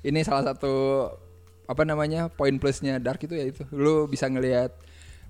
Ini 0.00 0.20
salah 0.20 0.42
satu 0.46 1.06
apa 1.64 1.84
namanya 1.84 2.26
poin 2.28 2.56
plusnya 2.56 2.96
Dark 2.96 3.20
itu 3.20 3.32
ya 3.32 3.44
itu. 3.44 3.62
Lu 3.70 4.04
bisa 4.04 4.24
ngelihat 4.24 4.72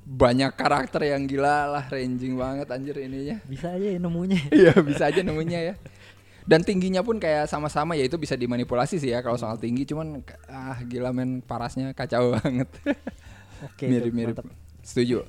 banyak 0.09 0.57
karakter 0.57 1.05
yang 1.05 1.29
gila 1.29 1.69
lah, 1.69 1.85
ranging 1.93 2.33
banget 2.41 2.73
anjir 2.73 2.97
ininya. 2.97 3.45
Bisa 3.45 3.77
aja 3.77 3.89
ya 3.93 4.01
nemunya. 4.01 4.41
Iya 4.57 4.73
bisa 4.81 5.13
aja 5.13 5.21
nemunya 5.21 5.61
ya. 5.61 5.75
Dan 6.49 6.65
tingginya 6.65 7.05
pun 7.05 7.21
kayak 7.21 7.45
sama-sama 7.45 7.93
ya 7.93 8.09
itu 8.09 8.17
bisa 8.17 8.33
dimanipulasi 8.33 8.97
sih 8.97 9.13
ya 9.13 9.21
kalau 9.21 9.37
soal 9.37 9.61
tinggi 9.61 9.85
cuman 9.85 10.25
ah 10.49 10.81
gila 10.81 11.13
men 11.13 11.45
parasnya 11.45 11.93
kacau 11.93 12.33
banget. 12.41 12.73
Oke. 13.69 13.85
Mirip-mirip. 13.85 14.41
Setuju. 14.81 15.29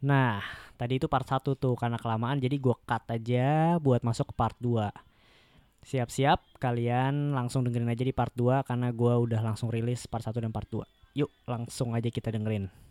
Nah, 0.00 0.40
tadi 0.80 0.96
itu 0.96 1.08
part 1.12 1.28
1 1.28 1.44
tuh 1.60 1.76
karena 1.76 2.00
kelamaan 2.00 2.40
jadi 2.40 2.56
gua 2.56 2.76
cut 2.88 3.04
aja 3.08 3.76
buat 3.80 4.00
masuk 4.00 4.32
ke 4.32 4.34
part 4.36 4.56
2. 4.64 5.12
Siap-siap 5.84 6.56
kalian 6.56 7.36
langsung 7.36 7.60
dengerin 7.60 7.92
aja 7.92 8.04
di 8.08 8.16
part 8.16 8.32
2 8.32 8.64
karena 8.64 8.88
gua 8.88 9.20
udah 9.20 9.44
langsung 9.44 9.68
rilis 9.68 10.08
part 10.08 10.24
1 10.24 10.32
dan 10.40 10.48
part 10.48 10.68
2. 10.72 10.80
Yuk, 11.20 11.30
langsung 11.44 11.92
aja 11.92 12.08
kita 12.08 12.32
dengerin. 12.32 12.83